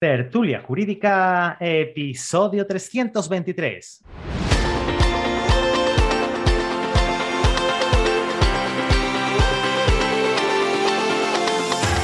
Tertulia 0.00 0.62
Jurídica, 0.64 1.56
episodio 1.58 2.64
323. 2.64 4.04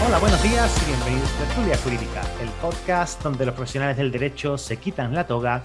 Hola, 0.09 0.19
buenos 0.19 0.43
días 0.43 0.83
y 0.83 0.87
bienvenidos 0.87 1.33
a 1.35 1.45
Tertulia 1.47 1.77
Jurídica, 1.77 2.23
el 2.43 2.49
podcast 2.61 3.23
donde 3.23 3.47
los 3.47 3.55
profesionales 3.55 3.97
del 3.97 4.11
derecho 4.11 4.59
se 4.59 4.77
quitan 4.79 5.15
la 5.15 5.29
toga 5.29 5.63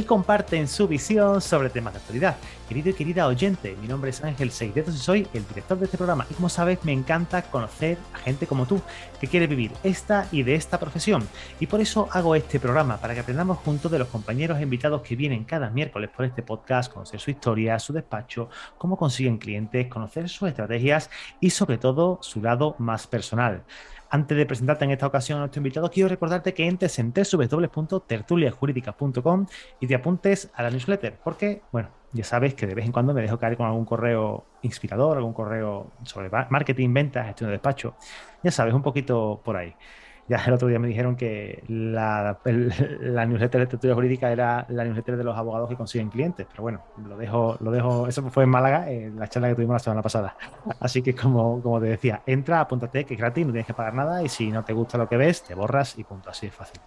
y 0.00 0.04
comparten 0.04 0.66
su 0.66 0.88
visión 0.88 1.42
sobre 1.42 1.68
temas 1.68 1.92
de 1.92 1.98
actualidad. 1.98 2.36
Querido 2.66 2.88
y 2.88 2.94
querida 2.94 3.26
oyente, 3.26 3.76
mi 3.82 3.86
nombre 3.86 4.08
es 4.08 4.24
Ángel 4.24 4.50
Seidetos 4.50 4.94
y 4.94 4.98
soy 4.98 5.28
el 5.34 5.46
director 5.46 5.78
de 5.78 5.84
este 5.84 5.98
programa. 5.98 6.26
Y 6.30 6.34
como 6.34 6.48
sabes, 6.48 6.82
me 6.84 6.92
encanta 6.92 7.42
conocer 7.42 7.98
a 8.14 8.18
gente 8.18 8.46
como 8.46 8.64
tú 8.64 8.80
que 9.20 9.26
quiere 9.26 9.46
vivir 9.46 9.72
esta 9.82 10.26
y 10.32 10.42
de 10.42 10.54
esta 10.54 10.80
profesión. 10.80 11.28
Y 11.58 11.66
por 11.66 11.82
eso 11.82 12.08
hago 12.12 12.34
este 12.34 12.58
programa, 12.58 12.96
para 12.96 13.12
que 13.12 13.20
aprendamos 13.20 13.58
juntos 13.58 13.92
de 13.92 13.98
los 13.98 14.08
compañeros 14.08 14.58
e 14.58 14.62
invitados 14.62 15.02
que 15.02 15.16
vienen 15.16 15.44
cada 15.44 15.68
miércoles 15.68 16.08
por 16.08 16.24
este 16.24 16.42
podcast, 16.42 16.90
conocer 16.90 17.20
su 17.20 17.30
historia, 17.30 17.78
su 17.78 17.92
despacho, 17.92 18.48
cómo 18.78 18.96
consiguen 18.96 19.36
clientes, 19.36 19.86
conocer 19.88 20.30
sus 20.30 20.48
estrategias 20.48 21.10
y 21.40 21.50
sobre 21.50 21.76
todo 21.76 22.20
su 22.22 22.40
lado 22.40 22.74
más 22.78 23.06
personal. 23.06 23.64
Antes 24.12 24.36
de 24.36 24.44
presentarte 24.44 24.84
en 24.84 24.90
esta 24.90 25.06
ocasión 25.06 25.38
a 25.38 25.42
nuestro 25.42 25.60
invitado, 25.60 25.88
quiero 25.88 26.08
recordarte 26.08 26.52
que 26.52 26.66
entres 26.66 26.98
en 26.98 27.12
www.tertuliajurídica.com 27.12 29.46
y 29.78 29.86
te 29.86 29.94
apuntes 29.94 30.50
a 30.52 30.64
la 30.64 30.70
newsletter, 30.70 31.16
porque, 31.22 31.62
bueno, 31.70 31.90
ya 32.12 32.24
sabes 32.24 32.54
que 32.54 32.66
de 32.66 32.74
vez 32.74 32.86
en 32.86 32.90
cuando 32.90 33.14
me 33.14 33.22
dejo 33.22 33.38
caer 33.38 33.56
con 33.56 33.66
algún 33.66 33.84
correo 33.84 34.46
inspirador, 34.62 35.16
algún 35.16 35.32
correo 35.32 35.92
sobre 36.02 36.28
marketing, 36.28 36.92
ventas, 36.92 37.24
gestión 37.26 37.50
de 37.50 37.52
despacho. 37.52 37.94
Ya 38.42 38.50
sabes, 38.50 38.74
un 38.74 38.82
poquito 38.82 39.40
por 39.44 39.56
ahí. 39.56 39.76
Ya 40.30 40.44
el 40.46 40.52
otro 40.52 40.68
día 40.68 40.78
me 40.78 40.86
dijeron 40.86 41.16
que 41.16 41.64
la, 41.66 42.38
newsletter 42.44 43.58
de 43.58 43.62
estructura 43.64 43.94
jurídica 43.96 44.30
era 44.30 44.64
la 44.68 44.84
newsletter 44.84 45.16
de 45.16 45.24
los 45.24 45.36
abogados 45.36 45.68
que 45.68 45.74
consiguen 45.74 46.08
clientes, 46.08 46.46
pero 46.48 46.62
bueno, 46.62 46.84
lo 47.04 47.16
dejo, 47.16 47.56
lo 47.58 47.72
dejo, 47.72 48.06
eso 48.06 48.22
fue 48.30 48.44
en 48.44 48.50
Málaga, 48.50 48.88
en 48.88 49.18
la 49.18 49.26
charla 49.26 49.48
que 49.48 49.56
tuvimos 49.56 49.74
la 49.74 49.78
semana 49.80 50.02
pasada. 50.02 50.36
Así 50.78 51.02
que 51.02 51.16
como, 51.16 51.60
como 51.60 51.80
te 51.80 51.86
decía, 51.86 52.22
entra, 52.26 52.60
apúntate, 52.60 53.04
que 53.04 53.14
es 53.14 53.20
gratis, 53.20 53.44
no 53.44 53.50
tienes 53.50 53.66
que 53.66 53.74
pagar 53.74 53.94
nada 53.94 54.22
y 54.22 54.28
si 54.28 54.52
no 54.52 54.62
te 54.62 54.72
gusta 54.72 54.96
lo 54.98 55.08
que 55.08 55.16
ves, 55.16 55.42
te 55.42 55.56
borras 55.56 55.98
y 55.98 56.04
punto, 56.04 56.30
así 56.30 56.46
de 56.46 56.52
fácil. 56.52 56.80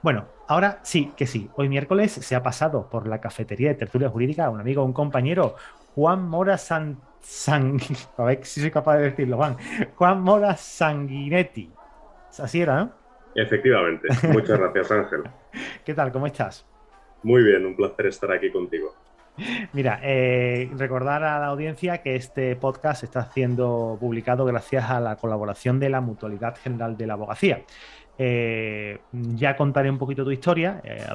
Bueno, 0.00 0.24
ahora 0.46 0.78
sí 0.82 1.12
que 1.14 1.26
sí. 1.26 1.50
Hoy 1.56 1.68
miércoles 1.68 2.10
se 2.12 2.36
ha 2.36 2.42
pasado 2.42 2.88
por 2.88 3.06
la 3.06 3.20
cafetería 3.20 3.68
de 3.68 3.74
tertulia 3.74 4.08
jurídica 4.08 4.48
un 4.48 4.60
amigo, 4.60 4.82
un 4.82 4.94
compañero, 4.94 5.56
Juan 5.94 6.26
Mora 6.26 6.56
San, 6.56 6.96
a 8.16 8.24
ver 8.24 8.46
si 8.46 8.62
soy 8.62 8.70
capaz 8.70 8.96
de 8.96 9.10
decirlo, 9.10 9.36
Juan. 9.36 9.58
Juan 9.94 10.22
Mora 10.22 10.56
Sanguinetti. 10.56 11.70
Así 12.40 12.60
era, 12.60 12.76
¿no? 12.76 12.92
Efectivamente. 13.34 14.08
Muchas 14.28 14.58
gracias, 14.58 14.90
Ángel. 14.90 15.22
¿Qué 15.84 15.94
tal? 15.94 16.12
¿Cómo 16.12 16.26
estás? 16.26 16.66
Muy 17.22 17.42
bien, 17.42 17.66
un 17.66 17.76
placer 17.76 18.06
estar 18.06 18.32
aquí 18.32 18.50
contigo. 18.50 18.94
Mira, 19.72 20.00
eh, 20.02 20.68
recordar 20.76 21.22
a 21.22 21.38
la 21.38 21.46
audiencia 21.46 21.98
que 21.98 22.16
este 22.16 22.56
podcast 22.56 23.04
está 23.04 23.30
siendo 23.30 23.96
publicado 24.00 24.44
gracias 24.44 24.90
a 24.90 25.00
la 25.00 25.16
colaboración 25.16 25.78
de 25.78 25.90
la 25.90 26.00
Mutualidad 26.00 26.56
General 26.56 26.96
de 26.96 27.06
la 27.06 27.14
Abogacía. 27.14 27.62
Eh, 28.20 28.98
ya 29.12 29.56
contaré 29.56 29.88
un 29.90 29.98
poquito 29.98 30.24
tu 30.24 30.32
historia, 30.32 30.80
eh, 30.82 31.06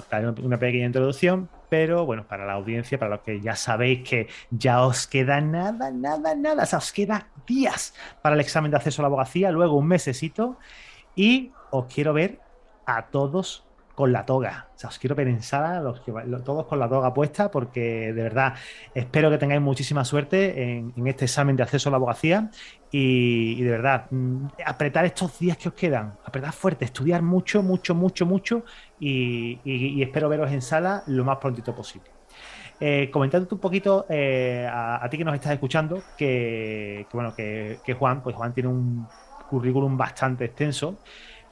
una 0.42 0.58
pequeña 0.58 0.86
introducción, 0.86 1.50
pero 1.68 2.06
bueno, 2.06 2.25
para 2.25 2.46
la 2.46 2.53
audiencia, 2.53 2.98
para 2.98 3.12
los 3.12 3.22
que 3.22 3.42
ya 3.42 3.58
sabéis 3.58 4.08
que 4.08 4.28
ya 4.52 4.86
os 4.86 5.06
queda 5.06 5.42
nada, 5.42 5.92
nada, 5.92 6.34
nada, 6.34 6.64
o 6.64 6.66
sea, 6.66 6.80
os 6.80 6.94
queda 6.94 7.28
días 7.46 7.94
para 8.22 8.36
el 8.36 8.42
examen 8.42 8.72
de 8.72 8.78
acceso 8.78 9.02
a 9.02 9.03
la 9.03 9.08
abogacía, 9.08 9.52
luego 9.52 9.75
un 9.75 9.88
mesecito 9.88 10.58
y 11.16 11.51
os 11.72 11.85
quiero 11.85 12.13
ver 12.13 12.40
a 12.85 13.07
todos 13.07 13.66
con 13.96 14.12
la 14.12 14.25
toga. 14.25 14.69
O 14.75 14.79
sea, 14.79 14.90
os 14.90 14.97
quiero 14.97 15.16
ver 15.16 15.28
en 15.28 15.41
sala, 15.44 15.79
los 15.81 16.00
que, 16.01 16.12
todos 16.44 16.66
con 16.66 16.79
la 16.79 16.90
toga 16.90 17.13
puesta, 17.13 17.51
porque 17.51 18.12
de 18.13 18.24
verdad 18.24 18.56
espero 18.94 19.29
que 19.29 19.38
tengáis 19.38 19.62
muchísima 19.62 20.03
suerte 20.03 20.78
en, 20.78 21.07
este 21.07 21.25
examen 21.25 21.56
de 21.56 21.63
acceso 21.63 21.90
a 21.90 21.91
la 21.91 21.97
abogacía 21.97 22.50
y, 22.91 23.62
de 23.62 23.69
verdad, 23.69 24.07
mm, 24.09 24.47
apretar 24.66 25.06
estos 25.06 25.38
días 25.40 25.57
que 25.57 25.69
os 25.69 25.75
quedan, 25.75 26.16
apretar 26.25 26.53
fuerte, 26.53 26.85
estudiar 26.85 27.22
mucho, 27.22 27.62
mucho, 27.62 27.94
mucho, 27.94 28.25
mucho 28.25 28.63
y, 29.00 30.01
espero 30.01 30.30
veros 30.30 30.51
en 30.51 30.62
sala 30.62 31.03
lo 31.07 31.24
más 31.24 31.38
prontito 31.38 31.75
posible. 31.75 32.09
Eh, 32.80 33.12
un 33.13 33.59
poquito 33.59 34.06
eh, 34.09 34.68
a, 34.69 35.07
ti 35.09 35.18
que 35.18 35.24
nos 35.24 35.35
estás 35.35 35.53
escuchando, 35.53 36.01
que, 36.18 37.06
bueno, 37.13 37.34
que 37.35 37.95
Juan, 37.97 38.22
pues 38.24 38.35
Juan 38.35 38.53
tiene 38.53 38.69
un 38.69 39.07
currículum 39.50 39.98
bastante 39.98 40.46
extenso. 40.46 40.98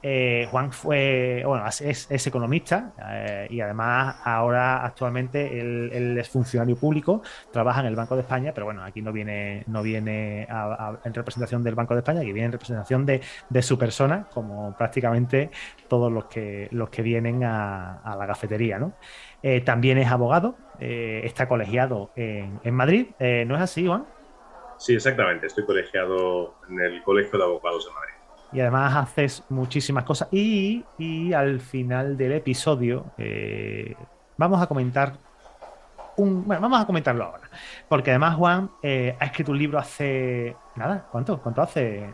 Eh, 0.04 0.48
Juan 0.50 0.72
fue, 0.72 1.44
bueno, 1.46 1.64
es, 1.66 2.26
economista 2.26 2.92
eh, 3.08 3.46
y 3.50 3.60
además 3.60 4.16
ahora 4.24 4.84
actualmente 4.84 5.60
él, 5.60 6.18
es 6.18 6.28
funcionario 6.28 6.74
público, 6.76 7.22
trabaja 7.52 7.80
en 7.80 7.86
el 7.86 7.94
Banco 7.94 8.16
de 8.16 8.22
España, 8.22 8.50
pero 8.52 8.66
bueno, 8.66 8.82
aquí 8.82 9.00
no 9.00 9.12
viene, 9.12 9.62
no 9.68 9.80
viene 9.82 10.48
en 11.04 11.14
representación 11.14 11.62
del 11.62 11.76
Banco 11.76 11.94
de 11.94 12.00
España, 12.00 12.20
aquí 12.20 12.32
viene 12.32 12.46
en 12.46 12.52
representación 12.52 13.06
de, 13.06 13.22
su 13.62 13.78
persona, 13.78 14.26
como 14.34 14.76
prácticamente 14.76 15.50
todos 15.86 16.10
los 16.10 16.24
que, 16.24 16.68
los 16.72 16.90
que 16.90 17.02
vienen 17.02 17.44
a, 17.44 18.16
la 18.18 18.26
cafetería, 18.26 18.78
¿no? 18.78 18.94
Eh, 19.42 19.60
también 19.60 19.98
es 19.98 20.10
abogado, 20.10 20.56
está 20.80 21.46
colegiado 21.46 22.10
en 22.16 22.74
Madrid, 22.74 23.06
¿no 23.20 23.54
es 23.54 23.60
así, 23.60 23.86
Juan? 23.86 24.04
Sí, 24.82 24.94
exactamente. 24.94 25.46
Estoy 25.46 25.64
colegiado 25.64 26.56
en 26.68 26.80
el 26.80 27.04
Colegio 27.04 27.38
de 27.38 27.44
Abogados 27.44 27.86
de 27.86 27.92
Madrid. 27.92 28.14
Y 28.52 28.60
además 28.60 28.96
haces 28.96 29.44
muchísimas 29.48 30.02
cosas. 30.02 30.26
Y, 30.32 30.82
al 31.32 31.60
final 31.60 32.16
del 32.16 32.32
episodio 32.32 33.12
eh, 33.16 33.94
vamos 34.36 34.60
a 34.60 34.66
comentar 34.66 35.16
un, 36.16 36.44
bueno, 36.44 36.62
vamos 36.62 36.80
a 36.80 36.86
comentarlo 36.86 37.22
ahora. 37.22 37.48
Porque 37.88 38.10
además 38.10 38.34
Juan 38.34 38.70
eh, 38.82 39.16
ha 39.20 39.24
escrito 39.26 39.52
un 39.52 39.58
libro 39.58 39.78
hace... 39.78 40.56
Nada, 40.74 41.06
¿cuánto? 41.12 41.38
¿Cuánto 41.38 41.62
hace? 41.62 42.12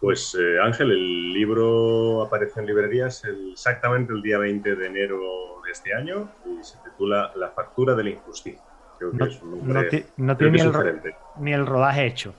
Pues 0.00 0.34
eh, 0.40 0.60
Ángel, 0.64 0.92
el 0.92 1.32
libro 1.34 2.22
aparece 2.22 2.60
en 2.60 2.66
librerías 2.66 3.22
exactamente 3.52 4.14
el 4.14 4.22
día 4.22 4.38
20 4.38 4.76
de 4.76 4.86
enero 4.86 5.20
de 5.62 5.70
este 5.70 5.94
año 5.94 6.32
y 6.46 6.64
se 6.64 6.78
titula 6.78 7.32
La 7.36 7.50
factura 7.50 7.94
de 7.94 8.04
la 8.04 8.10
injusticia 8.10 8.71
no, 10.16 10.36
tiene 10.36 10.52
ni 11.38 11.52
el, 11.52 11.66
rodaje 11.66 12.06
hecho. 12.06 12.34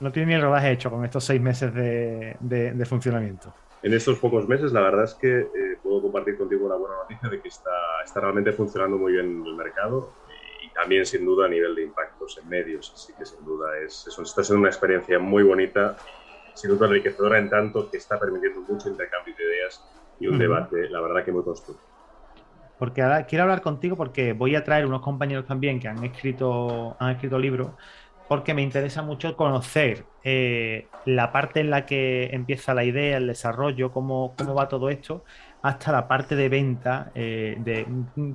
No 0.00 0.12
tiene 0.12 0.28
ni 0.28 0.34
el 0.34 0.42
rodaje 0.42 0.72
hecho 0.72 0.90
con 0.90 1.04
estos 1.04 1.24
seis 1.24 1.40
meses 1.40 1.72
de, 1.74 2.86
funcionamiento. 2.88 3.52
En 3.82 3.94
estos 3.94 4.18
pocos 4.18 4.48
meses, 4.48 4.72
la 4.72 4.80
verdad 4.80 5.04
es 5.04 5.14
que 5.14 5.38
eh, 5.38 5.78
puedo 5.82 6.02
compartir 6.02 6.36
contigo 6.36 6.68
la 6.68 6.76
buena 6.76 6.96
noticia 6.96 7.28
de 7.28 7.40
que 7.40 7.48
está, 7.48 7.70
está 8.04 8.20
realmente 8.20 8.52
funcionando 8.52 8.96
muy 8.96 9.12
bien 9.12 9.44
el 9.46 9.54
mercado 9.54 10.12
y 10.62 10.70
también, 10.70 11.06
sin 11.06 11.24
duda, 11.24 11.46
a 11.46 11.48
nivel 11.48 11.74
de 11.74 11.84
impactos 11.84 12.38
en 12.42 12.48
medios. 12.48 12.92
Así 12.94 13.12
que, 13.16 13.24
sin 13.24 13.44
duda, 13.44 13.78
es, 13.78 14.06
está 14.06 14.42
siendo 14.42 14.60
una 14.60 14.70
experiencia 14.70 15.18
muy 15.18 15.42
bonita 15.44 15.96
sin 16.54 16.70
duda, 16.70 16.86
enriquecedora 16.86 17.38
en 17.38 17.50
tanto 17.50 17.90
que 17.90 17.98
está 17.98 18.18
permitiendo 18.18 18.62
mucho 18.62 18.88
intercambio 18.88 19.34
de 19.36 19.44
ideas 19.44 19.84
y 20.18 20.26
un 20.26 20.38
debate, 20.38 20.88
la 20.88 21.02
verdad, 21.02 21.22
que 21.22 21.30
muy 21.30 21.44
constructivo 21.44 21.95
porque 22.78 23.02
ahora 23.02 23.26
quiero 23.26 23.44
hablar 23.44 23.62
contigo 23.62 23.96
porque 23.96 24.32
voy 24.32 24.54
a 24.54 24.64
traer 24.64 24.86
unos 24.86 25.00
compañeros 25.00 25.46
también 25.46 25.80
que 25.80 25.88
han 25.88 26.04
escrito, 26.04 26.96
han 26.98 27.12
escrito 27.12 27.38
libros, 27.38 27.70
porque 28.28 28.54
me 28.54 28.62
interesa 28.62 29.02
mucho 29.02 29.36
conocer 29.36 30.04
eh, 30.24 30.88
la 31.04 31.32
parte 31.32 31.60
en 31.60 31.70
la 31.70 31.86
que 31.86 32.30
empieza 32.32 32.74
la 32.74 32.84
idea, 32.84 33.18
el 33.18 33.28
desarrollo, 33.28 33.92
cómo, 33.92 34.34
cómo 34.36 34.54
va 34.54 34.68
todo 34.68 34.90
esto, 34.90 35.24
hasta 35.62 35.92
la 35.92 36.08
parte 36.08 36.36
de 36.36 36.48
venta. 36.48 37.12
Eh, 37.14 37.56
de, 37.60 37.86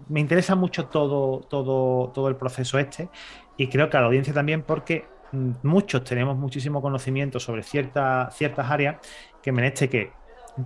me 0.08 0.20
interesa 0.20 0.56
mucho 0.56 0.86
todo, 0.88 1.42
todo, 1.42 2.10
todo 2.10 2.30
el 2.30 2.36
proceso 2.36 2.80
este 2.80 3.10
y 3.58 3.68
creo 3.68 3.90
que 3.90 3.98
a 3.98 4.02
la 4.02 4.08
audiencia 4.08 4.34
también 4.34 4.64
porque 4.64 5.06
mm, 5.32 5.52
muchos 5.64 6.04
tenemos 6.04 6.38
muchísimo 6.38 6.82
conocimiento 6.82 7.40
sobre 7.40 7.64
ciertas 7.64 8.36
ciertas 8.36 8.70
áreas 8.72 8.98
que 9.42 9.52
meneste 9.52 9.90
que 9.90 10.12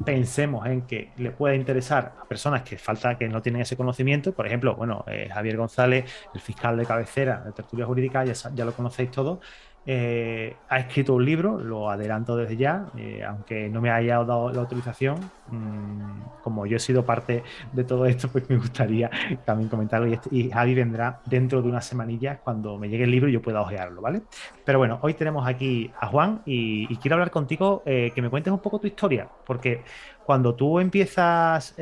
pensemos 0.04 0.66
en 0.66 0.82
que 0.84 1.12
le 1.18 1.32
pueda 1.32 1.56
interesar 1.56 2.14
a 2.20 2.26
personas 2.26 2.64
que 2.64 2.78
falta 2.78 3.18
que 3.18 3.28
no 3.28 3.42
tienen 3.42 3.62
ese 3.62 3.78
conocimiento. 3.78 4.34
Por 4.34 4.48
ejemplo, 4.48 4.76
bueno, 4.76 5.04
eh, 5.08 5.30
Javier 5.32 5.58
González, 5.58 6.06
el 6.34 6.42
fiscal 6.42 6.78
de 6.78 6.86
cabecera 6.86 7.42
de 7.44 7.52
tertulia 7.52 7.86
jurídica, 7.86 8.26
ya, 8.26 8.34
ya 8.54 8.66
lo 8.66 8.74
conocéis 8.74 9.12
todos. 9.12 9.40
Eh, 9.88 10.56
ha 10.68 10.80
escrito 10.80 11.14
un 11.14 11.24
libro, 11.24 11.60
lo 11.60 11.92
adelanto 11.92 12.36
desde 12.36 12.58
ya, 12.58 12.88
eh, 12.98 13.24
aunque 13.24 13.70
no 13.70 13.82
me 13.82 13.92
haya 13.92 14.16
dado 14.24 14.52
la 14.52 14.62
autorización. 14.62 15.18
Mm, 15.50 16.42
como 16.42 16.66
yo 16.66 16.78
he 16.78 16.80
sido 16.80 17.06
parte 17.06 17.44
de 17.72 17.84
todo 17.84 18.08
esto, 18.08 18.28
pues 18.32 18.50
me 18.50 18.58
gustaría 18.58 19.12
también 19.46 19.70
comentarlo. 19.70 20.08
Y, 20.08 20.20
y, 20.32 20.50
Javi 20.50 20.74
vendrá 20.74 21.22
dentro 21.26 21.62
de 21.62 21.70
unas 21.70 21.86
semanillas 21.86 22.40
cuando 22.44 22.80
me 22.80 22.90
llegue 22.90 23.04
el 23.04 23.12
libro 23.12 23.30
y 23.30 23.34
yo 23.34 23.42
pueda 23.44 23.62
ojearlo, 23.62 24.02
¿vale? 24.02 24.24
Pero 24.64 24.80
bueno, 24.80 24.98
hoy 25.04 25.14
tenemos 25.14 25.48
aquí 25.48 25.92
a 26.00 26.08
Juan 26.08 26.42
y, 26.46 26.88
quiero 26.98 27.16
hablar 27.16 27.30
contigo, 27.30 27.84
eh, 27.86 28.12
que 28.16 28.22
me 28.24 28.30
cuentes 28.30 28.52
un 28.52 28.60
poco 28.60 28.80
tu 28.80 28.88
historia, 28.88 29.28
porque 29.46 29.84
cuando 30.26 30.56
tú 30.56 30.80
empiezas 30.80 31.76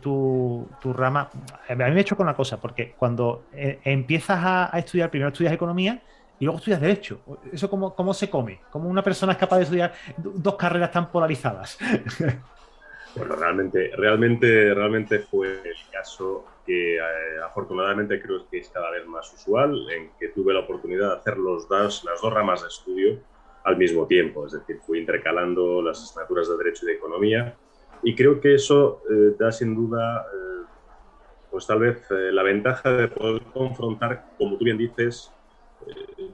tu, 0.00 0.68
tu, 0.80 0.92
rama, 0.92 1.28
a 1.68 1.74
mí 1.74 1.84
me 1.84 1.96
he 1.96 2.00
hecho 2.00 2.16
con 2.16 2.26
una 2.26 2.36
cosa, 2.36 2.60
porque 2.60 2.94
cuando 2.96 3.46
empiezas 3.52 4.38
a 4.72 4.78
estudiar, 4.78 5.10
primero 5.10 5.30
estudias 5.30 5.52
economía, 5.52 6.00
y 6.40 6.46
luego 6.46 6.58
estudias 6.58 6.80
Derecho. 6.80 7.20
¿Eso 7.52 7.68
cómo, 7.68 7.94
cómo 7.94 8.14
se 8.14 8.30
come? 8.30 8.62
¿Cómo 8.70 8.88
una 8.88 9.02
persona 9.02 9.32
es 9.32 9.38
capaz 9.38 9.58
de 9.58 9.62
estudiar 9.64 9.92
dos 10.16 10.56
carreras 10.56 10.90
tan 10.90 11.10
polarizadas? 11.10 11.78
Bueno, 13.16 13.34
realmente, 13.34 13.90
realmente, 13.96 14.72
realmente 14.72 15.18
fue 15.18 15.48
el 15.48 15.90
caso 15.90 16.44
que 16.64 16.94
eh, 16.94 17.00
afortunadamente 17.44 18.22
creo 18.22 18.48
que 18.48 18.58
es 18.58 18.68
cada 18.68 18.88
vez 18.92 19.04
más 19.04 19.34
usual, 19.34 19.84
en 19.90 20.10
que 20.16 20.28
tuve 20.28 20.54
la 20.54 20.60
oportunidad 20.60 21.08
de 21.08 21.16
hacer 21.16 21.36
los 21.36 21.68
dos, 21.68 22.04
las 22.04 22.20
dos 22.22 22.32
ramas 22.32 22.62
de 22.62 22.68
estudio 22.68 23.18
al 23.64 23.76
mismo 23.76 24.06
tiempo. 24.06 24.46
Es 24.46 24.52
decir, 24.52 24.78
fui 24.86 25.00
intercalando 25.00 25.82
las 25.82 26.00
asignaturas 26.00 26.48
de 26.50 26.56
Derecho 26.58 26.84
y 26.84 26.90
de 26.90 26.94
Economía. 26.98 27.56
Y 28.04 28.14
creo 28.14 28.40
que 28.40 28.54
eso 28.54 29.02
eh, 29.10 29.34
da 29.36 29.50
sin 29.50 29.74
duda, 29.74 30.24
eh, 30.32 30.66
pues 31.50 31.66
tal 31.66 31.80
vez 31.80 32.06
la 32.10 32.44
ventaja 32.44 32.92
de 32.92 33.08
poder 33.08 33.42
confrontar, 33.52 34.26
como 34.38 34.56
tú 34.56 34.64
bien 34.64 34.78
dices, 34.78 35.32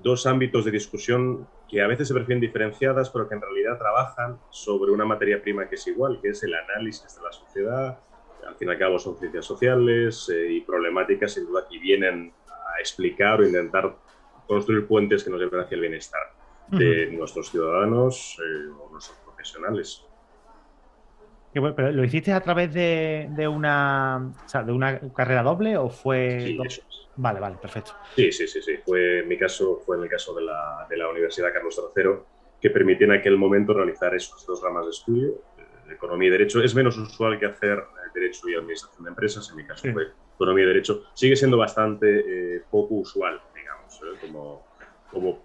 dos 0.06 0.24
ámbitos 0.24 0.64
de 0.64 0.70
discusión 0.70 1.48
que 1.68 1.82
a 1.82 1.88
veces 1.88 2.06
se 2.06 2.14
prefieren 2.14 2.40
diferenciadas, 2.40 3.10
pero 3.10 3.28
que 3.28 3.34
en 3.34 3.40
realidad 3.40 3.76
trabajan 3.76 4.38
sobre 4.50 4.92
una 4.92 5.04
materia 5.04 5.42
prima 5.42 5.68
que 5.68 5.74
es 5.74 5.86
igual, 5.88 6.20
que 6.22 6.28
es 6.28 6.42
el 6.44 6.54
análisis 6.54 7.16
de 7.16 7.22
la 7.22 7.32
sociedad. 7.32 7.98
Al 8.46 8.54
fin 8.54 8.68
y 8.68 8.70
al 8.70 8.78
cabo 8.78 9.00
son 9.00 9.18
ciencias 9.18 9.44
sociales 9.44 10.30
eh, 10.32 10.52
y 10.52 10.60
problemáticas 10.60 11.32
sin 11.32 11.46
duda 11.46 11.66
que 11.68 11.80
vienen 11.80 12.32
a 12.46 12.78
explicar 12.78 13.40
o 13.40 13.44
intentar 13.44 13.96
construir 14.46 14.86
puentes 14.86 15.24
que 15.24 15.30
nos 15.30 15.40
lleven 15.40 15.58
hacia 15.58 15.74
el 15.74 15.80
bienestar 15.80 16.22
de 16.68 17.10
nuestros 17.10 17.50
ciudadanos 17.50 18.38
eh, 18.38 18.70
o 18.80 18.88
nuestros 18.92 19.18
profesionales. 19.24 20.05
¿Pero 21.60 21.92
lo 21.92 22.04
hiciste 22.04 22.32
a 22.32 22.40
través 22.40 22.72
de, 22.72 23.28
de 23.30 23.48
una, 23.48 24.32
de 24.64 24.72
una 24.72 25.00
carrera 25.14 25.42
doble 25.42 25.76
o 25.76 25.88
fue...? 25.90 26.40
Sí, 26.40 26.58
eso 26.64 26.82
Vale, 27.16 27.40
vale, 27.40 27.56
perfecto. 27.56 27.92
Sí, 28.14 28.30
sí, 28.30 28.46
sí, 28.46 28.60
sí. 28.60 28.76
Fue 28.84 29.20
en 29.20 29.28
mi 29.28 29.38
caso, 29.38 29.80
fue 29.84 29.96
en 29.96 30.04
el 30.04 30.08
caso 30.08 30.34
de 30.34 30.44
la, 30.44 30.86
de 30.88 30.96
la 30.96 31.08
Universidad 31.08 31.52
Carlos 31.52 31.80
III, 31.96 32.10
que 32.60 32.70
permitía 32.70 33.06
en 33.06 33.12
aquel 33.14 33.36
momento 33.38 33.72
realizar 33.72 34.14
esos 34.14 34.44
dos 34.46 34.62
ramas 34.62 34.84
de 34.84 34.90
estudio, 34.90 35.28
eh, 35.58 35.94
Economía 35.94 36.28
y 36.28 36.32
Derecho. 36.32 36.62
Es 36.62 36.74
menos 36.74 36.96
usual 36.98 37.38
que 37.38 37.46
hacer 37.46 37.78
eh, 37.78 38.10
Derecho 38.14 38.48
y 38.48 38.54
Administración 38.54 39.04
de 39.04 39.10
Empresas, 39.10 39.48
en 39.50 39.56
mi 39.56 39.64
caso 39.64 39.90
fue 39.92 40.08
Economía 40.34 40.64
y 40.64 40.68
Derecho. 40.68 41.04
Sigue 41.14 41.36
siendo 41.36 41.56
bastante 41.56 42.56
eh, 42.56 42.62
poco 42.70 42.96
usual, 42.96 43.40
digamos, 43.54 44.00
como, 44.20 44.66
como, 45.10 45.42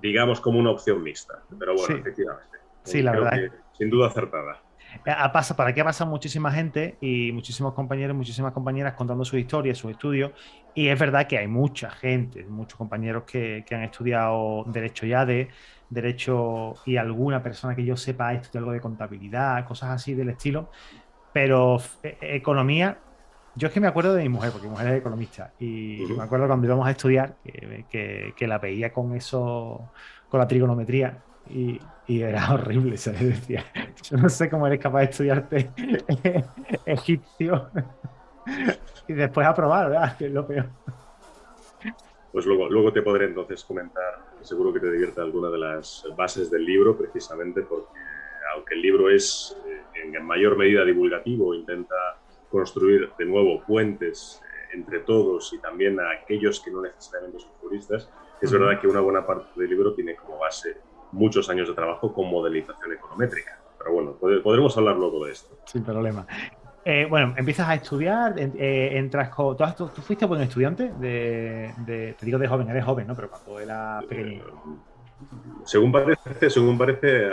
digamos, 0.00 0.40
como 0.40 0.58
una 0.58 0.70
opción 0.70 1.02
mixta. 1.02 1.42
Pero 1.58 1.74
bueno, 1.74 1.96
efectivamente. 1.96 2.58
Sí, 2.84 3.02
la 3.02 3.12
verdad. 3.12 3.52
sin 3.76 3.90
duda 3.90 4.06
acertada. 4.06 4.62
Eh, 5.04 5.12
pasa, 5.32 5.56
para 5.56 5.74
qué 5.74 5.84
pasa 5.84 6.04
muchísima 6.04 6.50
gente 6.50 6.96
y 7.00 7.32
muchísimos 7.32 7.74
compañeros, 7.74 8.16
muchísimas 8.16 8.52
compañeras 8.52 8.94
contando 8.94 9.24
sus 9.24 9.38
historias, 9.38 9.78
sus 9.78 9.90
estudios. 9.90 10.32
Y 10.74 10.88
es 10.88 10.98
verdad 10.98 11.26
que 11.26 11.38
hay 11.38 11.46
mucha 11.46 11.90
gente, 11.90 12.44
muchos 12.44 12.76
compañeros 12.76 13.24
que, 13.24 13.64
han 13.70 13.82
estudiado 13.82 14.64
Derecho 14.66 15.06
ya 15.06 15.24
de 15.24 15.48
Derecho 15.88 16.74
y 16.86 16.96
alguna 16.96 17.42
persona 17.42 17.74
que 17.74 17.84
yo 17.84 17.96
sepa 17.96 18.28
ha 18.28 18.34
estudiado 18.34 18.66
algo 18.66 18.72
de 18.72 18.80
contabilidad, 18.80 19.66
cosas 19.66 19.90
así 19.90 20.14
del 20.14 20.30
estilo. 20.30 20.70
Pero 21.32 21.78
eh, 22.02 22.18
economía, 22.20 22.98
yo 23.56 23.68
es 23.68 23.74
que 23.74 23.80
me 23.80 23.88
acuerdo 23.88 24.14
de 24.14 24.22
mi 24.22 24.28
mujer, 24.28 24.50
porque 24.52 24.66
mi 24.66 24.72
mujer 24.72 24.88
es 24.88 25.00
economista. 25.00 25.52
Y 25.58 26.04
me 26.16 26.22
acuerdo 26.22 26.46
cuando 26.46 26.66
íbamos 26.66 26.86
a 26.86 26.90
estudiar 26.90 27.36
que, 27.44 28.34
que 28.36 28.46
la 28.46 28.58
veía 28.58 28.92
con 28.92 29.14
eso, 29.14 29.90
con 30.28 30.40
la 30.40 30.46
trigonometría 30.46 31.24
y, 31.50 31.80
era 32.08 32.52
horrible, 32.54 32.96
se 32.96 33.12
le 33.12 33.26
decía. 33.26 33.64
Yo 34.10 34.16
no 34.16 34.28
sé 34.28 34.50
cómo 34.50 34.66
eres 34.66 34.80
capaz 34.80 35.00
de 35.00 35.04
estudiarte 35.04 35.70
egipcio 36.86 37.70
y 39.06 39.12
después 39.12 39.46
aprobar, 39.46 39.90
¿verdad? 39.90 40.16
Que 40.16 40.26
es 40.26 40.32
lo 40.32 40.46
peor. 40.46 40.66
Pues 42.32 42.46
luego, 42.46 42.68
luego 42.68 42.92
te 42.92 43.02
podré 43.02 43.26
entonces 43.26 43.64
comentar, 43.64 44.20
seguro 44.42 44.72
que 44.72 44.80
te 44.80 44.90
divierte 44.90 45.20
alguna 45.20 45.50
de 45.50 45.58
las 45.58 46.06
bases 46.16 46.50
del 46.50 46.64
libro, 46.64 46.96
precisamente 46.96 47.62
porque 47.62 47.88
aunque 48.54 48.74
el 48.74 48.82
libro 48.82 49.10
es 49.10 49.56
eh, 49.66 49.82
en 49.94 50.24
mayor 50.24 50.56
medida 50.56 50.84
divulgativo, 50.84 51.54
intenta 51.54 51.94
construir 52.50 53.10
de 53.18 53.24
nuevo 53.24 53.62
puentes 53.64 54.42
eh, 54.44 54.76
entre 54.76 55.00
todos 55.00 55.52
y 55.52 55.58
también 55.58 55.98
a 56.00 56.10
aquellos 56.10 56.60
que 56.60 56.70
no 56.70 56.82
necesariamente 56.82 57.40
son 57.40 57.50
juristas, 57.60 58.10
es 58.40 58.52
verdad 58.52 58.80
que 58.80 58.88
una 58.88 59.00
buena 59.00 59.26
parte 59.26 59.48
del 59.60 59.70
libro 59.70 59.92
tiene 59.94 60.16
como 60.16 60.38
base 60.38 60.76
muchos 61.12 61.48
años 61.50 61.68
de 61.68 61.74
trabajo 61.74 62.12
con 62.12 62.30
modelización 62.30 62.92
econométrica. 62.92 63.58
Pero 63.78 63.92
bueno, 63.92 64.12
podremos 64.42 64.76
hablar 64.76 64.96
luego 64.96 65.24
de 65.24 65.32
esto. 65.32 65.56
Sin 65.64 65.82
problema. 65.82 66.26
Eh, 66.84 67.06
bueno, 67.08 67.34
empiezas 67.36 67.68
a 67.68 67.74
estudiar, 67.74 68.34
eh, 68.38 68.98
entras 68.98 69.28
con... 69.28 69.56
¿tú, 69.56 69.86
fuiste 70.02 70.24
buen 70.26 70.40
estudiante? 70.40 70.92
De, 70.98 72.14
te 72.18 72.26
digo 72.26 72.38
de 72.38 72.48
joven, 72.48 72.68
eres 72.70 72.84
joven, 72.84 73.06
¿no? 73.06 73.14
Pero 73.14 73.30
cuando 73.30 73.60
era 73.60 74.00
pequeñito. 74.08 74.46
según 75.64 75.92
parece, 75.92 76.50
según 76.50 76.78
parece 76.78 77.28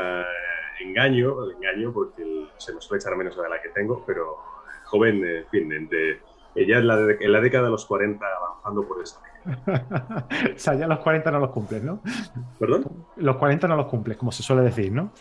engaño, 0.82 1.52
engaño 1.52 1.94
porque 1.94 2.24
se 2.58 2.74
me 2.74 2.82
suele 2.82 3.02
echar 3.02 3.16
menos 3.16 3.36
de 3.36 3.50
la 3.50 3.62
que 3.62 3.70
tengo, 3.70 4.04
pero 4.06 4.38
joven, 4.86 5.24
en 5.24 5.48
fin, 5.48 5.72
entre, 5.72 6.22
ella 6.56 6.80
en 6.80 6.88
la, 6.88 7.00
en 7.20 7.32
la 7.32 7.40
década 7.40 7.66
de 7.66 7.72
los 7.72 7.86
40 7.86 8.26
avanzando 8.26 8.88
por 8.88 9.02
esa 9.02 9.22
o 10.56 10.60
sea, 10.60 10.74
ya 10.76 10.88
los 10.88 11.00
40 11.00 11.32
no 11.32 11.40
los 11.40 11.52
cumples, 11.52 11.84
¿no? 11.84 12.02
¿Perdón? 12.60 12.86
Los 13.16 13.38
40 13.38 13.68
no 13.68 13.76
los 13.76 13.88
cumples, 13.88 14.18
como 14.18 14.32
se 14.32 14.44
suele 14.44 14.64
decir, 14.64 14.92
¿no? 14.92 15.12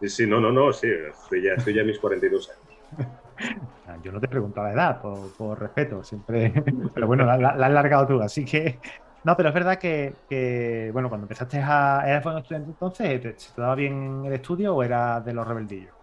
Sí, 0.00 0.08
sí, 0.08 0.26
no, 0.26 0.40
no, 0.40 0.50
no, 0.50 0.72
sí, 0.72 0.88
estoy 0.88 1.42
ya, 1.42 1.54
estoy 1.54 1.74
ya 1.74 1.84
mis 1.84 1.98
42 1.98 2.50
años. 2.50 3.08
Yo 4.02 4.12
no 4.12 4.20
te 4.20 4.28
pregunto 4.28 4.62
la 4.62 4.72
edad, 4.72 5.00
por, 5.00 5.60
respeto, 5.60 6.02
siempre. 6.02 6.52
Pero 6.94 7.06
bueno, 7.06 7.24
la, 7.24 7.48
has 7.50 7.72
largado 7.72 8.06
tú, 8.06 8.20
así 8.20 8.44
que. 8.44 8.78
No, 9.24 9.36
pero 9.36 9.50
es 9.50 9.54
verdad 9.54 9.78
que, 9.78 10.90
bueno, 10.92 11.08
cuando 11.08 11.26
empezaste 11.26 11.58
a. 11.58 12.02
¿Eras 12.04 12.24
buen 12.24 12.38
estudiante 12.38 12.70
entonces? 12.70 13.20
¿Te, 13.20 13.38
¿Se 13.38 13.54
te 13.54 13.60
daba 13.60 13.76
bien 13.76 14.24
el 14.26 14.32
estudio 14.32 14.74
o 14.74 14.82
eras 14.82 15.24
de 15.24 15.32
los 15.32 15.46
rebeldillos? 15.46 15.94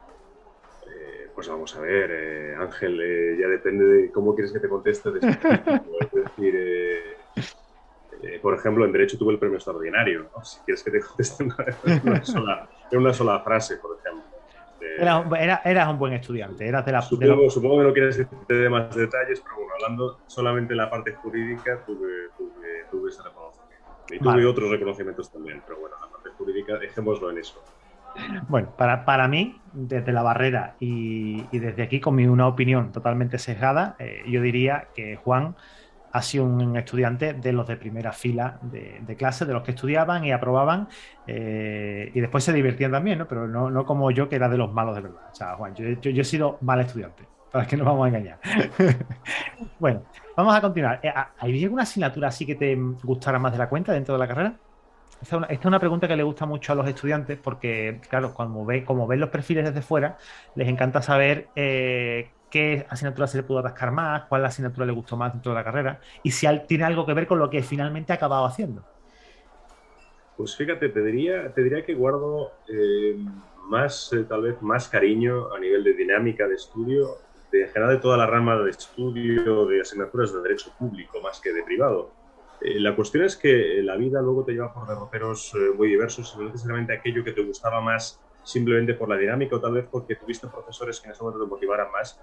Eh, 0.87 1.29
pues 1.35 1.49
vamos 1.49 1.75
a 1.75 1.81
ver, 1.81 2.09
eh, 2.13 2.55
Ángel, 2.57 2.97
eh, 3.01 3.37
ya 3.37 3.47
depende 3.49 3.83
de 3.83 4.11
cómo 4.11 4.33
quieres 4.33 4.53
que 4.53 4.59
te 4.59 4.69
conteste. 4.69 5.11
De 5.11 5.19
este 5.19 5.49
es 5.99 6.11
decir, 6.13 6.55
eh, 8.23 8.39
por 8.41 8.53
ejemplo, 8.53 8.85
en 8.85 8.91
Derecho 8.91 9.17
tuve 9.17 9.33
el 9.33 9.39
premio 9.39 9.57
extraordinario, 9.57 10.29
¿no? 10.35 10.43
Si 10.43 10.59
quieres 10.61 10.83
que 10.83 10.91
te 10.91 10.99
conteste 10.99 11.43
en 11.85 12.01
una 12.03 12.23
sola, 12.23 12.69
una 12.91 13.13
sola 13.13 13.39
frase, 13.39 13.77
por 13.77 13.97
ejemplo. 13.97 14.23
Era, 14.99 15.61
eras 15.63 15.89
un 15.89 15.99
buen 15.99 16.13
estudiante, 16.13 16.67
eras 16.67 16.85
de 16.85 16.91
la... 16.91 17.01
Supongo, 17.01 17.49
supongo 17.49 17.77
que 17.77 17.83
no 17.83 17.93
quieres 17.93 18.17
que 18.17 18.25
te 18.47 18.53
dé 18.53 18.69
más 18.69 18.93
detalles, 18.93 19.41
pero 19.41 19.55
bueno, 19.55 19.73
hablando 19.75 20.19
solamente 20.27 20.73
de 20.73 20.77
la 20.77 20.89
parte 20.89 21.13
jurídica, 21.13 21.83
tuve, 21.85 22.29
tuve, 22.37 22.85
tuve 22.91 23.09
ese 23.09 23.23
reconocimiento. 23.23 23.69
Y 24.11 24.19
tuve 24.19 24.45
otros 24.45 24.69
reconocimientos 24.71 25.31
también, 25.31 25.61
pero 25.65 25.79
bueno, 25.79 25.95
la 26.01 26.09
parte 26.09 26.29
jurídica, 26.37 26.77
dejémoslo 26.77 27.29
en 27.29 27.37
eso. 27.37 27.63
Bueno, 28.47 28.73
para, 28.75 29.05
para 29.05 29.27
mí, 29.27 29.61
desde 29.71 30.11
la 30.11 30.23
barrera 30.23 30.75
y, 30.79 31.45
y, 31.51 31.59
desde 31.59 31.83
aquí 31.83 31.99
con 31.99 32.15
mi 32.15 32.25
una 32.25 32.47
opinión 32.47 32.91
totalmente 32.91 33.37
sesgada, 33.37 33.95
eh, 33.99 34.23
yo 34.27 34.41
diría 34.41 34.87
que 34.95 35.15
Juan 35.17 35.55
ha 36.11 36.21
sido 36.21 36.45
un 36.45 36.75
estudiante 36.77 37.33
de 37.33 37.53
los 37.53 37.67
de 37.67 37.77
primera 37.77 38.11
fila 38.11 38.59
de, 38.61 39.15
clase, 39.15 39.45
de 39.45 39.53
los 39.53 39.63
que 39.63 39.71
estudiaban 39.71 40.25
y 40.25 40.31
aprobaban 40.31 40.87
eh, 41.27 42.11
y 42.13 42.19
después 42.19 42.43
se 42.43 42.53
divertían 42.53 42.91
también, 42.91 43.19
¿no? 43.19 43.27
Pero 43.27 43.47
no, 43.47 43.69
no, 43.69 43.85
como 43.85 44.11
yo, 44.11 44.27
que 44.29 44.35
era 44.35 44.49
de 44.49 44.57
los 44.57 44.73
malos 44.73 44.95
de 44.95 45.01
verdad. 45.01 45.21
O 45.31 45.35
sea, 45.35 45.55
Juan, 45.55 45.75
yo, 45.75 45.85
he 45.85 46.23
sido 46.23 46.57
mal 46.61 46.79
estudiante, 46.79 47.23
para 47.51 47.67
que 47.67 47.77
no 47.77 47.85
vamos 47.85 48.05
a 48.05 48.07
engañar. 48.09 48.39
bueno, 49.79 50.03
vamos 50.35 50.55
a 50.55 50.61
continuar. 50.61 50.99
Eh, 51.03 51.13
¿Hay 51.39 51.63
alguna 51.63 51.83
asignatura 51.83 52.29
así 52.29 52.45
que 52.45 52.55
te 52.55 52.75
gustara 53.03 53.39
más 53.39 53.51
de 53.51 53.57
la 53.57 53.69
cuenta 53.69 53.93
dentro 53.93 54.15
de 54.15 54.19
la 54.19 54.27
carrera? 54.27 54.55
Esta 55.21 55.45
es, 55.49 55.65
una, 55.65 55.79
pregunta 55.79 56.07
que 56.07 56.15
le 56.15 56.23
gusta 56.23 56.45
mucho 56.45 56.71
a 56.71 56.75
los 56.75 56.87
estudiantes 56.87 57.37
porque, 57.37 57.99
claro, 58.09 58.33
cuando 58.33 58.63
ve, 58.63 58.85
como 58.85 59.05
ven 59.05 59.19
los 59.19 59.29
perfiles 59.29 59.65
desde 59.65 59.81
fuera, 59.81 60.17
les 60.55 60.67
encanta 60.69 61.01
saber 61.01 61.49
eh, 61.57 62.29
qué 62.49 62.85
asignatura 62.89 63.27
se 63.27 63.37
le 63.37 63.43
pudo 63.43 63.59
atascar 63.59 63.91
más, 63.91 64.23
cuál 64.23 64.45
asignatura 64.45 64.85
le 64.85 64.91
gustó 64.91 65.17
más 65.17 65.33
dentro 65.33 65.51
de 65.51 65.57
la 65.57 65.63
carrera 65.63 65.99
y 66.23 66.31
si 66.31 66.47
tiene 66.67 66.83
algo 66.83 67.05
que 67.05 67.13
ver 67.13 67.27
con 67.27 67.39
lo 67.39 67.49
que 67.49 67.61
finalmente 67.61 68.13
ha 68.13 68.15
acabado 68.15 68.45
haciendo. 68.45 68.83
Pues 70.37 70.55
fíjate, 70.55 70.89
te 70.89 71.03
diría, 71.03 71.53
te 71.53 71.63
diría 71.63 71.85
que 71.85 71.93
guardo 71.93 72.53
eh, 72.67 73.17
más, 73.67 74.11
eh, 74.13 74.23
tal 74.23 74.43
vez 74.43 74.61
más 74.61 74.87
cariño 74.87 75.53
a 75.53 75.59
nivel 75.59 75.83
de 75.83 75.93
dinámica 75.93 76.47
de 76.47 76.55
estudio, 76.55 77.17
de, 77.51 77.63
en 77.63 77.67
general 77.69 77.95
de 77.95 78.01
toda 78.01 78.17
la 78.17 78.25
rama 78.25 78.57
de 78.57 78.69
estudio 78.69 79.65
de 79.65 79.81
asignaturas 79.81 80.33
de 80.33 80.41
derecho 80.41 80.71
público 80.77 81.21
más 81.21 81.39
que 81.39 81.51
de 81.51 81.63
privado. 81.63 82.11
Eh, 82.61 82.79
la 82.79 82.95
cuestión 82.95 83.23
es 83.23 83.37
que 83.37 83.81
la 83.83 83.95
vida 83.95 84.21
luego 84.21 84.43
te 84.43 84.51
lleva 84.51 84.73
por 84.73 84.87
derroteros 84.87 85.53
eh, 85.55 85.73
muy 85.77 85.87
diversos 85.87 86.35
no 86.37 86.45
necesariamente 86.45 86.93
aquello 86.93 87.23
que 87.23 87.31
te 87.31 87.41
gustaba 87.41 87.79
más 87.79 88.19
simplemente 88.43 88.95
por 88.95 89.07
la 89.07 89.15
dinámica 89.15 89.55
o 89.55 89.61
tal 89.61 89.73
vez 89.73 89.85
porque 89.89 90.15
tuviste 90.15 90.47
profesores 90.47 90.99
que 90.99 91.07
en 91.07 91.13
ese 91.13 91.23
momento 91.23 91.43
te 91.45 91.49
motivaran 91.49 91.91
más. 91.91 92.19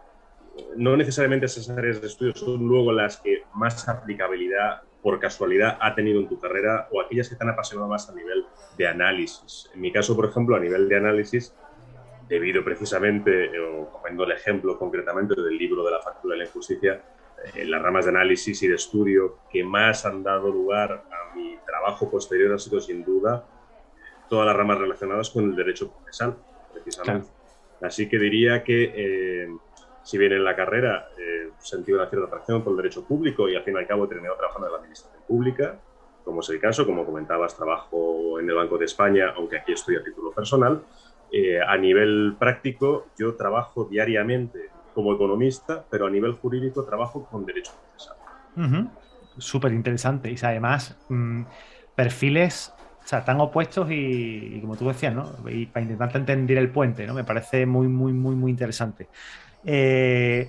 No 0.76 0.96
necesariamente 0.96 1.46
esas 1.46 1.68
áreas 1.70 2.00
de 2.00 2.06
estudio 2.06 2.34
son 2.34 2.66
luego 2.66 2.92
las 2.92 3.18
que 3.18 3.42
más 3.54 3.88
aplicabilidad 3.88 4.82
por 5.02 5.20
casualidad 5.20 5.78
ha 5.80 5.94
tenido 5.94 6.20
en 6.20 6.28
tu 6.28 6.38
carrera 6.40 6.88
o 6.90 7.00
aquellas 7.00 7.28
que 7.28 7.36
te 7.36 7.44
han 7.44 7.50
apasionado 7.50 7.88
más 7.88 8.08
a 8.10 8.14
nivel 8.14 8.44
de 8.76 8.88
análisis. 8.88 9.70
En 9.74 9.80
mi 9.80 9.92
caso, 9.92 10.16
por 10.16 10.26
ejemplo, 10.26 10.56
a 10.56 10.60
nivel 10.60 10.88
de 10.88 10.96
análisis, 10.96 11.54
debido 12.28 12.64
precisamente, 12.64 13.50
o 13.58 13.88
cogiendo 13.90 14.24
el 14.24 14.32
ejemplo 14.32 14.78
concretamente 14.78 15.40
del 15.40 15.56
libro 15.56 15.84
de 15.84 15.92
la 15.92 16.00
factura 16.00 16.32
de 16.32 16.38
la 16.38 16.46
injusticia, 16.46 17.02
eh, 17.54 17.64
las 17.64 17.82
ramas 17.82 18.06
de 18.06 18.10
análisis 18.10 18.62
y 18.62 18.68
de 18.68 18.74
estudio 18.74 19.38
que 19.50 19.62
más 19.62 20.04
han 20.06 20.22
dado 20.22 20.50
lugar 20.50 21.04
a 21.10 21.34
mi 21.36 21.56
trabajo 21.64 22.10
posterior 22.10 22.52
han 22.52 22.58
sido 22.58 22.80
sin 22.80 23.04
duda 23.04 23.46
todas 24.28 24.46
las 24.46 24.56
ramas 24.56 24.78
relacionadas 24.78 25.30
con 25.30 25.44
el 25.44 25.54
derecho 25.54 25.92
procesal, 25.92 26.36
precisamente. 26.72 27.28
Así 27.80 28.08
que 28.08 28.18
diría 28.18 28.64
que, 28.64 28.92
eh, 28.94 29.48
si 30.06 30.18
bien 30.18 30.32
en 30.32 30.44
la 30.44 30.54
carrera 30.54 31.08
eh, 31.18 31.50
sentido 31.58 31.98
una 31.98 32.08
cierta 32.08 32.28
atracción 32.28 32.62
por 32.62 32.70
el 32.70 32.76
derecho 32.76 33.04
público 33.04 33.48
y 33.48 33.56
al 33.56 33.64
fin 33.64 33.74
y 33.74 33.78
al 33.78 33.88
cabo 33.88 34.04
he 34.04 34.08
terminado 34.08 34.36
trabajando 34.36 34.68
en 34.68 34.72
la 34.72 34.78
administración 34.78 35.20
pública, 35.26 35.80
como 36.24 36.42
es 36.42 36.48
el 36.50 36.60
caso, 36.60 36.86
como 36.86 37.04
comentabas, 37.04 37.56
trabajo 37.56 38.38
en 38.38 38.48
el 38.48 38.54
Banco 38.54 38.78
de 38.78 38.84
España, 38.84 39.34
aunque 39.36 39.58
aquí 39.58 39.72
estoy 39.72 39.96
a 39.96 40.04
título 40.04 40.30
personal, 40.30 40.80
eh, 41.32 41.58
a 41.60 41.76
nivel 41.76 42.36
práctico 42.38 43.08
yo 43.18 43.34
trabajo 43.34 43.88
diariamente 43.90 44.70
como 44.94 45.12
economista, 45.12 45.84
pero 45.90 46.06
a 46.06 46.10
nivel 46.10 46.34
jurídico 46.34 46.84
trabajo 46.84 47.26
con 47.28 47.44
derecho 47.44 47.72
procesal. 47.72 48.16
Súper 49.38 49.72
interesante. 49.72 50.30
Y 50.30 50.36
además, 50.40 50.96
mm, 51.08 51.42
perfiles 51.96 52.72
tan 53.24 53.40
opuestos 53.40 53.88
y, 53.90 54.60
como 54.60 54.76
tú 54.76 54.88
decías, 54.88 55.14
¿no? 55.14 55.32
Y 55.48 55.66
para 55.66 55.82
intentar 55.82 56.16
entender 56.16 56.58
el 56.58 56.70
puente, 56.70 57.06
¿no? 57.06 57.14
Me 57.14 57.24
parece 57.24 57.66
muy, 57.66 57.88
muy, 57.88 58.12
muy, 58.12 58.34
muy 58.34 58.50
interesante. 58.50 59.08
Eh, 59.66 60.48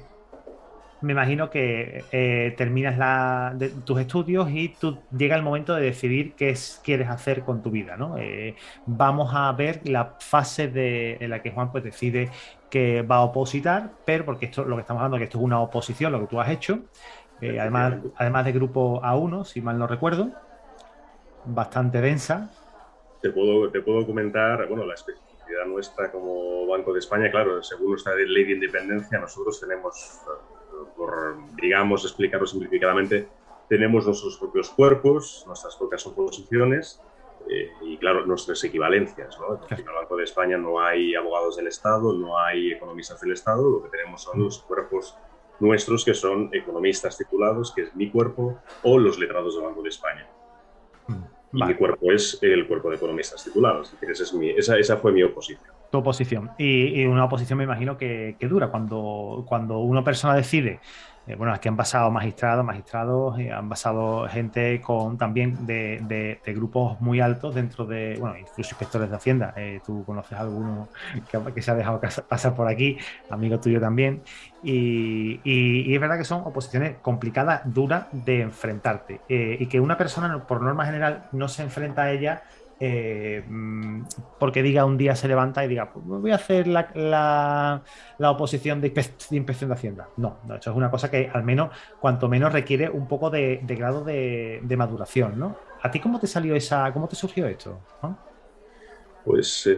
me 1.01 1.13
imagino 1.13 1.49
que 1.49 2.03
eh, 2.11 2.53
terminas 2.57 2.97
la, 2.97 3.55
tus 3.85 3.99
estudios 3.99 4.49
y 4.49 4.69
tú 4.69 4.97
llega 5.15 5.35
el 5.35 5.43
momento 5.43 5.75
de 5.75 5.81
decidir 5.83 6.33
qué 6.33 6.55
quieres 6.83 7.09
hacer 7.09 7.41
con 7.41 7.61
tu 7.61 7.69
vida, 7.69 7.97
¿no? 7.97 8.17
Eh, 8.17 8.55
vamos 8.85 9.31
a 9.33 9.51
ver 9.51 9.81
la 9.87 10.15
fase 10.19 10.67
de, 10.69 11.17
en 11.19 11.29
la 11.29 11.41
que 11.41 11.51
Juan 11.51 11.71
pues 11.71 11.83
decide 11.83 12.29
que 12.71 13.03
va 13.03 13.17
a 13.17 13.21
opositar, 13.21 13.91
pero 14.05 14.25
porque 14.25 14.47
esto 14.47 14.65
lo 14.65 14.75
que 14.75 14.81
estamos 14.81 15.01
hablando 15.01 15.17
que 15.17 15.25
esto 15.25 15.37
es 15.37 15.43
una 15.43 15.59
oposición, 15.59 16.11
lo 16.11 16.21
que 16.21 16.27
tú 16.27 16.41
has 16.41 16.49
hecho, 16.49 16.79
eh, 17.41 17.59
además, 17.59 17.95
además 18.15 18.45
de 18.45 18.51
grupo 18.53 19.01
A1, 19.03 19.45
si 19.45 19.61
mal 19.61 19.77
no 19.77 19.85
recuerdo, 19.85 20.31
bastante 21.45 22.01
densa. 22.01 22.49
Te 23.21 23.29
puedo, 23.29 23.69
te 23.69 23.81
puedo 23.81 24.05
comentar, 24.05 24.67
bueno, 24.67 24.85
la 24.85 24.95
especificidad 25.47 25.65
nuestra 25.65 26.11
como 26.11 26.67
Banco 26.67 26.93
de 26.93 26.99
España, 26.99 27.31
claro, 27.31 27.63
según 27.63 27.91
nuestra 27.91 28.15
ley 28.15 28.43
de 28.45 28.53
independencia, 28.53 29.19
nosotros 29.19 29.59
tenemos, 29.59 30.21
por, 30.95 31.37
digamos, 31.55 32.03
explicarlo 32.03 32.45
simplificadamente, 32.45 33.27
tenemos 33.69 34.05
nuestros 34.05 34.37
propios 34.37 34.69
cuerpos, 34.69 35.43
nuestras 35.45 35.75
propias 35.75 36.05
oposiciones 36.07 37.01
eh, 37.49 37.69
y 37.81 37.97
claro, 37.97 38.25
nuestras 38.25 38.63
equivalencias. 38.63 39.37
En 39.69 39.77
el 39.79 39.93
Banco 39.93 40.15
de 40.15 40.23
España 40.23 40.57
no 40.57 40.79
hay 40.79 41.15
abogados 41.15 41.57
del 41.57 41.67
Estado, 41.67 42.13
no 42.13 42.39
hay 42.39 42.71
economistas 42.71 43.19
del 43.21 43.33
Estado, 43.33 43.69
lo 43.69 43.83
que 43.83 43.89
tenemos 43.89 44.23
son 44.23 44.43
los 44.43 44.59
cuerpos 44.59 45.17
nuestros 45.59 46.05
que 46.05 46.13
son 46.13 46.49
economistas 46.53 47.17
titulados, 47.17 47.73
que 47.73 47.81
es 47.83 47.95
mi 47.95 48.11
cuerpo, 48.11 48.59
o 48.83 48.99
los 48.99 49.17
letrados 49.17 49.55
del 49.55 49.65
Banco 49.65 49.81
de 49.81 49.89
España. 49.89 50.27
Y 51.53 51.63
mi 51.63 51.73
cuerpo 51.75 52.11
es 52.11 52.39
el 52.41 52.67
cuerpo 52.67 52.89
de 52.89 52.97
economistas 52.97 53.43
titulados. 53.43 53.93
Es 54.01 54.33
mi, 54.33 54.49
esa, 54.49 54.77
esa, 54.77 54.97
fue 54.97 55.11
mi 55.11 55.23
oposición. 55.23 55.71
Tu 55.91 55.97
oposición. 55.97 56.51
Y, 56.57 57.05
una 57.05 57.25
oposición 57.25 57.57
me 57.57 57.63
imagino 57.63 57.97
que, 57.97 58.35
que, 58.39 58.47
dura. 58.47 58.69
Cuando, 58.69 59.45
cuando 59.47 59.79
una 59.79 60.03
persona 60.03 60.35
decide 60.35 60.79
eh, 61.27 61.35
bueno, 61.35 61.53
aquí 61.53 61.67
han 61.67 61.75
pasado 61.75 62.09
magistrados, 62.09 62.63
magistrados, 62.63 63.37
eh, 63.37 63.51
han 63.51 63.67
pasado 63.67 64.27
gente 64.29 64.79
con 64.79 65.17
también 65.17 65.65
de, 65.65 66.39
grupos 66.47 67.01
muy 67.01 67.19
altos 67.19 67.53
dentro 67.53 67.85
de, 67.85 68.15
bueno, 68.17 68.37
incluso 68.37 68.71
inspectores 68.71 69.09
de 69.09 69.15
Hacienda. 69.15 69.53
Eh, 69.57 69.81
tú 69.85 70.05
conoces 70.05 70.37
a 70.37 70.41
alguno 70.41 70.87
que, 71.53 71.61
se 71.61 71.71
ha 71.71 71.75
dejado 71.75 71.99
pasar 72.29 72.55
por 72.55 72.67
aquí, 72.67 72.97
amigo 73.29 73.59
tuyo 73.59 73.81
también. 73.81 74.21
Y, 74.63 75.93
es 75.93 75.99
verdad 75.99 76.17
que 76.17 76.23
son 76.23 76.41
oposiciones 76.45 76.97
complicadas, 77.01 77.61
duras 77.65 78.07
de 78.11 78.41
enfrentarte. 78.41 79.21
y 79.27 79.65
que 79.67 79.79
una 79.79 79.97
persona, 79.97 80.45
por 80.47 80.61
norma 80.61 80.85
general, 80.85 81.27
no 81.33 81.47
se 81.49 81.63
enfrenta 81.63 82.03
a 82.03 82.11
ella 82.11 82.43
eh, 82.79 83.43
mm, 83.47 84.03
porque 84.39 84.61
diga 84.61 84.85
un 84.85 84.97
día 84.97 85.15
se 85.15 85.27
levanta 85.27 85.65
y 85.65 85.67
diga, 85.67 85.91
pues 85.91 86.05
voy 86.05 86.31
a 86.31 86.35
hacer 86.35 86.67
la, 86.67 87.83
oposición 88.19 88.81
de, 88.81 88.87
inspección 89.31 89.69
de 89.69 89.73
Hacienda. 89.75 90.09
No, 90.17 90.37
no, 90.47 90.55
eso 90.55 90.71
es 90.71 90.77
una 90.77 90.91
cosa 90.91 91.09
que 91.09 91.29
al 91.33 91.43
menos, 91.43 91.75
cuanto 91.99 92.29
menos 92.29 92.53
requiere 92.53 92.89
un 92.89 93.07
poco 93.07 93.29
de, 93.29 93.61
grado 93.67 94.03
de, 94.03 94.75
maduración, 94.77 95.39
¿no? 95.39 95.57
¿A 95.81 95.89
ti 95.89 95.99
cómo 95.99 96.19
te 96.19 96.27
salió 96.27 96.55
esa, 96.55 96.91
cómo 96.93 97.07
te 97.07 97.15
surgió 97.15 97.47
esto? 97.47 97.79
Pues 99.25 99.69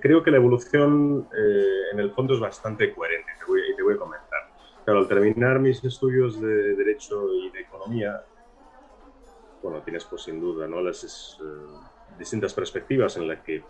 creo 0.00 0.22
que 0.22 0.30
la 0.30 0.36
evolución 0.36 1.28
eh, 1.36 1.92
en 1.92 2.00
el 2.00 2.12
fondo 2.12 2.34
es 2.34 2.40
bastante 2.40 2.92
coherente 2.94 3.32
y 3.36 3.76
te 3.76 3.82
voy, 3.82 3.94
a 3.94 3.98
comentar. 3.98 4.38
Claro, 4.84 5.00
al 5.00 5.08
terminar 5.08 5.58
mis 5.58 5.82
estudios 5.82 6.40
de 6.40 6.76
Derecho 6.76 7.26
y 7.32 7.50
de 7.50 7.60
Economía, 7.60 8.22
bueno, 9.62 9.80
tienes 9.82 10.04
pues 10.04 10.22
sin 10.22 10.40
duda, 10.40 10.68
¿no? 10.68 10.80
Las, 10.80 11.38
eh, 11.42 11.97
distintas 12.18 12.54
perspectivas 12.54 13.16
en 13.16 13.28
las 13.28 13.40
que 13.40 13.62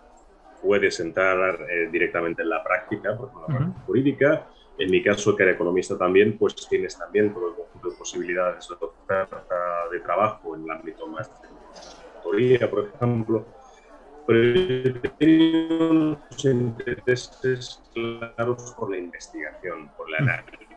puedes 0.62 1.00
entrar 1.00 1.66
eh, 1.70 1.88
directamente 1.90 2.42
en 2.42 2.50
la 2.50 2.62
práctica, 2.62 3.16
por 3.16 3.28
ejemplo, 3.28 3.42
la 3.48 3.56
práctica 3.58 3.80
jurídica. 3.86 4.46
En 4.78 4.90
mi 4.90 5.02
caso, 5.02 5.34
que 5.34 5.42
era 5.42 5.52
economista 5.52 5.98
también, 5.98 6.38
pues 6.38 6.54
tienes 6.68 6.96
también 6.96 7.34
todo 7.34 7.48
el 7.48 7.54
conjunto 7.54 7.90
de 7.90 7.96
posibilidades 7.96 8.68
de 8.68 8.74
oferta 8.74 9.28
de 9.90 10.00
trabajo 10.00 10.54
en 10.54 10.62
el 10.64 10.70
ámbito 10.70 11.06
más 11.08 11.28
de 11.42 11.48
consultoría, 11.48 12.70
por 12.70 12.90
ejemplo. 12.94 13.46
Pero 14.26 15.00
tengo 15.18 15.90
unos 15.90 16.44
intereses 16.44 17.82
claros 17.92 18.74
por 18.78 18.90
la 18.90 18.98
investigación, 18.98 19.90
por 19.96 20.08
la 20.10 20.18
análisis 20.18 20.67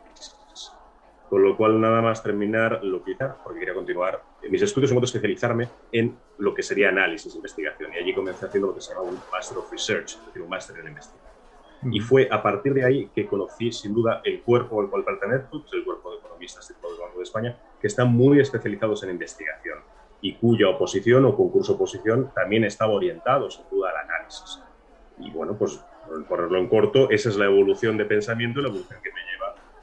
con 1.32 1.42
lo 1.42 1.56
cual, 1.56 1.80
nada 1.80 2.02
más 2.02 2.22
terminar 2.22 2.80
lo 2.84 3.02
que 3.02 3.16
porque 3.42 3.60
quería 3.60 3.72
continuar 3.72 4.22
mis 4.50 4.60
estudios 4.60 4.90
en 4.90 4.96
modo 4.96 5.06
especializarme 5.06 5.66
en 5.90 6.14
lo 6.36 6.52
que 6.52 6.62
sería 6.62 6.90
análisis, 6.90 7.34
investigación. 7.34 7.90
Y 7.94 7.96
allí 7.96 8.12
comencé 8.12 8.44
haciendo 8.44 8.68
lo 8.68 8.74
que 8.74 8.82
se 8.82 8.92
llama 8.92 9.08
un 9.08 9.18
Master 9.32 9.56
of 9.56 9.72
Research, 9.72 10.10
es 10.10 10.26
decir, 10.26 10.42
un 10.42 10.50
máster 10.50 10.78
en 10.80 10.88
investigación. 10.88 11.90
Y 11.90 12.00
fue 12.00 12.28
a 12.30 12.42
partir 12.42 12.74
de 12.74 12.84
ahí 12.84 13.10
que 13.14 13.26
conocí, 13.26 13.72
sin 13.72 13.94
duda, 13.94 14.20
el 14.24 14.42
cuerpo 14.42 14.78
al 14.82 14.90
cual 14.90 15.04
pertenezco, 15.04 15.62
que 15.62 15.68
es 15.68 15.72
el 15.72 15.84
cuerpo 15.84 16.10
de 16.10 16.18
economistas 16.18 16.68
del 16.68 16.76
Banco 17.00 17.16
de 17.16 17.22
España, 17.22 17.58
que 17.80 17.86
están 17.86 18.12
muy 18.12 18.38
especializados 18.38 19.02
en 19.04 19.08
investigación 19.12 19.78
y 20.20 20.34
cuya 20.34 20.68
oposición 20.68 21.24
o 21.24 21.34
concurso 21.34 21.72
oposición 21.72 22.30
también 22.34 22.64
estaba 22.64 22.92
orientado, 22.92 23.50
sin 23.50 23.64
duda, 23.70 23.88
al 23.88 24.06
análisis. 24.06 24.62
Y 25.18 25.30
bueno, 25.30 25.56
pues 25.56 25.82
por 26.06 26.26
ponerlo 26.26 26.58
en 26.58 26.68
corto, 26.68 27.08
esa 27.08 27.30
es 27.30 27.38
la 27.38 27.46
evolución 27.46 27.96
de 27.96 28.04
pensamiento 28.04 28.60
y 28.60 28.64
la 28.64 28.68
evolución 28.68 29.00
que 29.02 29.10
me 29.10 29.31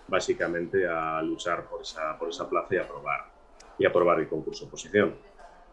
básicamente 0.10 0.88
a 0.88 1.22
luchar 1.22 1.66
por 1.66 1.82
esa, 1.82 2.18
por 2.18 2.30
esa 2.30 2.50
plaza 2.50 2.76
y 2.76 2.78
aprobar, 2.78 3.26
y 3.78 3.86
aprobar 3.86 4.20
el 4.20 4.28
concurso 4.28 4.66
de 4.66 4.68
oposición. 4.68 5.16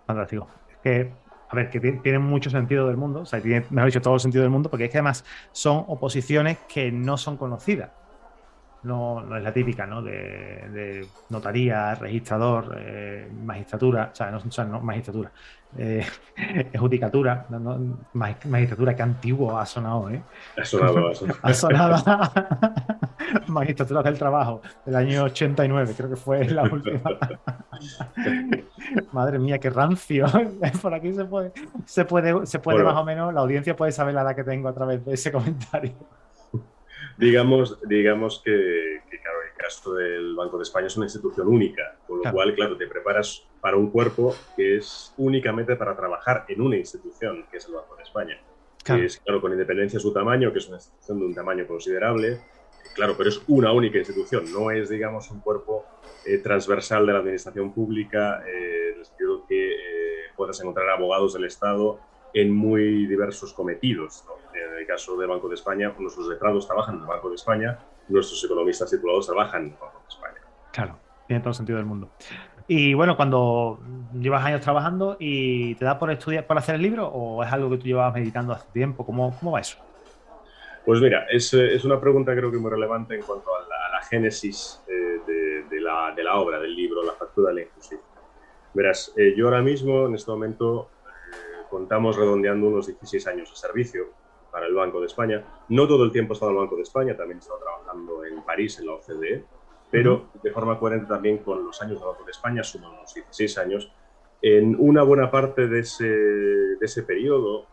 Fantástico. 0.07 0.49
Es 0.71 0.77
que, 0.79 1.13
a 1.49 1.57
ver, 1.57 1.71
que 1.71 1.81
tiene 1.81 2.19
mucho 2.19 2.51
sentido 2.51 2.87
del 2.87 2.97
mundo, 2.97 3.21
o 3.21 3.27
sea, 3.27 3.41
tiene, 3.41 3.67
mejor 3.71 3.87
dicho, 3.87 4.01
todo 4.01 4.15
el 4.15 4.21
sentido 4.21 4.43
del 4.43 4.51
mundo, 4.51 4.69
porque 4.69 4.87
es 4.87 4.91
que 4.91 4.99
además 4.99 5.25
son 5.53 5.85
oposiciones 5.89 6.59
que 6.69 6.93
no 6.93 7.17
son 7.17 7.37
conocidas 7.37 7.91
no, 8.87 9.21
no 9.21 9.37
es 9.37 9.43
la 9.43 9.53
típica, 9.53 9.87
¿no? 9.87 10.01
De, 10.01 11.07
notaría, 11.29 11.95
registrador, 11.97 12.77
eh, 12.79 13.29
magistratura, 13.45 14.11
o 14.13 14.17
sea, 14.17 14.31
no, 14.31 14.39
o 14.39 14.65
no 14.65 14.81
magistratura, 14.81 15.33
eh, 15.77 16.07
judicatura, 16.79 17.47
magistratura, 18.13 18.95
que 18.95 19.03
antiguo 19.03 19.59
ha 19.59 19.67
sonado, 19.67 20.09
¿eh? 20.11 20.23
Ha 20.57 20.65
sonado, 20.65 21.13
ha 21.43 21.55
sonado. 21.55 22.33
magistratura 23.49 24.03
del 24.03 24.19
trabajo, 24.19 24.63
del 24.85 24.97
año 24.97 25.25
89, 25.25 25.95
creo 25.97 26.11
que 26.11 26.17
fue 26.17 26.45
la 26.49 26.65
última. 26.65 27.01
Madre 29.13 29.39
mía, 29.39 29.59
qué 29.59 29.71
rancio. 29.71 30.27
Por 30.83 30.95
aquí 30.95 31.13
se 31.13 31.25
puede, 31.25 31.53
se 31.85 32.05
puede, 32.05 32.47
se 32.47 32.59
puede 32.59 32.83
más 32.83 32.97
o 32.97 33.05
menos, 33.05 33.33
la 33.33 33.41
audiencia 33.41 33.77
puede 33.77 33.93
saber 33.93 34.15
la 34.15 34.23
edad 34.23 34.37
que 34.37 34.45
tengo 34.45 34.69
a 34.69 34.75
través 34.75 35.05
de 35.05 35.15
ese 35.15 35.33
comentario 35.33 35.95
digamos, 37.17 37.79
digamos 37.89 38.43
que, 38.45 39.01
claro, 39.23 39.39
el 39.43 39.57
caso 39.57 39.95
del 39.95 40.35
Banco 40.35 40.59
de 40.59 40.63
España 40.63 40.87
es 40.87 40.97
una 40.97 41.07
institución 41.07 41.49
única, 41.49 41.97
con 42.07 42.21
lo 42.23 42.33
cual, 42.33 42.55
claro, 42.55 42.77
te 42.77 42.87
preparas 42.87 43.47
para 43.61 43.77
un 43.77 43.91
cuerpo 43.91 44.35
que 44.55 44.77
es 44.77 45.15
únicamente 45.17 45.77
para 45.77 45.97
trabajar 45.97 46.45
en 46.49 46.61
una 46.61 46.77
institución, 46.77 47.47
que 47.51 47.59
es 47.59 47.67
el 47.67 47.75
Banco 47.75 47.97
de 47.97 48.03
España. 48.03 48.39
Claro. 48.85 49.01
Que 49.01 49.07
es, 49.07 49.19
claro, 49.19 49.41
con 49.41 49.53
independencia 49.53 49.99
de 49.99 50.03
su 50.03 50.13
tamaño, 50.13 50.53
que 50.53 50.59
es 50.59 50.69
una 50.69 50.77
institución 50.77 51.19
de 51.19 51.27
un 51.27 51.35
tamaño 51.35 51.67
considerable, 51.67 52.41
claro, 52.95 53.15
pero 53.17 53.29
es 53.31 53.43
una 53.49 53.73
única 53.73 53.99
institución, 53.99 54.53
no 54.53 54.71
es, 54.71 54.89
digamos, 54.89 55.31
un 55.31 55.41
cuerpo 55.41 55.85
eh, 56.25 56.39
transversal 56.39 57.07
de 57.07 57.13
la 57.13 57.21
administración 57.21 57.73
pública, 57.73 58.43
eh, 58.47 58.93
en 58.93 58.99
el 58.99 59.05
sentido 59.05 59.47
que 59.47 59.73
eh, 59.73 59.77
puedas 60.37 60.61
encontrar 60.61 60.89
abogados 60.91 61.35
del 61.35 61.45
Estado 61.45 62.01
en 62.35 62.53
muy 62.53 63.07
diversos 63.07 63.53
cometidos. 63.53 64.25
En 64.53 64.79
el 64.79 64.87
caso 64.87 65.17
del 65.17 65.29
Banco 65.29 65.49
de 65.49 65.55
España, 65.55 65.95
nuestros 65.99 66.29
letrados 66.29 66.67
trabajan 66.67 66.97
en 66.97 67.03
el 67.03 67.07
Banco 67.07 67.29
de 67.29 67.37
España, 67.37 67.79
nuestros 68.09 68.43
economistas 68.45 68.91
titulados 68.91 69.27
trabajan 69.27 69.63
en 69.63 69.69
el 69.69 69.79
Banco 69.81 70.03
de 70.03 70.09
España. 70.09 70.41
Claro, 70.73 70.99
tiene 71.27 71.41
todo 71.41 71.51
el 71.51 71.55
sentido 71.55 71.77
del 71.77 71.87
mundo. 71.87 72.11
Y 72.69 72.95
bueno, 72.95 73.17
cuando 73.17 73.79
llevas 74.13 74.45
años 74.45 74.61
trabajando 74.61 75.17
y 75.21 75.77
te 75.77 75.85
da 75.85 75.99
por 75.99 76.11
estudiar, 76.11 76.47
por 76.47 76.59
hacer 76.59 76.75
el 76.75 76.83
libro, 76.83 77.07
o 77.07 77.45
es 77.45 77.53
algo 77.53 77.71
que 77.71 77.79
tú 77.79 77.85
llevabas 77.85 78.15
meditando 78.15 78.53
hace 78.53 78.67
tiempo, 78.73 79.07
¿cómo, 79.07 79.37
cómo 79.39 79.53
va 79.53 79.61
eso? 79.61 79.79
Pues 80.87 81.01
mira, 81.01 81.27
es, 81.29 81.53
es, 81.53 81.85
una 81.85 82.01
pregunta 82.01 82.33
creo 82.33 82.49
que 82.49 82.59
muy 82.59 82.71
relevante 82.71 83.17
en 83.17 83.23
cuanto 83.23 83.53
a 83.57 83.61
la, 83.63 84.01
génesis 84.09 84.81
eh, 84.87 85.21
de, 85.27 85.65
de, 85.69 85.81
la, 85.81 86.13
de, 86.15 86.23
la, 86.23 86.37
obra, 86.37 86.61
del 86.61 86.77
libro, 86.77 87.03
la 87.03 87.15
factura 87.15 87.49
de 87.49 87.57
la 87.57 87.63
inclusión. 87.63 88.01
Verás, 88.73 89.13
eh, 89.17 89.35
yo 89.37 89.47
ahora 89.47 89.63
mismo, 89.63 90.07
en 90.07 90.15
este 90.15 90.31
momento, 90.31 90.91
eh, 91.09 91.65
contamos 91.69 92.17
redondeando 92.17 92.69
unos 92.69 92.87
16 92.87 93.27
años 93.27 93.51
de 93.51 93.57
servicio 93.57 94.05
para 94.53 94.67
el 94.67 94.75
Banco 94.75 95.01
de 95.01 95.07
España. 95.07 95.43
No 95.71 95.89
todo 95.89 96.05
el 96.05 96.13
tiempo 96.13 96.33
he 96.33 96.35
estado 96.35 96.53
en 96.53 96.59
el 96.59 96.63
Banco 96.63 96.77
de 96.77 96.83
España, 96.83 97.17
también 97.17 97.39
he 97.39 97.41
estado 97.41 97.59
trabajando 97.59 98.25
en 98.25 98.45
París, 98.45 98.79
en 98.79 98.87
la 98.87 98.93
OCDE, 98.93 99.45
pero 99.91 100.29
de 100.41 100.53
forma 100.53 100.79
coherente 100.79 101.07
también 101.07 101.39
con 101.39 101.65
los 101.65 101.83
años 101.83 101.99
del 101.99 102.07
Banco 102.07 102.23
de 102.23 102.31
España, 102.31 102.63
suman 102.63 102.93
unos 102.93 103.13
16 103.13 103.59
años. 103.59 103.93
En 104.41 104.77
una 104.79 105.03
buena 105.03 105.33
parte 105.33 105.67
de 105.67 105.81
ese, 105.81 106.07
de 106.07 106.79
ese 106.81 107.03
periodo, 107.03 107.67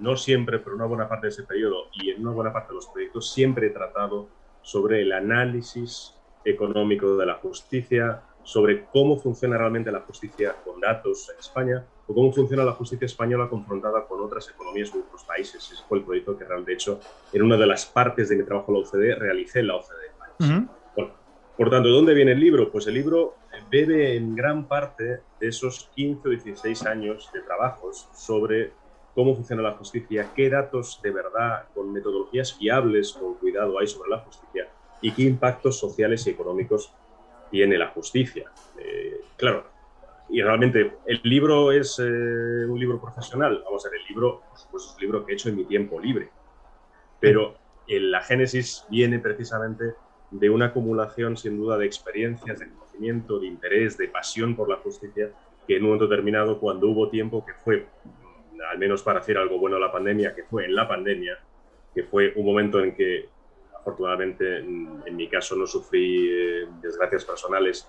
no 0.00 0.16
siempre, 0.16 0.58
pero 0.58 0.76
una 0.76 0.86
buena 0.86 1.08
parte 1.08 1.26
de 1.26 1.32
ese 1.32 1.42
periodo 1.44 1.88
y 1.92 2.10
en 2.10 2.22
una 2.22 2.32
buena 2.32 2.52
parte 2.52 2.68
de 2.68 2.76
los 2.76 2.86
proyectos, 2.86 3.32
siempre 3.32 3.68
he 3.68 3.70
tratado 3.70 4.28
sobre 4.62 5.02
el 5.02 5.12
análisis 5.12 6.14
económico 6.44 7.16
de 7.16 7.26
la 7.26 7.34
justicia, 7.34 8.22
sobre 8.42 8.86
cómo 8.86 9.18
funciona 9.18 9.58
realmente 9.58 9.92
la 9.92 10.00
justicia 10.00 10.54
con 10.64 10.80
datos 10.80 11.30
en 11.30 11.38
España 11.38 11.84
o 12.06 12.14
cómo 12.14 12.32
funciona 12.32 12.64
la 12.64 12.72
justicia 12.72 13.06
española 13.06 13.48
confrontada 13.48 14.06
con 14.06 14.20
otras 14.20 14.48
economías 14.48 14.92
de 14.92 15.00
otros 15.00 15.24
países. 15.24 15.70
Ese 15.70 15.82
fue 15.88 15.98
el 15.98 16.04
proyecto 16.04 16.36
que 16.36 16.44
realmente, 16.44 16.70
de 16.70 16.74
hecho, 16.74 17.00
en 17.32 17.42
una 17.42 17.56
de 17.56 17.66
las 17.66 17.86
partes 17.86 18.28
de 18.28 18.36
mi 18.36 18.44
trabajo 18.44 18.72
en 18.72 18.80
la 18.80 18.88
OCDE, 18.88 19.14
realicé 19.16 19.60
en 19.60 19.66
la 19.66 19.76
OCDE. 19.76 20.10
Uh 20.40 20.66
bueno, 20.96 21.12
por 21.56 21.70
tanto, 21.70 21.88
¿de 21.88 21.94
dónde 21.94 22.14
viene 22.14 22.32
el 22.32 22.40
libro? 22.40 22.72
Pues 22.72 22.86
el 22.86 22.94
libro 22.94 23.34
bebe 23.70 24.16
en 24.16 24.34
gran 24.34 24.66
parte 24.66 25.20
de 25.38 25.48
esos 25.48 25.90
15 25.94 26.28
o 26.28 26.30
16 26.30 26.86
años 26.86 27.30
de 27.32 27.40
trabajos 27.42 28.08
sobre 28.14 28.72
cómo 29.14 29.34
funciona 29.34 29.62
la 29.62 29.72
justicia, 29.72 30.30
qué 30.34 30.48
datos 30.48 31.00
de 31.02 31.10
verdad, 31.10 31.64
con 31.74 31.92
metodologías 31.92 32.54
fiables, 32.54 33.12
con 33.12 33.34
cuidado 33.34 33.78
hay 33.78 33.86
sobre 33.86 34.10
la 34.10 34.18
justicia 34.18 34.68
y 35.00 35.12
qué 35.12 35.22
impactos 35.22 35.78
sociales 35.78 36.26
y 36.26 36.30
económicos 36.30 36.92
tiene 37.50 37.78
la 37.78 37.88
justicia. 37.88 38.50
Eh, 38.78 39.20
claro, 39.36 39.64
y 40.28 40.42
realmente 40.42 40.98
el 41.06 41.20
libro 41.24 41.72
es 41.72 41.98
eh, 41.98 42.02
un 42.02 42.78
libro 42.78 43.00
profesional, 43.00 43.62
vamos 43.64 43.84
a 43.84 43.90
ver, 43.90 44.00
el 44.00 44.06
libro 44.06 44.42
pues 44.70 44.84
es 44.84 44.94
un 44.94 45.00
libro 45.00 45.24
que 45.24 45.32
he 45.32 45.34
hecho 45.34 45.48
en 45.48 45.56
mi 45.56 45.64
tiempo 45.64 45.98
libre, 45.98 46.30
pero 47.18 47.56
en 47.88 48.10
la 48.10 48.22
génesis 48.22 48.84
viene 48.88 49.18
precisamente 49.18 49.94
de 50.30 50.48
una 50.48 50.66
acumulación 50.66 51.36
sin 51.36 51.56
duda 51.56 51.76
de 51.76 51.86
experiencias, 51.86 52.60
de 52.60 52.68
conocimiento, 52.68 53.40
de 53.40 53.48
interés, 53.48 53.98
de 53.98 54.08
pasión 54.08 54.54
por 54.54 54.68
la 54.68 54.76
justicia, 54.76 55.30
que 55.66 55.76
en 55.76 55.82
un 55.82 55.88
momento 55.88 56.06
determinado, 56.06 56.60
cuando 56.60 56.88
hubo 56.88 57.08
tiempo, 57.10 57.44
que 57.44 57.54
fue 57.54 57.86
al 58.68 58.78
menos 58.78 59.02
para 59.02 59.20
hacer 59.20 59.38
algo 59.38 59.58
bueno 59.58 59.76
a 59.76 59.80
la 59.80 59.92
pandemia, 59.92 60.34
que 60.34 60.44
fue 60.44 60.64
en 60.64 60.74
la 60.74 60.88
pandemia, 60.88 61.38
que 61.94 62.04
fue 62.04 62.32
un 62.36 62.46
momento 62.46 62.80
en 62.80 62.94
que 62.94 63.28
afortunadamente 63.78 64.58
en, 64.58 65.16
mi 65.16 65.28
caso 65.28 65.56
no 65.56 65.66
sufrí 65.66 66.28
eh, 66.30 66.66
desgracias 66.82 67.24
personales 67.24 67.88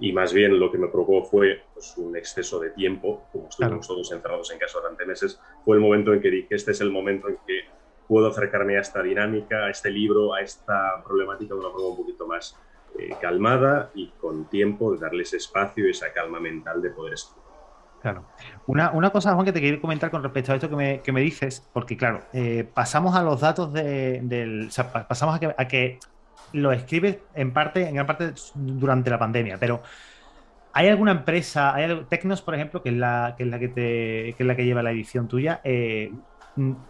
y 0.00 0.12
más 0.12 0.32
bien 0.32 0.58
lo 0.58 0.70
que 0.70 0.78
me 0.78 0.88
provocó 0.88 1.24
fue 1.24 1.62
pues, 1.74 1.96
un 1.96 2.16
exceso 2.16 2.60
de 2.60 2.70
tiempo, 2.70 3.24
como 3.32 3.48
estuvimos 3.48 3.86
todos 3.86 4.12
encerrados 4.12 4.50
en 4.52 4.58
casa 4.58 4.78
durante 4.78 5.06
meses, 5.06 5.40
fue 5.64 5.76
el 5.76 5.82
momento 5.82 6.12
en 6.12 6.20
que 6.20 6.30
dije, 6.30 6.54
este 6.54 6.72
es 6.72 6.80
el 6.80 6.90
momento 6.90 7.28
en 7.28 7.38
que 7.46 7.62
puedo 8.06 8.28
acercarme 8.28 8.76
a 8.76 8.80
esta 8.80 9.02
dinámica, 9.02 9.66
a 9.66 9.70
este 9.70 9.90
libro, 9.90 10.34
a 10.34 10.40
esta 10.40 11.02
problemática 11.04 11.54
de 11.54 11.60
una 11.60 11.70
forma 11.70 11.88
un 11.88 11.96
poquito 11.96 12.26
más 12.26 12.56
eh, 12.98 13.10
calmada 13.20 13.90
y 13.94 14.08
con 14.20 14.48
tiempo 14.48 14.92
de 14.92 14.98
darles 14.98 15.34
espacio 15.34 15.86
y 15.86 15.90
esa 15.90 16.12
calma 16.12 16.40
mental 16.40 16.80
de 16.80 16.90
poder 16.90 17.14
escribir. 17.14 17.47
Claro. 18.00 18.24
Una, 18.66 18.92
una, 18.92 19.10
cosa, 19.10 19.34
Juan, 19.34 19.44
que 19.44 19.52
te 19.52 19.60
quiero 19.60 19.80
comentar 19.80 20.10
con 20.10 20.22
respecto 20.22 20.52
a 20.52 20.54
esto 20.54 20.70
que 20.70 20.76
me, 20.76 21.00
que 21.00 21.10
me 21.10 21.20
dices, 21.20 21.68
porque 21.72 21.96
claro, 21.96 22.22
eh, 22.32 22.68
pasamos 22.72 23.16
a 23.16 23.22
los 23.22 23.40
datos 23.40 23.72
de, 23.72 24.20
del. 24.22 24.68
O 24.68 24.70
sea, 24.70 24.92
pasamos 25.08 25.34
a 25.34 25.40
que, 25.40 25.54
a 25.56 25.68
que, 25.68 25.98
lo 26.52 26.72
escribes 26.72 27.18
en 27.34 27.52
parte, 27.52 27.88
en 27.88 27.94
gran 27.94 28.06
parte 28.06 28.32
durante 28.54 29.10
la 29.10 29.18
pandemia, 29.18 29.58
pero 29.58 29.82
¿hay 30.72 30.88
alguna 30.88 31.12
empresa, 31.12 31.74
hay 31.74 32.04
Tecnos, 32.08 32.42
por 32.42 32.54
ejemplo, 32.54 32.82
que 32.82 32.90
es 32.90 32.96
la 32.96 33.34
que, 33.36 33.44
es 33.44 33.48
la 33.48 33.58
que, 33.58 33.68
te, 33.68 34.34
que 34.34 34.36
es 34.38 34.46
la 34.46 34.56
que 34.56 34.64
lleva 34.64 34.82
la 34.82 34.90
edición 34.90 35.28
tuya, 35.28 35.60
eh, 35.64 36.12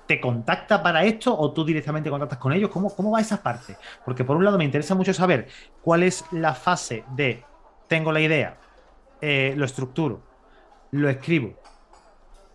¿te 0.07 0.21
contacta 0.21 0.83
para 0.83 1.05
esto 1.05 1.37
o 1.37 1.53
tú 1.53 1.64
directamente 1.64 2.11
contactas 2.11 2.38
con 2.38 2.53
ellos? 2.53 2.71
¿Cómo, 2.71 2.94
¿Cómo 2.94 3.11
va 3.11 3.21
esa 3.21 3.42
parte? 3.42 3.77
Porque 4.05 4.25
por 4.25 4.37
un 4.37 4.44
lado 4.44 4.59
me 4.59 4.64
interesa 4.64 4.94
mucho 4.94 5.12
saber 5.12 5.49
cuál 5.83 6.03
es 6.03 6.25
la 6.33 6.55
fase 6.55 7.05
de 7.14 7.42
tengo 7.87 8.12
la 8.12 8.21
idea, 8.21 8.59
eh, 9.21 9.55
lo 9.57 9.64
estructuro, 9.64 10.23
lo 10.92 11.09
escribo, 11.09 11.55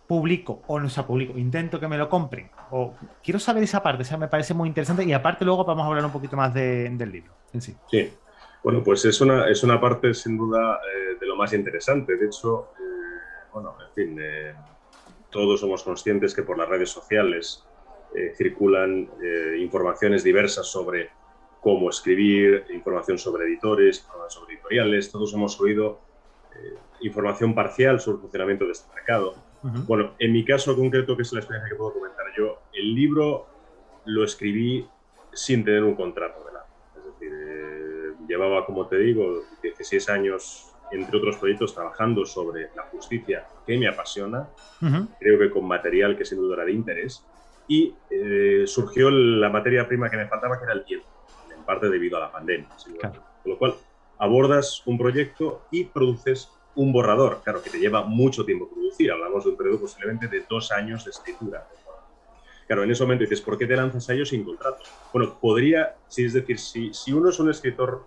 publico 0.07 0.61
o 0.67 0.79
no 0.79 0.89
sea 0.89 1.05
publico, 1.05 1.37
intento 1.37 1.79
que 1.79 1.87
me 1.87 1.97
lo 1.97 2.09
compren. 2.09 2.49
O 2.71 2.95
quiero 3.23 3.39
saber 3.39 3.63
esa 3.63 3.83
parte, 3.83 4.03
o 4.03 4.05
sea, 4.05 4.17
me 4.17 4.27
parece 4.27 4.53
muy 4.53 4.67
interesante 4.67 5.03
y 5.03 5.13
aparte 5.13 5.45
luego 5.45 5.63
vamos 5.63 5.83
a 5.83 5.87
hablar 5.87 6.05
un 6.05 6.11
poquito 6.11 6.35
más 6.35 6.53
del 6.53 7.11
libro 7.11 7.33
en 7.53 7.61
sí. 7.61 7.75
Sí, 7.89 8.11
bueno, 8.63 8.81
pues 8.81 9.03
es 9.05 9.19
una, 9.19 9.49
es 9.49 9.61
una 9.63 9.79
parte 9.79 10.13
sin 10.13 10.37
duda 10.37 10.79
eh, 10.79 11.17
de 11.19 11.27
lo 11.27 11.35
más 11.35 11.51
interesante. 11.53 12.15
De 12.15 12.27
hecho, 12.27 12.69
eh, 12.79 13.49
bueno, 13.51 13.75
en 13.85 13.93
fin, 13.93 14.17
eh, 14.21 14.53
todos 15.29 15.59
somos 15.59 15.83
conscientes 15.83 16.33
que 16.33 16.43
por 16.43 16.57
las 16.57 16.69
redes 16.69 16.89
sociales 16.89 17.63
circulan 18.37 19.09
informaciones 19.57 20.23
diversas 20.23 20.67
sobre 20.67 21.09
cómo 21.59 21.89
escribir, 21.89 22.63
información 22.69 23.17
sobre 23.17 23.45
editores, 23.45 24.07
sobre 24.27 24.53
editoriales. 24.53 25.11
Todos 25.11 25.33
hemos 25.33 25.59
oído 25.59 25.99
información 27.03 27.53
parcial 27.53 27.99
sobre 27.99 28.15
el 28.15 28.21
funcionamiento 28.21 28.65
de 28.65 28.71
este 28.71 28.93
mercado. 28.93 29.35
Bueno, 29.61 30.13
en 30.19 30.33
mi 30.33 30.43
caso 30.43 30.75
concreto, 30.75 31.15
que 31.15 31.21
es 31.21 31.31
la 31.31 31.39
experiencia 31.39 31.69
que 31.69 31.77
puedo 31.77 31.93
comentar 31.93 32.25
yo, 32.37 32.63
el 32.73 32.93
libro 32.93 33.47
lo 34.05 34.25
escribí 34.25 34.85
sin 35.31 35.63
tener 35.63 35.83
un 35.83 35.95
contrato 35.95 36.43
de 36.45 36.53
la. 36.53 36.65
Es 36.97 37.05
decir, 37.05 37.31
eh, 37.33 38.13
llevaba, 38.27 38.65
como 38.65 38.87
te 38.87 38.97
digo, 38.97 39.43
16 39.61 40.09
años, 40.09 40.73
entre 40.91 41.17
otros 41.17 41.37
proyectos, 41.37 41.73
trabajando 41.73 42.25
sobre 42.25 42.69
la 42.75 42.83
justicia 42.83 43.47
que 43.65 43.77
me 43.77 43.87
apasiona, 43.87 44.49
creo 45.19 45.39
que 45.39 45.49
con 45.49 45.65
material 45.65 46.17
que 46.17 46.25
sin 46.25 46.39
duda 46.39 46.55
era 46.55 46.65
de 46.65 46.73
interés, 46.73 47.25
y 47.67 47.95
eh, 48.09 48.63
surgió 48.65 49.09
la 49.09 49.49
materia 49.49 49.87
prima 49.87 50.09
que 50.09 50.17
me 50.17 50.27
faltaba, 50.27 50.57
que 50.57 50.65
era 50.65 50.73
el 50.73 50.83
tiempo, 50.83 51.07
en 51.55 51.63
parte 51.63 51.89
debido 51.89 52.17
a 52.17 52.21
la 52.21 52.31
pandemia. 52.31 52.67
Con 53.43 53.51
lo 53.51 53.57
cual, 53.57 53.75
abordas 54.17 54.83
un 54.85 54.97
proyecto 54.97 55.65
y 55.71 55.85
produces 55.85 56.49
un 56.75 56.91
borrador, 56.91 57.41
claro, 57.43 57.61
que 57.61 57.69
te 57.69 57.79
lleva 57.79 58.03
mucho 58.03 58.45
tiempo 58.45 58.69
producir. 58.69 59.11
Hablamos 59.11 59.43
de 59.43 59.51
un 59.51 59.57
periodo 59.57 59.81
posiblemente 59.81 60.27
de 60.27 60.43
dos 60.49 60.71
años 60.71 61.05
de 61.05 61.11
escritura. 61.11 61.67
Claro, 62.67 62.83
en 62.83 62.91
ese 62.91 63.03
momento 63.03 63.23
dices, 63.23 63.41
¿por 63.41 63.57
qué 63.57 63.67
te 63.67 63.75
lanzas 63.75 64.09
a 64.09 64.13
ellos 64.13 64.29
sin 64.29 64.43
contrato? 64.43 64.83
Bueno, 65.11 65.37
podría, 65.39 65.95
sí, 66.07 66.25
es 66.25 66.33
decir, 66.33 66.57
si, 66.59 66.93
si 66.93 67.11
uno 67.11 67.29
es 67.29 67.39
un 67.39 67.49
escritor, 67.49 68.03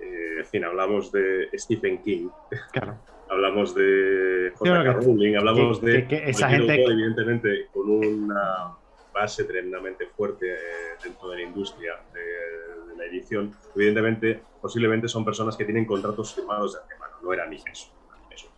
eh, 0.00 0.36
en 0.38 0.46
fin, 0.46 0.64
hablamos 0.64 1.10
de 1.10 1.48
Stephen 1.54 2.02
King, 2.02 2.28
claro. 2.72 2.96
hablamos 3.28 3.74
de 3.74 4.52
J.K. 4.56 4.92
Rowling, 4.92 5.36
hablamos 5.36 5.80
de 5.80 6.06
esa 6.26 6.48
gente... 6.48 6.82
evidentemente, 6.82 7.66
con 7.72 7.90
una 7.90 8.76
base 9.12 9.44
tremendamente 9.44 10.06
fuerte 10.06 10.52
eh, 10.52 10.56
dentro 11.02 11.28
de 11.30 11.36
la 11.36 11.42
industria 11.42 12.00
de, 12.14 12.79
la 13.00 13.06
edición, 13.06 13.52
evidentemente, 13.74 14.42
posiblemente 14.60 15.08
son 15.08 15.24
personas 15.24 15.56
que 15.56 15.64
tienen 15.64 15.84
contratos 15.84 16.34
firmados 16.34 16.74
de 16.74 16.80
antemano 16.80 17.10
no 17.22 17.32
era 17.32 17.46
mi 17.46 17.58
caso. 17.58 17.88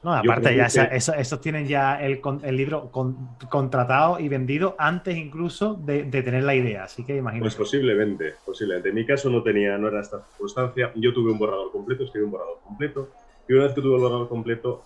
No, 0.03 0.13
aparte, 0.13 0.57
ya 0.57 0.67
esos 0.67 1.41
tienen 1.41 1.67
ya 1.67 2.01
el, 2.03 2.21
el 2.43 2.57
libro 2.57 2.91
contratado 2.91 4.19
y 4.19 4.29
vendido 4.29 4.75
antes 4.77 5.17
incluso 5.17 5.75
de, 5.75 6.05
tener 6.05 6.43
la 6.43 6.57
idea, 6.57 6.85
así 6.85 7.05
que 7.05 7.17
imagino. 7.17 7.45
Pues 7.45 7.55
posiblemente, 7.55 8.35
posiblemente. 8.45 8.89
En 8.89 8.97
mi 8.97 9.07
caso 9.07 9.31
no 9.31 9.43
tenía, 9.45 9.79
no 9.79 9.89
era 9.89 10.01
esta 10.01 10.21
circunstancia. 10.31 10.93
Yo 10.97 11.13
tuve 11.13 11.31
un 11.31 11.39
borrador 11.39 11.71
completo, 11.71 12.05
escribí 12.05 12.25
un 12.25 12.33
borrador 12.33 12.59
completo, 12.65 13.11
y 13.49 13.53
una 13.53 13.65
vez 13.65 13.75
que 13.75 13.81
tuve 13.81 13.95
el 13.95 14.01
borrador 14.01 14.29
completo, 14.29 14.83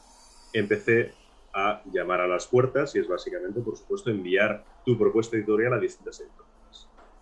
empecé 0.53 1.13
a 1.55 1.81
llamar 1.91 2.21
a 2.21 2.27
las 2.27 2.47
puertas 2.47 2.95
y 2.95 2.99
es 2.99 3.09
básicamente, 3.09 3.61
por 3.61 3.77
supuesto, 3.77 4.11
enviar 4.11 4.65
tu 4.85 4.99
propuesta 4.99 5.37
editorial 5.37 5.73
a 5.73 5.79
distintas 5.79 6.21
editoriales. 6.21 6.56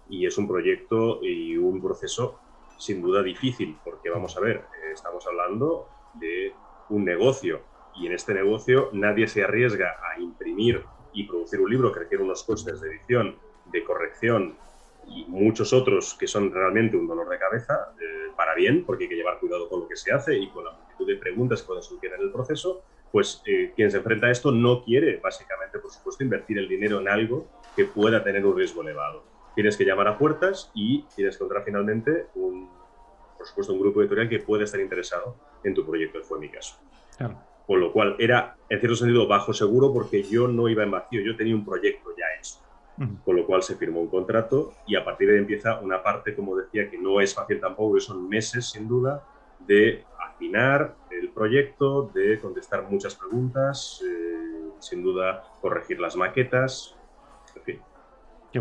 Y 0.08 0.26
es 0.26 0.36
un 0.38 0.46
proyecto 0.46 1.20
y 1.22 1.56
un 1.56 1.80
proceso 1.82 2.38
sin 2.78 3.02
duda 3.02 3.22
difícil, 3.22 3.76
porque 3.84 4.10
vamos 4.10 4.36
a 4.36 4.40
ver, 4.40 4.64
estamos 4.92 5.26
hablando 5.26 5.88
de 6.14 6.52
un 6.90 7.04
negocio 7.04 7.60
y 7.96 8.06
en 8.06 8.12
este 8.12 8.34
negocio 8.34 8.90
nadie 8.92 9.28
se 9.28 9.44
arriesga 9.44 9.96
a 10.02 10.20
imprimir 10.20 10.82
y 11.12 11.24
producir 11.24 11.60
un 11.60 11.70
libro 11.70 11.92
que 11.92 12.00
requiere 12.00 12.24
unos 12.24 12.42
costes 12.42 12.80
de 12.80 12.88
edición, 12.88 13.36
de 13.66 13.84
corrección, 13.84 14.56
y 15.08 15.24
muchos 15.28 15.72
otros 15.72 16.14
que 16.14 16.26
son 16.26 16.52
realmente 16.52 16.96
un 16.96 17.06
dolor 17.06 17.28
de 17.28 17.38
cabeza, 17.38 17.94
eh, 18.00 18.32
para 18.36 18.54
bien, 18.54 18.84
porque 18.84 19.04
hay 19.04 19.10
que 19.10 19.16
llevar 19.16 19.38
cuidado 19.38 19.68
con 19.68 19.80
lo 19.80 19.88
que 19.88 19.96
se 19.96 20.12
hace 20.12 20.36
y 20.36 20.48
con 20.48 20.64
la 20.64 20.72
multitud 20.72 21.06
de 21.06 21.16
preguntas 21.16 21.60
que 21.60 21.66
pueden 21.66 21.82
surgir 21.82 22.12
en 22.12 22.22
el 22.22 22.32
proceso, 22.32 22.82
pues 23.12 23.42
eh, 23.46 23.72
quien 23.76 23.90
se 23.90 23.98
enfrenta 23.98 24.26
a 24.26 24.30
esto 24.30 24.50
no 24.50 24.82
quiere, 24.82 25.18
básicamente, 25.18 25.78
por 25.78 25.90
supuesto, 25.90 26.24
invertir 26.24 26.58
el 26.58 26.68
dinero 26.68 27.00
en 27.00 27.08
algo 27.08 27.46
que 27.76 27.84
pueda 27.84 28.24
tener 28.24 28.44
un 28.44 28.56
riesgo 28.56 28.82
elevado. 28.82 29.22
Tienes 29.54 29.76
que 29.76 29.84
llamar 29.84 30.08
a 30.08 30.18
puertas 30.18 30.70
y 30.74 31.02
tienes 31.14 31.36
que 31.36 31.44
encontrar 31.44 31.64
finalmente 31.64 32.26
un, 32.34 32.68
por 33.36 33.46
supuesto, 33.46 33.72
un 33.72 33.80
grupo 33.80 34.00
editorial 34.00 34.28
que 34.28 34.40
pueda 34.40 34.64
estar 34.64 34.80
interesado 34.80 35.36
en 35.62 35.74
tu 35.74 35.86
proyecto, 35.86 36.22
fue 36.22 36.38
mi 36.38 36.48
caso. 36.48 36.76
Con 37.66 37.80
lo 37.80 37.92
cual 37.92 38.16
era, 38.18 38.56
en 38.68 38.80
cierto 38.80 38.96
sentido, 38.96 39.26
bajo 39.26 39.52
seguro 39.52 39.92
porque 39.92 40.22
yo 40.22 40.48
no 40.48 40.68
iba 40.68 40.82
en 40.82 40.90
vacío, 40.90 41.20
yo 41.20 41.36
tenía 41.36 41.54
un 41.54 41.64
proyecto 41.64 42.10
ya 42.16 42.26
hecho. 42.38 42.56
Con 43.24 43.34
lo 43.36 43.44
cual 43.44 43.62
se 43.62 43.74
firmó 43.74 44.00
un 44.00 44.08
contrato 44.08 44.72
y 44.86 44.94
a 44.94 45.04
partir 45.04 45.28
de 45.28 45.34
ahí 45.34 45.40
empieza 45.40 45.80
una 45.80 46.02
parte, 46.02 46.34
como 46.34 46.56
decía, 46.56 46.88
que 46.88 46.96
no 46.96 47.20
es 47.20 47.34
fácil 47.34 47.60
tampoco, 47.60 47.94
que 47.94 48.00
son 48.00 48.28
meses 48.28 48.66
sin 48.66 48.86
duda, 48.86 49.24
de 49.66 50.04
afinar 50.18 50.94
el 51.10 51.30
proyecto, 51.30 52.10
de 52.14 52.38
contestar 52.38 52.88
muchas 52.88 53.14
preguntas, 53.16 54.00
eh, 54.06 54.70
sin 54.78 55.02
duda 55.02 55.42
corregir 55.60 55.98
las 55.98 56.14
maquetas, 56.16 56.96
en 57.56 57.62
fin. 57.62 57.80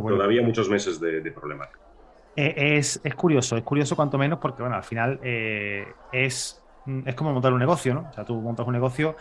Todavía 0.01 0.41
muchos 0.41 0.69
meses 0.69 0.99
de, 0.99 1.21
de 1.21 1.31
problemática. 1.31 1.79
Eh, 2.35 2.77
es, 2.77 2.99
es, 3.03 3.15
curioso, 3.15 3.57
es 3.57 3.63
curioso 3.63 3.95
cuanto 3.95 4.17
menos 4.17 4.39
porque, 4.39 4.63
bueno, 4.63 4.75
al 4.75 4.83
final 4.83 5.19
eh, 5.21 5.85
es 6.11 6.63
Mm, 6.85 7.07
es 7.07 7.15
como 7.15 7.31
montar 7.31 7.53
un 7.53 7.59
negocio, 7.59 7.93
¿no? 7.93 8.07
O 8.09 8.13
sea, 8.13 8.25
tú 8.25 8.35
montas 8.35 8.67
un 8.67 8.73
negocio 8.73 9.15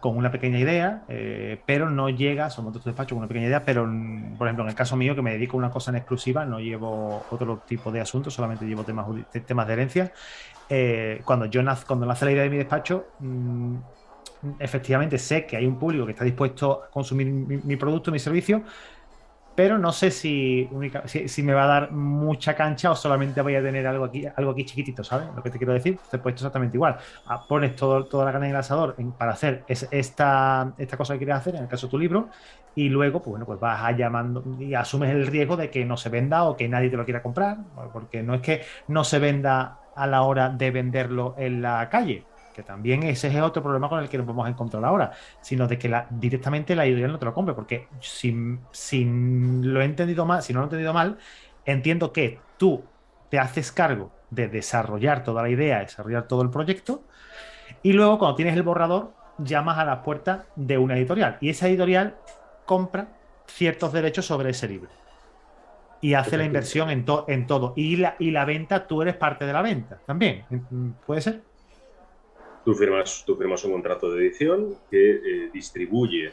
con 0.00 0.16
una 0.16 0.30
pequeña 0.32 0.58
idea, 0.58 1.04
eh, 1.08 1.60
pero 1.64 1.88
no 1.88 2.08
llegas, 2.08 2.58
o 2.58 2.62
montas 2.62 2.82
tu 2.82 2.88
despacho 2.88 3.14
con 3.14 3.20
una 3.20 3.28
pequeña 3.28 3.46
idea, 3.46 3.64
pero, 3.64 3.86
mm, 3.86 4.36
por 4.36 4.48
ejemplo, 4.48 4.64
en 4.64 4.70
el 4.70 4.74
caso 4.74 4.96
mío, 4.96 5.14
que 5.14 5.22
me 5.22 5.32
dedico 5.32 5.56
a 5.56 5.58
una 5.58 5.70
cosa 5.70 5.90
en 5.90 5.98
exclusiva, 5.98 6.44
no 6.44 6.58
llevo 6.58 7.24
otro 7.30 7.62
tipo 7.66 7.92
de 7.92 8.00
asuntos, 8.00 8.34
solamente 8.34 8.64
llevo 8.66 8.82
temas, 8.84 9.06
temas 9.46 9.66
de 9.66 9.72
herencia. 9.72 10.12
Eh, 10.68 11.22
cuando 11.24 11.46
yo 11.46 11.62
nace, 11.62 11.86
cuando 11.86 12.06
nace 12.06 12.24
la 12.24 12.32
idea 12.32 12.42
de 12.44 12.50
mi 12.50 12.56
despacho, 12.56 13.06
mm, 13.20 13.76
efectivamente 14.58 15.18
sé 15.18 15.46
que 15.46 15.56
hay 15.56 15.66
un 15.66 15.78
público 15.78 16.04
que 16.06 16.12
está 16.12 16.24
dispuesto 16.24 16.84
a 16.84 16.90
consumir 16.90 17.26
mi, 17.28 17.58
mi 17.58 17.76
producto, 17.76 18.10
mi 18.10 18.18
servicio, 18.18 18.62
pero 19.54 19.78
no 19.78 19.92
sé 19.92 20.10
si, 20.10 20.68
si, 21.26 21.42
me 21.42 21.54
va 21.54 21.64
a 21.64 21.66
dar 21.66 21.92
mucha 21.92 22.54
cancha 22.54 22.90
o 22.90 22.96
solamente 22.96 23.40
voy 23.40 23.54
a 23.54 23.62
tener 23.62 23.86
algo 23.86 24.04
aquí, 24.04 24.24
algo 24.36 24.50
aquí 24.50 24.64
chiquitito, 24.64 25.04
¿sabes? 25.04 25.28
Lo 25.34 25.42
que 25.42 25.50
te 25.50 25.58
quiero 25.58 25.72
decir, 25.72 25.98
te 26.10 26.16
he 26.16 26.20
puesto 26.20 26.38
exactamente 26.38 26.76
igual. 26.76 26.96
Ah, 27.26 27.44
pones 27.46 27.76
todo, 27.76 28.04
toda 28.06 28.24
la 28.24 28.32
carne 28.32 28.48
en 28.48 28.52
el 28.52 28.58
asador 28.58 28.96
para 29.16 29.32
hacer 29.32 29.64
esta, 29.68 30.72
esta 30.76 30.96
cosa 30.96 31.14
que 31.14 31.18
quieres 31.18 31.36
hacer, 31.36 31.54
en 31.54 31.62
el 31.62 31.68
caso 31.68 31.86
de 31.86 31.90
tu 31.92 31.98
libro, 31.98 32.28
y 32.74 32.88
luego, 32.88 33.20
pues 33.20 33.30
bueno, 33.30 33.46
pues 33.46 33.60
vas 33.60 33.82
a 33.84 33.92
llamando 33.92 34.42
y 34.58 34.74
asumes 34.74 35.10
el 35.10 35.26
riesgo 35.26 35.56
de 35.56 35.70
que 35.70 35.84
no 35.84 35.96
se 35.96 36.08
venda 36.08 36.44
o 36.44 36.56
que 36.56 36.68
nadie 36.68 36.90
te 36.90 36.96
lo 36.96 37.04
quiera 37.04 37.22
comprar, 37.22 37.58
porque 37.92 38.22
no 38.22 38.34
es 38.34 38.40
que 38.40 38.62
no 38.88 39.04
se 39.04 39.20
venda 39.20 39.78
a 39.94 40.06
la 40.08 40.22
hora 40.22 40.48
de 40.48 40.72
venderlo 40.72 41.36
en 41.38 41.62
la 41.62 41.88
calle, 41.88 42.24
que 42.54 42.62
también 42.62 43.02
ese 43.02 43.28
es 43.28 43.42
otro 43.42 43.62
problema 43.62 43.88
con 43.88 43.98
el 43.98 44.08
que 44.08 44.16
nos 44.16 44.26
vamos 44.26 44.46
a 44.46 44.48
encontrar 44.48 44.84
ahora, 44.84 45.12
sino 45.42 45.66
de 45.66 45.78
que 45.78 45.88
la, 45.88 46.06
directamente 46.08 46.74
la 46.74 46.86
editorial 46.86 47.12
no 47.12 47.18
te 47.18 47.26
lo 47.26 47.34
compre, 47.34 47.54
porque 47.54 47.88
si, 48.00 48.32
lo 48.32 49.82
he 49.82 49.84
entendido 49.84 50.24
mal, 50.24 50.42
si 50.42 50.52
no 50.52 50.60
lo 50.60 50.64
he 50.64 50.68
entendido 50.68 50.94
mal, 50.94 51.18
entiendo 51.64 52.12
que 52.12 52.38
tú 52.56 52.84
te 53.28 53.38
haces 53.38 53.72
cargo 53.72 54.12
de 54.30 54.48
desarrollar 54.48 55.24
toda 55.24 55.42
la 55.42 55.50
idea, 55.50 55.80
desarrollar 55.80 56.28
todo 56.28 56.42
el 56.42 56.50
proyecto, 56.50 57.02
y 57.82 57.92
luego 57.92 58.18
cuando 58.18 58.36
tienes 58.36 58.54
el 58.54 58.62
borrador, 58.62 59.12
llamas 59.38 59.78
a 59.78 59.84
la 59.84 60.02
puerta 60.02 60.46
de 60.54 60.78
una 60.78 60.96
editorial, 60.96 61.36
y 61.40 61.50
esa 61.50 61.68
editorial 61.68 62.14
compra 62.64 63.08
ciertos 63.46 63.92
derechos 63.92 64.24
sobre 64.24 64.50
ese 64.50 64.68
libro. 64.68 64.90
Y 66.00 66.14
hace 66.14 66.36
la 66.36 66.44
inversión 66.44 66.90
en, 66.90 67.06
en 67.28 67.46
todo. 67.46 67.72
Y 67.76 67.96
la, 67.96 68.14
y 68.18 68.30
la 68.30 68.44
venta, 68.44 68.86
tú 68.86 69.00
eres 69.00 69.16
parte 69.16 69.46
de 69.46 69.54
la 69.54 69.62
venta 69.62 70.00
también. 70.04 70.44
¿Puede 71.06 71.22
ser? 71.22 71.40
Tú 72.64 72.74
firmas, 72.74 73.24
tú 73.26 73.36
firmas 73.36 73.62
un 73.64 73.72
contrato 73.72 74.10
de 74.10 74.26
edición 74.26 74.76
que 74.90 75.10
eh, 75.10 75.50
distribuye 75.52 76.32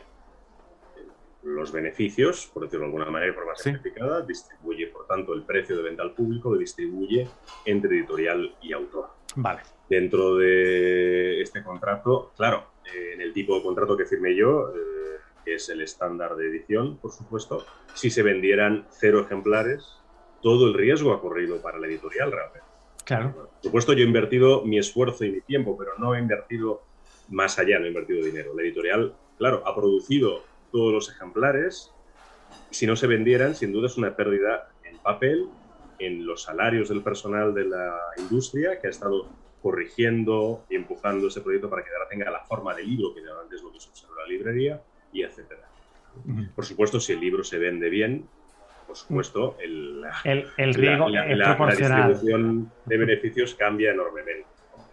los 1.44 1.72
beneficios, 1.72 2.50
por 2.54 2.64
decirlo 2.64 2.86
de 2.86 2.94
alguna 2.94 3.12
manera, 3.12 3.34
por 3.34 3.48
más 3.48 3.62
simplificada, 3.62 4.22
distribuye, 4.22 4.88
por 4.88 5.08
tanto, 5.08 5.34
el 5.34 5.44
precio 5.44 5.76
de 5.76 5.84
venta 5.84 6.04
al 6.04 6.14
público, 6.14 6.52
lo 6.52 6.58
distribuye 6.58 7.28
entre 7.66 7.98
editorial 7.98 8.56
y 8.62 8.74
autor. 8.74 9.10
Vale. 9.36 9.62
Dentro 9.90 10.36
de 10.36 11.42
este 11.42 11.64
contrato, 11.64 12.32
claro, 12.38 12.66
eh, 12.86 13.14
en 13.14 13.22
el 13.22 13.34
tipo 13.34 13.56
de 13.56 13.64
contrato 13.64 13.98
que 13.98 14.06
firmé 14.06 14.36
yo, 14.36 14.70
eh, 14.70 15.20
que 15.44 15.56
es 15.56 15.68
el 15.70 15.82
estándar 15.82 16.36
de 16.36 16.48
edición, 16.48 16.98
por 16.98 17.12
supuesto, 17.12 17.66
si 17.94 18.10
se 18.10 18.24
vendieran 18.24 18.88
cero 18.92 19.22
ejemplares, 19.22 19.98
todo 20.42 20.68
el 20.68 20.74
riesgo 20.74 21.14
ha 21.14 21.22
corrido 21.22 21.62
para 21.62 21.80
la 21.80 21.88
editorial 21.88 22.32
realmente. 22.32 22.71
Claro. 23.06 23.34
Por 23.34 23.50
supuesto, 23.62 23.94
yo 23.94 24.04
he 24.04 24.08
invertido 24.08 24.64
mi 24.64 24.78
esfuerzo 24.78 25.26
y 25.26 25.32
mi 25.32 25.42
tiempo, 25.42 25.78
pero 25.78 25.92
no 25.98 26.16
he 26.16 26.20
invertido 26.20 26.84
más 27.30 27.60
allá, 27.60 27.80
no 27.80 27.86
he 27.86 27.90
invertido 27.90 28.24
dinero. 28.24 28.54
La 28.56 28.62
editorial, 28.62 29.16
claro, 29.38 29.64
ha 29.66 29.76
producido 29.76 30.44
todos 30.72 30.94
los 30.94 31.10
ejemplares. 31.10 31.92
Si 32.70 32.86
no 32.86 32.96
se 32.96 33.08
vendieran, 33.08 33.56
sin 33.56 33.72
duda 33.72 33.88
es 33.88 33.98
una 33.98 34.16
pérdida 34.16 34.72
en 34.84 34.98
papel, 35.00 35.48
en 36.00 36.26
los 36.26 36.44
salarios 36.44 36.90
del 36.90 37.02
personal 37.02 37.54
de 37.54 37.66
la 37.66 37.98
industria 38.18 38.80
que 38.80 38.88
ha 38.88 38.90
estado 38.90 39.28
corrigiendo 39.62 40.66
y 40.70 40.76
empujando 40.76 41.28
ese 41.28 41.42
proyecto 41.42 41.70
para 41.70 41.84
que 41.84 41.90
ahora 41.92 42.10
tenga 42.10 42.32
la 42.32 42.44
forma 42.46 42.74
de 42.74 42.84
libro, 42.84 43.14
que 43.14 43.22
antes 43.22 43.60
es 43.60 43.64
lo 43.64 43.72
que 43.72 43.80
se 43.80 43.90
observa 43.90 44.16
en 44.16 44.22
la 44.22 44.28
librería, 44.28 44.82
y 45.14 45.22
etcétera. 45.22 45.68
Por 46.56 46.66
supuesto, 46.66 47.00
si 47.00 47.14
el 47.14 47.20
libro 47.20 47.44
se 47.44 47.58
vende 47.58 47.90
bien, 47.90 48.28
por 48.92 48.98
supuesto, 48.98 49.56
el, 49.62 50.04
el, 50.58 50.74
riesgo 50.74 51.08
la, 51.08 51.24
distribución 51.66 52.70
de 52.84 52.98
beneficios 52.98 53.56
cambia 53.56 53.92
enormemente. 53.92 54.46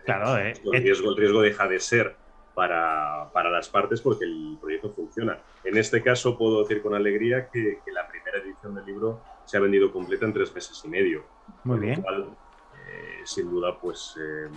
Claro, 0.05 0.39
eh, 0.39 0.55
el, 0.73 0.83
riesgo, 0.85 1.11
el 1.11 1.17
riesgo 1.17 1.43
deja 1.43 1.67
de 1.67 1.81
ser 1.81 2.15
para, 2.55 3.29
para, 3.33 3.51
las 3.51 3.69
partes 3.69 4.01
porque 4.01 4.25
el 4.25 4.57
proyecto 4.61 4.91
funciona. 4.91 5.39
En 5.65 5.77
este 5.77 6.01
caso 6.01 6.39
puedo 6.39 6.63
decir 6.63 6.81
con 6.81 6.95
alegría 6.95 7.49
que, 7.53 7.81
la 7.93 8.07
primera 8.07 8.39
edición 8.39 8.77
del 8.77 8.87
libro 8.87 9.21
se 9.45 9.57
ha 9.57 9.61
vendido 9.61 9.91
completa 9.91 10.27
en 10.27 10.33
tres 10.33 10.55
meses 10.55 10.81
y 10.85 10.89
medio. 10.89 11.25
Muy 11.65 11.81
bien. 11.81 11.99
Eh, 11.99 13.23
sin 13.25 13.51
duda, 13.51 13.77
pues... 13.81 14.17
Eh, 14.17 14.49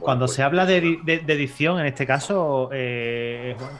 Cuando 0.00 0.26
pues 0.26 0.34
se 0.34 0.42
habla 0.42 0.66
de, 0.66 0.98
edición, 1.06 1.78
en 1.78 1.86
este 1.86 2.08
caso, 2.08 2.70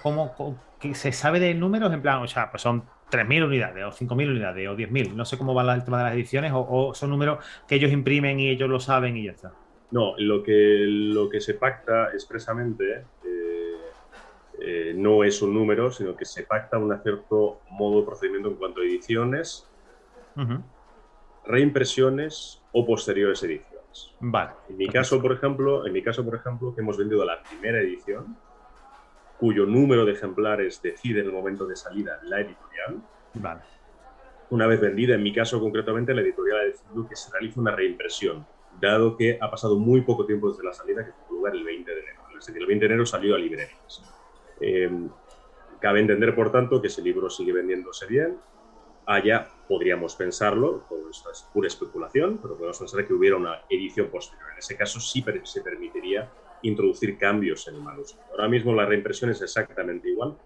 ¿cómo, 0.04 0.56
se 0.92 1.10
sabe 1.10 1.40
de 1.40 1.52
números? 1.54 1.92
En 1.92 2.00
plan, 2.00 2.22
o 2.22 2.28
sea, 2.28 2.48
pues 2.52 2.62
son 2.62 2.84
3.000 3.10 3.44
unidades 3.44 3.84
o 3.84 3.90
5.000 3.90 4.30
unidades 4.30 4.68
o 4.68 4.76
10.000. 4.76 5.12
No 5.12 5.24
sé 5.24 5.36
cómo 5.36 5.54
va 5.54 5.74
el 5.74 5.84
tema 5.84 5.98
de 5.98 6.04
las 6.04 6.14
ediciones 6.14 6.52
o, 6.54 6.94
son 6.94 7.10
números 7.10 7.44
que 7.66 7.74
ellos 7.74 7.92
imprimen 7.92 8.40
y 8.40 8.48
ellos 8.48 8.68
lo 8.68 8.80
saben 8.80 9.16
y 9.16 9.24
ya 9.24 9.32
está. 9.32 9.52
No, 9.90 10.14
lo 10.18 10.42
que, 10.42 10.84
lo 10.86 11.28
que 11.28 11.40
se 11.40 11.54
pacta 11.54 12.10
expresamente 12.12 13.04
eh, 13.24 13.76
eh, 14.60 14.92
no 14.94 15.24
es 15.24 15.42
un 15.42 15.52
número, 15.52 15.90
sino 15.90 16.14
que 16.14 16.24
se 16.24 16.44
pacta 16.44 16.78
un 16.78 16.96
cierto 17.02 17.60
modo 17.70 18.00
de 18.00 18.06
procedimiento 18.06 18.50
en 18.50 18.54
cuanto 18.54 18.80
a 18.80 18.84
ediciones, 18.84 19.68
reimpresiones 21.44 22.62
o 22.72 22.86
posteriores 22.86 23.42
ediciones. 23.42 24.14
Vale. 24.20 24.52
En 24.68 24.76
mi 24.76 24.88
caso, 24.88 25.20
por 25.20 25.32
ejemplo, 25.32 25.86
en 25.86 25.92
mi 25.92 26.02
caso, 26.02 26.24
por 26.24 26.36
ejemplo, 26.36 26.74
que 26.74 26.80
hemos 26.80 26.96
vendido 26.96 27.24
la 27.24 27.42
primera 27.42 27.80
edición, 27.80 28.36
cuyo 29.40 29.64
número 29.64 30.04
de 30.04 30.12
ejemplares 30.12 30.82
decide 30.82 31.20
en 31.20 31.26
el 31.26 31.32
momento 31.32 31.66
de 31.66 31.74
salida 31.74 32.20
la 32.24 32.40
editorial. 32.40 33.02
Vale. 33.34 33.62
Una 34.50 34.66
vez 34.66 34.80
vendida, 34.80 35.14
en 35.14 35.22
mi 35.22 35.32
caso 35.32 35.58
concretamente, 35.58 36.12
la 36.12 36.20
editorial 36.20 36.58
ha 36.60 36.64
decidido 36.64 37.08
que 37.08 37.16
se 37.16 37.32
realice 37.32 37.58
una 37.58 37.74
reimpresión, 37.74 38.46
dado 38.78 39.16
que 39.16 39.38
ha 39.40 39.50
pasado 39.50 39.78
muy 39.78 40.02
poco 40.02 40.26
tiempo 40.26 40.50
desde 40.50 40.62
la 40.62 40.74
salida, 40.74 41.06
que 41.06 41.12
tuvo 41.12 41.38
lugar 41.38 41.54
el 41.54 41.64
20 41.64 41.90
de 41.90 42.00
enero. 42.00 42.20
Es 42.38 42.46
decir, 42.46 42.60
el 42.60 42.66
20 42.66 42.82
de 42.82 42.86
enero 42.86 43.06
salió 43.06 43.34
a 43.34 43.38
librerías. 43.38 44.02
Em, 44.60 45.08
cabe 45.80 46.00
entender, 46.00 46.34
por 46.34 46.52
tanto, 46.52 46.82
que 46.82 46.88
ese 46.88 47.00
libro 47.00 47.30
sigue 47.30 47.52
vendiéndose 47.52 48.06
bien. 48.06 48.36
Allá 49.06 49.48
podríamos 49.66 50.16
pensarlo, 50.16 50.84
todo 50.86 51.08
esto 51.08 51.30
es 51.30 51.48
pura 51.54 51.68
especulación, 51.68 52.38
pero 52.42 52.56
podemos 52.56 52.78
pensar 52.78 53.06
que 53.06 53.14
hubiera 53.14 53.36
una 53.36 53.62
edición 53.70 54.08
posterior. 54.08 54.50
En 54.52 54.58
ese 54.58 54.76
caso 54.76 55.00
sí 55.00 55.24
se 55.44 55.62
permitiría 55.62 56.30
introducir 56.62 57.16
cambios 57.18 57.66
en 57.68 57.76
el 57.76 57.82
manuscrito. 57.82 58.26
Ahora 58.32 58.48
mismo 58.48 58.72
la 58.72 58.86
reimpresión 58.86 59.30
es 59.30 59.42
exactamente 59.42 60.08
igual 60.08 60.36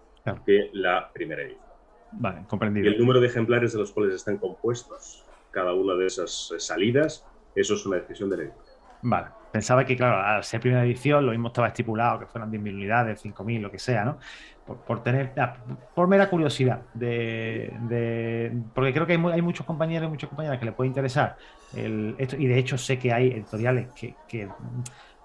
que 0.45 0.69
la 0.73 1.11
primera 1.13 1.43
edición. 1.43 1.65
Vale, 2.11 2.45
comprendido. 2.47 2.89
Y 2.89 2.93
el 2.93 2.99
número 2.99 3.19
de 3.19 3.27
ejemplares 3.27 3.73
de 3.73 3.79
los 3.79 3.91
cuales 3.91 4.15
están 4.15 4.37
compuestos 4.37 5.23
cada 5.51 5.73
una 5.73 5.95
de 5.95 6.07
esas 6.07 6.53
salidas, 6.57 7.25
eso 7.55 7.75
es 7.75 7.85
una 7.85 7.97
decisión 7.97 8.29
de 8.29 8.37
la 8.37 8.43
editorial. 8.43 8.75
Vale, 9.01 9.27
pensaba 9.51 9.85
que, 9.85 9.95
claro, 9.95 10.19
al 10.19 10.43
ser 10.43 10.59
primera 10.59 10.83
edición, 10.83 11.25
lo 11.25 11.31
mismo 11.31 11.47
estaba 11.47 11.67
estipulado, 11.67 12.19
que 12.19 12.25
fueran 12.25 12.51
10.000 12.51 12.73
unidades, 12.73 13.23
5.000, 13.23 13.61
lo 13.61 13.71
que 13.71 13.79
sea, 13.79 14.03
¿no? 14.03 14.17
Por, 14.87 15.03
tener, 15.03 15.31
ah, 15.37 15.57
por 15.93 16.07
mera 16.07 16.27
curiosidad, 16.27 16.81
de, 16.95 18.51
porque 18.73 18.91
creo 18.91 19.05
que 19.05 19.13
hay, 19.13 19.23
hay, 19.31 19.41
muchos 19.43 19.63
compañeros 19.63 20.07
y 20.07 20.09
muchas 20.09 20.27
compañeras 20.27 20.57
que 20.57 20.65
le 20.65 20.71
puede 20.71 20.87
interesar 20.87 21.37
el, 21.75 22.15
esto, 22.17 22.35
y 22.35 22.47
de 22.47 22.57
hecho 22.57 22.75
sé 22.75 22.97
que 22.97 23.13
hay 23.13 23.27
editoriales 23.27 23.89
que 23.93 24.49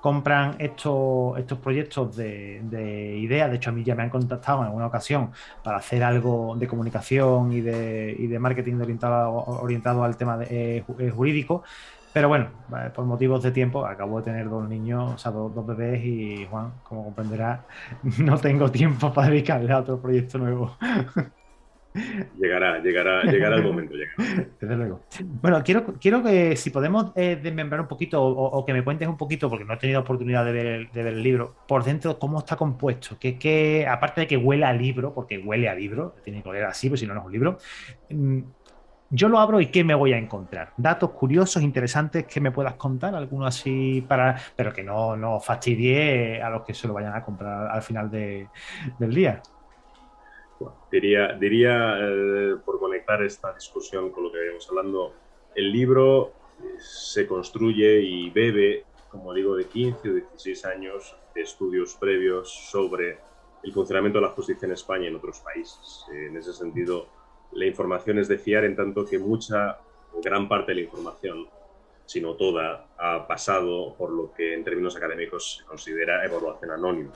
compran 0.00 0.56
estos, 0.58 1.38
estos 1.38 1.58
proyectos 1.58 2.16
de, 2.16 2.60
de, 2.64 3.18
ideas. 3.18 3.50
De 3.50 3.56
hecho, 3.56 3.70
a 3.70 3.72
mí 3.72 3.84
ya 3.84 3.94
me 3.94 4.02
han 4.02 4.10
contactado 4.10 4.60
en 4.60 4.66
alguna 4.66 4.86
ocasión 4.86 5.30
para 5.62 5.78
hacer 5.78 6.02
algo 6.02 6.56
de 6.56 6.66
comunicación 6.66 7.52
y 7.52 7.60
de, 7.60 8.14
y 8.18 8.26
de 8.26 8.38
marketing 8.38 8.76
orientado, 8.80 9.32
orientado 9.32 10.04
al 10.04 10.16
tema 10.16 10.36
de, 10.38 10.78
eh, 10.78 11.10
jurídico. 11.10 11.62
Pero 12.12 12.28
bueno, 12.28 12.48
por 12.94 13.04
motivos 13.04 13.42
de 13.42 13.52
tiempo, 13.52 13.86
acabo 13.86 14.18
de 14.18 14.24
tener 14.24 14.48
dos 14.48 14.68
niños, 14.68 15.12
o 15.14 15.18
sea, 15.18 15.30
dos, 15.30 15.54
dos 15.54 15.64
bebés 15.64 16.04
y 16.04 16.44
Juan, 16.50 16.72
como 16.82 17.04
comprenderá, 17.04 17.64
no 18.18 18.36
tengo 18.38 18.70
tiempo 18.70 19.12
para 19.12 19.28
dedicarle 19.28 19.72
a 19.72 19.78
otro 19.78 20.00
proyecto 20.00 20.38
nuevo. 20.38 20.76
Llegará, 22.38 22.80
llegará, 22.80 23.22
llegará 23.24 23.56
el 23.56 23.64
momento. 23.64 23.94
Desde 24.60 24.76
luego. 24.76 25.00
Bueno, 25.42 25.62
quiero, 25.64 25.84
quiero 26.00 26.22
que 26.22 26.56
si 26.56 26.70
podemos 26.70 27.12
eh, 27.16 27.38
desmembrar 27.42 27.80
un 27.80 27.88
poquito 27.88 28.22
o, 28.22 28.64
que 28.64 28.72
me 28.72 28.84
cuentes 28.84 29.08
un 29.08 29.16
poquito, 29.16 29.48
porque 29.48 29.64
no 29.64 29.74
he 29.74 29.76
tenido 29.76 30.00
oportunidad 30.00 30.44
de 30.44 30.52
ver 30.52 30.66
el, 30.66 30.90
de 30.92 31.12
libro, 31.12 31.56
por 31.66 31.82
dentro 31.84 32.18
cómo 32.18 32.38
está 32.38 32.56
compuesto. 32.56 33.18
Que, 33.18 33.38
que, 33.38 33.86
aparte 33.88 34.22
de 34.22 34.26
que 34.26 34.36
huele 34.36 34.64
a 34.64 34.72
libro, 34.72 35.12
porque 35.12 35.38
huele 35.38 35.68
a 35.68 35.74
libro, 35.74 36.14
tiene 36.22 36.42
que 36.42 36.48
oler 36.48 36.64
así, 36.64 36.88
pues 36.88 37.00
si 37.00 37.06
no, 37.06 37.14
no 37.14 37.20
es 37.20 37.26
un 37.26 37.32
libro. 37.32 37.58
Mm, 38.10 38.40
yo 39.12 39.28
lo 39.28 39.40
abro 39.40 39.60
y 39.60 39.66
¿qué 39.66 39.82
me 39.82 39.94
voy 39.94 40.12
a 40.12 40.18
encontrar? 40.18 40.72
Datos 40.76 41.10
curiosos, 41.10 41.62
interesantes 41.64 42.26
que 42.26 42.40
me 42.40 42.52
puedas 42.52 42.74
contar, 42.74 43.16
alguno 43.16 43.44
así 43.44 44.04
para, 44.06 44.36
pero 44.54 44.72
que 44.72 44.84
no, 44.84 45.16
no 45.16 45.40
fastidie 45.40 46.40
a 46.40 46.48
los 46.48 46.62
que 46.62 46.74
se 46.74 46.86
lo 46.86 46.94
vayan 46.94 47.14
a 47.16 47.24
comprar 47.24 47.68
al 47.72 47.82
final 47.82 48.08
del 48.08 48.48
día 49.12 49.42
diría, 50.90 51.28
diría 51.38 51.96
eh, 52.00 52.56
por 52.64 52.78
conectar 52.78 53.22
esta 53.22 53.52
discusión 53.52 54.10
con 54.10 54.24
lo 54.24 54.32
que 54.32 54.38
veníamos 54.38 54.68
hablando, 54.68 55.14
el 55.54 55.72
libro 55.72 56.32
eh, 56.62 56.76
se 56.78 57.26
construye 57.26 58.00
y 58.00 58.30
bebe, 58.30 58.84
como 59.10 59.32
digo, 59.32 59.56
de 59.56 59.66
15 59.66 60.10
o 60.10 60.14
16 60.14 60.64
años 60.66 61.16
de 61.34 61.42
estudios 61.42 61.94
previos 61.94 62.50
sobre 62.70 63.18
el 63.62 63.72
funcionamiento 63.72 64.18
de 64.18 64.26
la 64.26 64.32
justicia 64.32 64.66
en 64.66 64.72
España 64.72 65.04
y 65.04 65.08
en 65.08 65.16
otros 65.16 65.40
países. 65.40 66.04
Eh, 66.12 66.26
en 66.26 66.36
ese 66.36 66.52
sentido, 66.52 67.08
la 67.52 67.66
información 67.66 68.18
es 68.18 68.28
de 68.28 68.38
fiar 68.38 68.64
en 68.64 68.76
tanto 68.76 69.04
que 69.04 69.18
mucha 69.18 69.78
gran 70.22 70.48
parte 70.48 70.72
de 70.72 70.76
la 70.76 70.80
información, 70.82 71.48
si 72.04 72.20
no 72.20 72.34
toda, 72.34 72.88
ha 72.98 73.26
pasado 73.26 73.94
por 73.96 74.10
lo 74.10 74.32
que 74.32 74.54
en 74.54 74.64
términos 74.64 74.96
académicos 74.96 75.58
se 75.58 75.64
considera 75.64 76.24
evaluación 76.24 76.72
anónima. 76.72 77.12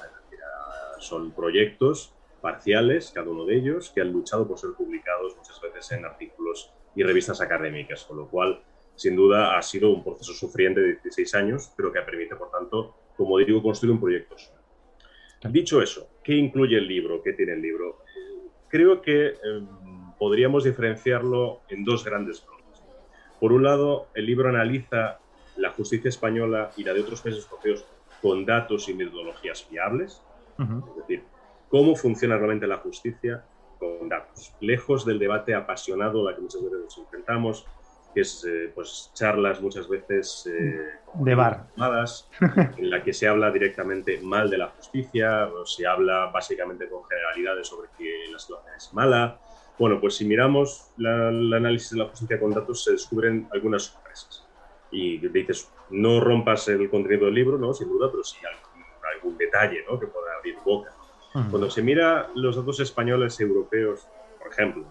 Son 1.01 1.33
proyectos 1.33 2.14
parciales, 2.45 3.11
cada 3.11 3.31
uno 3.31 3.47
de 3.47 3.57
ellos, 3.57 3.91
que 3.95 4.03
han 4.03 4.13
luchado 4.13 4.47
por 4.47 4.59
ser 4.59 4.73
publicados 4.77 5.35
muchas 5.35 5.59
veces 5.63 5.93
en 5.93 6.05
artículos 6.05 6.71
y 6.95 7.03
revistas 7.03 7.41
académicas, 7.41 8.05
con 8.05 8.19
lo 8.19 8.29
cual, 8.29 8.61
sin 8.97 9.17
duda, 9.17 9.57
ha 9.57 9.63
sido 9.63 9.91
un 9.91 10.05
proceso 10.05 10.35
sufriente 10.35 10.79
de 10.83 10.89
16 10.89 11.35
años, 11.37 11.73
pero 11.75 11.91
que 11.91 12.03
permite, 12.03 12.37
por 12.37 12.51
tanto, 12.51 12.97
como 13.17 13.39
digo, 13.39 13.63
construir 13.63 13.95
un 13.95 14.01
proyecto. 14.01 14.37
Dicho 15.49 15.81
eso, 15.81 16.07
¿qué 16.23 16.35
incluye 16.35 16.77
el 16.77 16.87
libro? 16.87 17.23
¿Qué 17.23 17.33
tiene 17.33 17.55
el 17.55 17.63
libro? 17.63 18.01
Creo 18.69 19.01
que 19.01 19.29
em, 19.29 19.67
podríamos 20.19 20.65
diferenciarlo 20.65 21.63
en 21.71 21.83
dos 21.83 22.05
grandes 22.05 22.45
bloques. 22.45 22.83
Por 23.41 23.55
un 23.55 23.63
lado, 23.63 24.09
el 24.13 24.27
libro 24.27 24.51
analiza 24.51 25.19
la 25.57 25.71
justicia 25.71 26.11
española 26.11 26.73
y 26.77 26.85
la 26.85 26.93
de 26.93 27.01
otros 27.01 27.23
países 27.23 27.45
europeos 27.45 27.87
con 28.21 28.45
datos 28.45 28.87
y 28.91 28.95
metodologías 28.95 29.65
fiables, 29.65 30.23
es 30.59 30.97
decir, 30.97 31.25
cómo 31.75 31.97
funciona 31.97 32.37
realmente 32.37 32.69
la 32.69 32.77
justicia 32.77 33.45
con 33.81 34.09
datos. 34.09 34.55
Lejos 34.61 35.05
del 35.05 35.19
debate 35.19 35.57
apasionado 35.57 36.21
a 36.21 36.31
la 36.31 36.37
que 36.37 36.43
muchas 36.43 36.63
veces 36.63 36.79
nos 36.79 36.99
enfrentamos, 36.99 37.67
que 38.15 38.21
es 38.21 38.47
eh, 38.49 38.71
pues 38.73 39.11
charlas 39.13 39.61
muchas 39.61 39.89
veces 39.89 40.49
eh, 40.49 41.01
de 41.15 41.35
bar 41.35 41.67
en 42.79 42.91
la 42.91 43.03
que 43.03 43.13
se 43.13 43.27
habla 43.27 43.51
directamente 43.51 44.21
mal 44.23 44.49
de 44.51 44.59
la 44.59 44.69
justicia 44.69 45.49
o 45.49 45.67
se 45.67 45.85
habla 45.85 46.27
básicamente 46.27 46.89
con 46.89 47.03
generalidades 47.07 47.67
sobre 47.67 47.89
que 47.99 48.31
la 48.31 48.39
situación 48.39 48.75
es 48.77 48.95
mala. 48.95 49.41
Bueno, 49.77 50.01
pues 50.01 50.15
si 50.15 50.27
miramos 50.27 50.93
el 50.97 51.53
análisis 51.53 51.91
de 51.91 51.99
la 51.99 52.05
justicia 52.05 52.39
con 52.39 52.53
datos 52.53 52.85
se 52.85 52.93
descubren 52.93 53.49
algunas 53.51 53.83
sorpresas. 53.83 54.47
Y 54.93 55.19
dices, 55.27 55.73
no 55.91 56.21
rompas 56.21 56.69
el 56.69 56.89
contenido 56.89 57.25
del 57.27 57.35
libro, 57.35 57.59
¿no? 57.59 57.75
sin 57.75 57.89
duda, 57.89 58.09
pero 58.13 58.23
sí 58.23 58.37
algún, 58.47 58.85
algún 59.13 59.37
detalle 59.37 59.85
¿no? 59.91 59.99
que 59.99 60.07
pueda 60.07 60.37
abrir 60.37 60.55
boca. 60.65 60.95
Cuando 61.35 61.69
se 61.69 61.83
mira 61.83 62.31
los 62.37 62.55
datos 62.55 62.79
españoles 62.79 63.41
europeos, 63.41 64.07
por 64.39 64.53
ejemplo, 64.53 64.85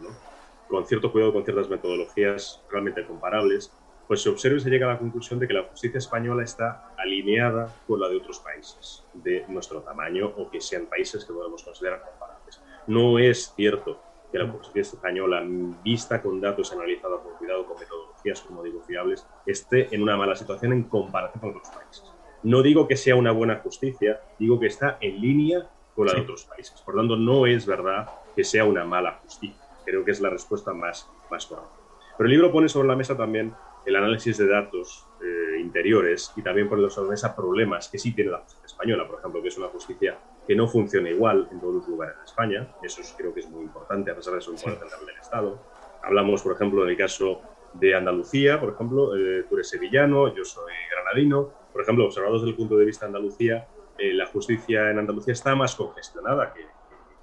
con 0.67 0.85
cierto 0.85 1.09
cuidado, 1.09 1.31
con 1.31 1.45
ciertas 1.45 1.69
metodologías 1.69 2.61
realmente 2.69 3.05
comparables, 3.05 3.71
pues 4.09 4.21
se 4.21 4.27
observa 4.27 4.57
y 4.57 4.59
se 4.59 4.69
llega 4.69 4.89
a 4.89 4.93
la 4.95 4.99
conclusión 4.99 5.39
de 5.39 5.47
que 5.47 5.53
la 5.53 5.63
justicia 5.63 5.99
española 5.99 6.43
está 6.43 6.93
alineada 6.97 7.73
con 7.87 8.01
la 8.01 8.09
de 8.09 8.17
otros 8.17 8.39
países 8.39 9.05
de 9.13 9.45
nuestro 9.47 9.83
tamaño 9.83 10.33
o 10.35 10.51
que 10.51 10.59
sean 10.59 10.87
países 10.87 11.23
que 11.23 11.31
podemos 11.31 11.63
considerar 11.63 12.03
comparables. 12.03 12.61
No 12.87 13.19
es 13.19 13.53
cierto 13.55 14.01
que 14.29 14.37
la 14.37 14.49
justicia 14.49 14.81
española, 14.81 15.41
vista 15.81 16.21
con 16.21 16.41
datos 16.41 16.73
analizados 16.73 17.21
con 17.21 17.37
cuidado, 17.37 17.65
con 17.65 17.79
metodologías, 17.79 18.41
como 18.41 18.63
digo, 18.63 18.81
fiables, 18.81 19.25
esté 19.45 19.95
en 19.95 20.03
una 20.03 20.17
mala 20.17 20.35
situación 20.35 20.73
en 20.73 20.83
comparación 20.83 21.39
con 21.39 21.49
otros 21.51 21.69
países. 21.69 22.03
No 22.41 22.61
digo 22.61 22.85
que 22.85 22.97
sea 22.97 23.15
una 23.15 23.31
buena 23.31 23.59
justicia, 23.59 24.19
digo 24.37 24.59
que 24.59 24.67
está 24.67 24.97
en 24.99 25.21
línea 25.21 25.69
con 25.95 26.07
la 26.07 26.13
de 26.13 26.21
otros 26.21 26.45
países. 26.45 26.81
Por 26.81 26.95
tanto, 26.95 27.15
no 27.15 27.45
es 27.45 27.65
verdad 27.65 28.09
que 28.35 28.43
sea 28.43 28.65
una 28.65 28.83
mala 28.83 29.19
justicia. 29.23 29.61
Creo 29.85 30.03
que 30.03 30.11
es 30.11 30.21
la 30.21 30.29
respuesta 30.29 30.73
más, 30.73 31.09
más 31.29 31.45
correcta. 31.45 31.71
Pero 32.17 32.27
el 32.27 32.31
libro 32.31 32.51
pone 32.51 32.69
sobre 32.69 32.87
la 32.87 32.95
mesa 32.95 33.17
también 33.17 33.53
el 33.85 33.95
análisis 33.95 34.37
de 34.37 34.47
datos 34.47 35.05
eh, 35.21 35.59
interiores 35.59 36.31
y 36.35 36.41
también 36.41 36.69
pone 36.69 36.89
sobre 36.89 37.07
la 37.07 37.11
mesa 37.11 37.35
problemas 37.35 37.89
que 37.89 37.97
sí 37.97 38.13
tiene 38.13 38.31
la 38.31 38.39
justicia 38.39 38.65
española, 38.65 39.07
por 39.07 39.19
ejemplo, 39.19 39.41
que 39.41 39.49
es 39.49 39.57
una 39.57 39.67
justicia 39.67 40.17
que 40.47 40.55
no 40.55 40.67
funciona 40.67 41.09
igual 41.09 41.47
en 41.51 41.59
todos 41.59 41.75
los 41.75 41.87
lugares 41.87 42.17
de 42.17 42.23
España. 42.23 42.67
Eso 42.81 43.01
creo 43.17 43.33
que 43.33 43.41
es 43.41 43.49
muy 43.49 43.63
importante, 43.63 44.11
a 44.11 44.15
pesar 44.15 44.35
de 44.35 44.41
ser 44.41 44.51
un 44.51 44.59
poder 44.59 44.79
central 44.79 45.05
del 45.05 45.17
Estado. 45.17 45.59
Hablamos, 46.01 46.41
por 46.41 46.53
ejemplo, 46.53 46.85
del 46.85 46.97
caso 46.97 47.41
de 47.73 47.95
Andalucía, 47.95 48.59
por 48.59 48.73
ejemplo, 48.73 49.15
eh, 49.17 49.45
tú 49.49 49.55
eres 49.55 49.69
sevillano, 49.69 50.33
yo 50.33 50.45
soy 50.45 50.73
granadino. 50.91 51.51
Por 51.71 51.81
ejemplo, 51.81 52.05
observados 52.05 52.41
desde 52.41 52.51
el 52.51 52.57
punto 52.57 52.77
de 52.77 52.85
vista 52.85 53.05
de 53.05 53.09
Andalucía, 53.09 53.67
eh, 54.03 54.13
la 54.13 54.25
justicia 54.27 54.89
en 54.89 54.99
Andalucía 54.99 55.33
está 55.33 55.55
más 55.55 55.75
congestionada 55.75 56.53
que, 56.53 56.65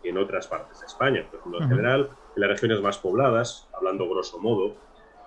en 0.08 0.16
otras 0.16 0.46
partes 0.46 0.80
de 0.80 0.86
España. 0.86 1.26
Por 1.30 1.40
ejemplo, 1.40 1.62
en 1.62 1.68
general, 1.68 2.10
en 2.34 2.40
las 2.40 2.50
regiones 2.50 2.80
más 2.80 2.98
pobladas, 2.98 3.68
hablando 3.74 4.08
grosso 4.08 4.38
modo, 4.38 4.76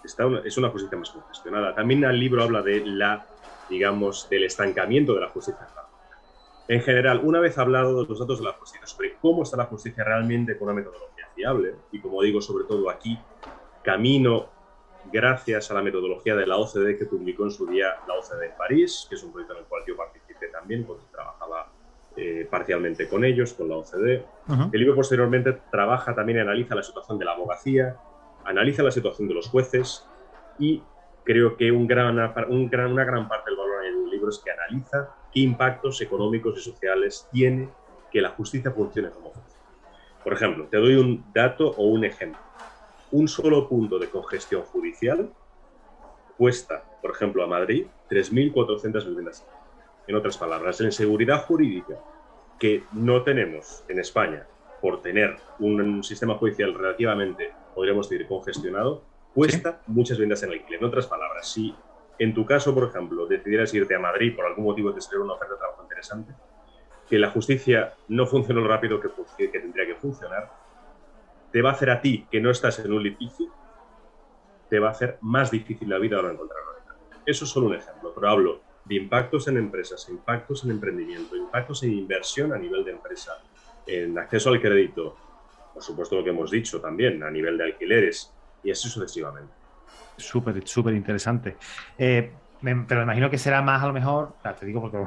está 0.03 0.25
es 0.43 0.57
una 0.57 0.69
justicia 0.69 0.97
más 0.97 1.11
congestionada. 1.11 1.75
También 1.75 2.03
el 2.03 2.19
libro 2.19 2.43
habla 2.43 2.61
de 2.61 2.85
la, 2.85 3.27
digamos, 3.69 4.29
del 4.29 4.45
estancamiento 4.45 5.13
de 5.13 5.21
la 5.21 5.29
justicia 5.29 5.67
en 6.67 6.81
general, 6.81 7.19
una 7.23 7.39
vez 7.39 7.57
hablado 7.57 8.01
de 8.01 8.07
los 8.07 8.19
datos 8.19 8.39
de 8.39 8.45
la 8.45 8.53
justicia, 8.53 8.87
sobre 8.87 9.15
cómo 9.15 9.43
está 9.43 9.57
la 9.57 9.65
justicia 9.65 10.03
realmente 10.03 10.57
con 10.57 10.69
una 10.69 10.75
metodología 10.75 11.27
fiable, 11.35 11.75
y 11.91 11.99
como 11.99 12.21
digo, 12.21 12.41
sobre 12.41 12.63
todo 12.65 12.89
aquí, 12.89 13.19
camino 13.83 14.49
gracias 15.11 15.69
a 15.69 15.73
la 15.73 15.81
metodología 15.81 16.35
de 16.35 16.47
la 16.47 16.55
OCDE 16.55 16.97
que 16.97 17.05
publicó 17.05 17.43
en 17.43 17.51
su 17.51 17.67
día 17.67 17.97
la 18.07 18.13
OCDE 18.13 18.45
en 18.45 18.57
París, 18.57 19.05
que 19.09 19.15
es 19.15 19.23
un 19.23 19.33
proyecto 19.33 19.55
en 19.55 19.59
el 19.59 19.65
cual 19.65 19.83
yo 19.85 19.97
participé 19.97 20.22
también, 20.49 20.85
porque 20.85 21.03
trabajaba 21.11 21.71
eh, 22.15 22.47
parcialmente 22.49 23.09
con 23.09 23.25
ellos, 23.25 23.53
con 23.53 23.69
la 23.69 23.77
OCDE. 23.77 24.23
El 24.71 24.79
libro 24.79 24.95
posteriormente 24.95 25.57
trabaja 25.71 26.13
también 26.13 26.37
y 26.37 26.41
analiza 26.41 26.75
la 26.75 26.83
situación 26.83 27.17
de 27.17 27.25
la 27.25 27.31
abogacía, 27.31 27.97
analiza 28.45 28.83
la 28.83 28.91
situación 28.91 29.27
de 29.27 29.33
los 29.33 29.47
jueces 29.47 30.07
y 30.59 30.83
creo 31.23 31.57
que 31.57 31.71
un 31.71 31.87
gran, 31.87 32.19
un 32.49 32.69
gran, 32.69 32.91
una 32.91 33.03
gran 33.03 33.27
parte 33.27 33.49
del 33.49 33.57
valor 33.57 33.81
del 33.81 34.09
libro 34.11 34.29
es 34.29 34.37
que 34.39 34.51
analiza 34.51 35.09
qué 35.31 35.39
impactos 35.39 36.01
económicos 36.01 36.55
y 36.59 36.61
sociales 36.61 37.27
tiene 37.31 37.69
que 38.11 38.21
la 38.21 38.29
justicia 38.29 38.69
funcione 38.71 39.09
como 39.09 39.31
funciona. 39.31 39.63
Por 40.23 40.33
ejemplo, 40.33 40.67
te 40.69 40.77
doy 40.77 40.95
un 40.95 41.25
dato 41.33 41.69
o 41.69 41.85
un 41.85 42.05
ejemplo. 42.05 42.39
Un 43.11 43.27
solo 43.27 43.67
punto 43.67 43.97
de 43.97 44.09
congestión 44.09 44.61
judicial 44.61 45.31
cuesta, 46.37 46.83
por 47.01 47.11
ejemplo, 47.11 47.43
a 47.43 47.47
Madrid 47.47 47.87
3.400 48.09 49.05
viviendas 49.07 49.47
en 50.07 50.15
otras 50.15 50.37
palabras, 50.37 50.79
la 50.79 50.87
inseguridad 50.87 51.45
jurídica 51.45 51.95
que 52.59 52.83
no 52.93 53.23
tenemos 53.23 53.83
en 53.87 53.99
España 53.99 54.45
por 54.81 55.01
tener 55.01 55.37
un 55.59 56.03
sistema 56.03 56.35
judicial 56.35 56.73
relativamente, 56.73 57.53
podríamos 57.73 58.09
decir, 58.09 58.27
congestionado, 58.27 59.03
cuesta 59.33 59.81
muchas 59.87 60.17
vendas 60.17 60.43
en 60.43 60.51
alquiler. 60.51 60.79
En 60.79 60.85
otras 60.85 61.07
palabras, 61.07 61.51
si 61.51 61.73
en 62.19 62.33
tu 62.33 62.45
caso, 62.45 62.73
por 62.73 62.89
ejemplo, 62.89 63.25
decidieras 63.25 63.73
irte 63.73 63.95
a 63.95 63.99
Madrid 63.99 64.35
por 64.35 64.45
algún 64.45 64.65
motivo 64.65 64.91
de 64.91 65.01
ser 65.01 65.19
una 65.19 65.33
oferta 65.33 65.53
de 65.53 65.59
trabajo 65.59 65.83
interesante, 65.83 66.33
que 67.09 67.17
la 67.17 67.29
justicia 67.29 67.93
no 68.09 68.25
funcione 68.25 68.61
lo 68.61 68.67
rápido 68.67 68.99
que, 68.99 69.09
que 69.37 69.59
tendría 69.59 69.85
que 69.85 69.95
funcionar, 69.95 70.51
te 71.51 71.61
va 71.61 71.69
a 71.69 71.73
hacer 71.73 71.89
a 71.89 72.01
ti, 72.01 72.27
que 72.29 72.41
no 72.41 72.49
estás 72.49 72.79
en 72.79 72.91
un 72.91 73.03
litigio, 73.03 73.47
te 74.69 74.79
va 74.79 74.89
a 74.89 74.91
hacer 74.91 75.17
más 75.21 75.51
difícil 75.51 75.89
la 75.89 75.97
vida 75.97 76.17
ahora 76.17 76.31
encontrarlo. 76.31 76.73
Eso 77.25 77.45
es 77.45 77.51
solo 77.51 77.67
un 77.67 77.75
ejemplo, 77.75 78.11
pero 78.13 78.29
hablo 78.29 78.61
de 78.85 78.95
impactos 78.95 79.47
en 79.47 79.57
empresas, 79.57 80.07
impactos 80.09 80.63
en 80.65 80.71
emprendimiento, 80.71 81.35
impactos 81.35 81.83
en 81.83 81.93
inversión 81.93 82.53
a 82.53 82.57
nivel 82.57 82.83
de 82.83 82.91
empresa, 82.91 83.33
en 83.87 84.17
acceso 84.17 84.49
al 84.49 84.61
crédito, 84.61 85.15
por 85.73 85.83
supuesto 85.83 86.15
lo 86.15 86.23
que 86.23 86.29
hemos 86.29 86.51
dicho 86.51 86.79
también, 86.79 87.23
a 87.23 87.31
nivel 87.31 87.57
de 87.57 87.65
alquileres, 87.65 88.31
y 88.63 88.71
así 88.71 88.89
sucesivamente. 88.89 89.53
Súper, 90.17 90.67
súper 90.67 90.93
interesante. 90.93 91.57
Eh, 91.97 92.31
pero 92.87 93.03
imagino 93.03 93.29
que 93.29 93.37
será 93.37 93.61
más 93.61 93.83
a 93.83 93.87
lo 93.87 93.93
mejor, 93.93 94.35
te 94.57 94.65
digo 94.65 94.81
porque 94.81 94.97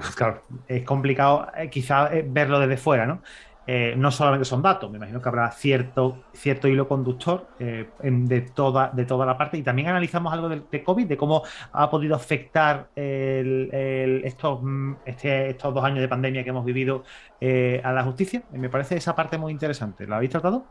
es 0.68 0.84
complicado 0.84 1.48
eh, 1.56 1.70
quizás 1.70 2.12
eh, 2.12 2.24
verlo 2.26 2.60
desde 2.60 2.76
fuera, 2.76 3.06
¿no? 3.06 3.22
Eh, 3.66 3.94
no 3.96 4.10
solamente 4.10 4.44
son 4.44 4.62
datos, 4.62 4.90
me 4.90 4.98
imagino 4.98 5.20
que 5.20 5.28
habrá 5.28 5.50
cierto, 5.50 6.24
cierto 6.32 6.68
hilo 6.68 6.86
conductor 6.86 7.48
de, 7.58 8.40
toda, 8.54 8.90
de 8.90 9.04
toda 9.04 9.26
la 9.26 9.36
parte. 9.36 9.58
Y 9.58 9.62
también 9.62 9.88
analizamos 9.88 10.32
algo 10.32 10.48
de, 10.48 10.84
COVID, 10.84 11.06
de 11.06 11.16
cómo 11.16 11.42
ha 11.72 11.90
podido 11.90 12.14
afectar 12.14 12.88
estos, 12.94 14.62
mm, 14.62 14.92
este, 15.04 15.50
estos 15.50 15.74
dos 15.74 15.84
años 15.84 16.00
de 16.00 16.08
pandemia 16.08 16.44
que 16.44 16.50
hemos 16.50 16.64
vivido 16.64 17.04
a 17.40 17.92
la 17.92 18.02
justicia. 18.04 18.42
Me 18.52 18.68
parece 18.68 18.96
esa 18.96 19.14
parte 19.14 19.38
muy 19.38 19.52
interesante. 19.52 20.06
¿La 20.06 20.16
habéis 20.16 20.30
tratado? 20.30 20.64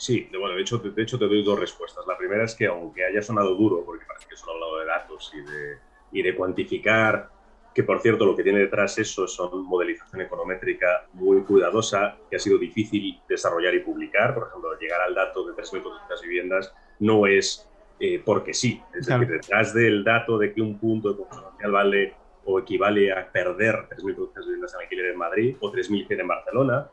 Sí, 0.00 0.30
bueno, 0.32 0.54
de 0.54 0.62
hecho, 0.62 0.78
de 0.78 1.02
hecho 1.02 1.18
te 1.18 1.26
doy 1.26 1.44
dos 1.44 1.60
respuestas. 1.60 2.06
La 2.06 2.16
primera 2.16 2.44
es 2.44 2.54
que 2.54 2.66
aunque 2.66 3.04
haya 3.04 3.20
sonado 3.20 3.54
duro, 3.54 3.84
porque 3.84 4.06
parece 4.06 4.26
que 4.30 4.34
solo 4.34 4.52
hablado 4.54 4.78
de 4.78 4.86
datos 4.86 5.30
y 5.34 5.40
de, 5.42 5.78
y 6.12 6.22
de 6.22 6.34
cuantificar, 6.34 7.28
que 7.74 7.84
por 7.84 8.00
cierto 8.00 8.24
lo 8.26 8.36
que 8.36 8.42
tiene 8.42 8.60
detrás 8.60 8.98
eso 8.98 9.26
son 9.28 9.64
modelización 9.64 10.22
econométrica 10.22 11.06
muy 11.12 11.42
cuidadosa, 11.42 12.16
que 12.28 12.36
ha 12.36 12.38
sido 12.38 12.58
difícil 12.58 13.20
desarrollar 13.28 13.74
y 13.74 13.80
publicar. 13.80 14.34
Por 14.34 14.48
ejemplo, 14.48 14.78
llegar 14.78 15.00
al 15.02 15.14
dato 15.14 15.44
de 15.46 15.52
3.400 15.54 16.22
viviendas 16.22 16.74
no 16.98 17.26
es 17.26 17.68
eh, 18.00 18.20
porque 18.24 18.54
sí. 18.54 18.82
Es 18.94 19.06
decir, 19.06 19.28
detrás 19.28 19.74
del 19.74 20.02
dato 20.02 20.38
de 20.38 20.52
que 20.52 20.62
un 20.62 20.78
punto 20.78 21.12
de 21.12 21.18
consumo 21.18 21.50
social 21.52 21.70
vale 21.70 22.14
o 22.44 22.58
equivale 22.58 23.12
a 23.12 23.30
perder 23.30 23.74
3.400 23.90 24.44
viviendas 24.44 24.74
en 24.74 24.80
alquiler 24.80 25.06
en 25.06 25.18
Madrid 25.18 25.56
o 25.60 25.70
3.100 25.70 26.20
en 26.20 26.28
Barcelona, 26.28 26.90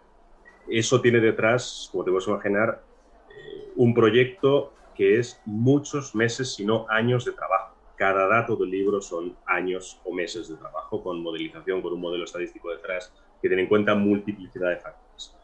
eso 0.70 1.02
tiene 1.02 1.20
detrás, 1.20 1.88
como 1.92 2.04
te 2.04 2.12
puedes 2.12 2.28
imaginar, 2.28 2.82
un 3.76 3.94
proyecto 3.94 4.74
que 4.96 5.20
es 5.20 5.40
muchos 5.46 6.16
meses, 6.16 6.56
si 6.56 6.66
no 6.66 6.86
años 6.90 7.24
de 7.24 7.32
trabajo. 7.32 7.57
Cada 7.98 8.28
dato 8.28 8.56
del 8.56 8.70
libro 8.70 9.02
son 9.02 9.36
años 9.46 10.00
o 10.06 10.14
meses 10.14 10.48
de 10.48 10.56
trabajo 10.56 11.04
con 11.04 11.22
modelización, 11.22 11.82
con 11.82 11.94
un 11.94 12.02
modelo 12.02 12.26
estadístico 12.26 12.72
detrás 12.72 13.12
que 13.42 13.48
tiene 13.48 13.64
en 13.64 13.68
cuenta 13.68 13.96
multiplicidad 13.96 14.70
de 14.70 14.78
factores. 14.78 15.36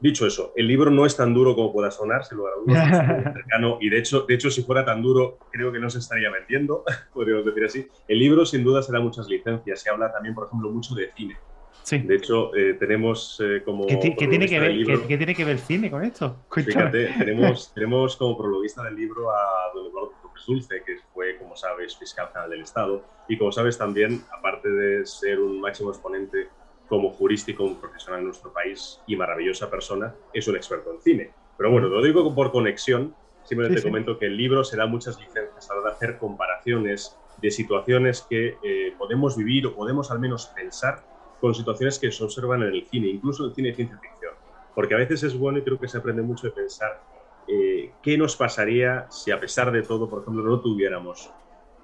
Dicho 0.00 0.26
eso, 0.26 0.52
el 0.56 0.66
libro 0.66 0.90
no 0.90 1.06
es 1.06 1.16
tan 1.16 1.32
duro 1.32 1.54
como 1.54 1.72
pueda 1.72 1.90
sonar, 1.90 2.24
se 2.24 2.34
lo 2.34 2.44
cercano, 2.66 3.78
y 3.80 3.88
de 3.88 3.98
hecho, 3.98 4.22
de 4.22 4.34
hecho, 4.34 4.50
si 4.50 4.62
fuera 4.62 4.84
tan 4.84 5.00
duro, 5.00 5.38
creo 5.50 5.72
que 5.72 5.78
no 5.78 5.88
se 5.88 5.98
estaría 5.98 6.30
vendiendo, 6.30 6.84
podríamos 7.14 7.46
decir 7.46 7.64
así. 7.64 7.86
El 8.08 8.18
libro, 8.18 8.44
sin 8.44 8.64
duda, 8.64 8.82
será 8.82 9.00
muchas 9.00 9.28
licencias. 9.28 9.80
Se 9.80 9.88
habla 9.88 10.12
también, 10.12 10.34
por 10.34 10.46
ejemplo, 10.46 10.70
mucho 10.70 10.94
de 10.94 11.10
cine. 11.16 11.36
De 11.90 12.16
hecho, 12.16 12.54
eh, 12.54 12.74
tenemos 12.74 13.40
eh, 13.42 13.62
como. 13.64 13.86
¿Qué, 13.86 13.96
tiene 13.96 14.46
que 14.46 14.58
ver, 14.58 15.06
¿qué, 15.06 15.16
tiene 15.16 15.34
que 15.34 15.44
ver 15.44 15.58
cine 15.58 15.90
con 15.90 16.02
esto? 16.02 16.44
Fíjate, 16.50 17.14
tenemos, 17.18 17.72
tenemos 17.74 18.16
como 18.16 18.36
prologuista 18.36 18.82
del 18.84 18.96
libro 18.96 19.30
a 19.30 19.70
don 19.74 19.86
Eduardo 19.86 20.12
López 20.34 20.46
Dulce, 20.46 20.82
que 20.84 20.96
fue, 21.12 21.36
como 21.38 21.56
sabes, 21.56 21.96
fiscal 21.96 22.28
general 22.28 22.50
del 22.50 22.62
Estado. 22.62 23.04
Y 23.28 23.38
como 23.38 23.52
sabes, 23.52 23.78
también, 23.78 24.22
aparte 24.36 24.68
de 24.68 25.06
ser 25.06 25.40
un 25.40 25.60
máximo 25.60 25.90
exponente 25.90 26.48
como 26.88 27.10
jurista 27.10 27.52
y 27.52 27.54
como 27.54 27.80
profesional 27.80 28.20
en 28.20 28.26
nuestro 28.26 28.52
país 28.52 29.00
y 29.06 29.16
maravillosa 29.16 29.70
persona, 29.70 30.14
es 30.32 30.46
un 30.48 30.56
experto 30.56 30.92
en 30.92 31.00
cine. 31.00 31.30
Pero 31.56 31.70
bueno, 31.70 31.88
lo 31.88 32.02
digo 32.02 32.34
por 32.34 32.50
conexión. 32.50 33.14
Simplemente 33.44 33.80
te 33.80 33.86
comento 33.86 34.18
que 34.18 34.26
el 34.26 34.36
libro 34.36 34.64
se 34.64 34.76
da 34.76 34.86
muchas 34.86 35.18
licencias 35.18 35.70
a 35.70 35.74
la 35.74 35.80
hora 35.80 35.90
de 35.90 35.96
hacer 35.96 36.18
comparaciones 36.18 37.16
de 37.40 37.50
situaciones 37.50 38.22
que 38.22 38.56
eh, 38.62 38.94
podemos 38.96 39.36
vivir 39.36 39.66
o 39.66 39.74
podemos 39.74 40.10
al 40.10 40.18
menos 40.18 40.46
pensar 40.46 41.04
con 41.40 41.54
situaciones 41.54 41.98
que 41.98 42.10
se 42.10 42.24
observan 42.24 42.62
en 42.62 42.74
el 42.74 42.86
cine, 42.86 43.08
incluso 43.08 43.44
en 43.44 43.50
el 43.50 43.54
cine 43.54 43.68
de 43.68 43.74
ciencia 43.74 43.98
ficción. 43.98 44.32
Porque 44.74 44.94
a 44.94 44.98
veces 44.98 45.22
es 45.24 45.38
bueno 45.38 45.58
y 45.58 45.62
creo 45.62 45.78
que 45.78 45.88
se 45.88 45.98
aprende 45.98 46.22
mucho 46.22 46.46
de 46.46 46.52
pensar 46.54 47.02
eh, 47.48 47.92
qué 48.02 48.16
nos 48.16 48.36
pasaría 48.36 49.06
si 49.10 49.30
a 49.30 49.40
pesar 49.40 49.70
de 49.70 49.82
todo, 49.82 50.08
por 50.08 50.22
ejemplo, 50.22 50.42
no 50.42 50.60
tuviéramos 50.60 51.30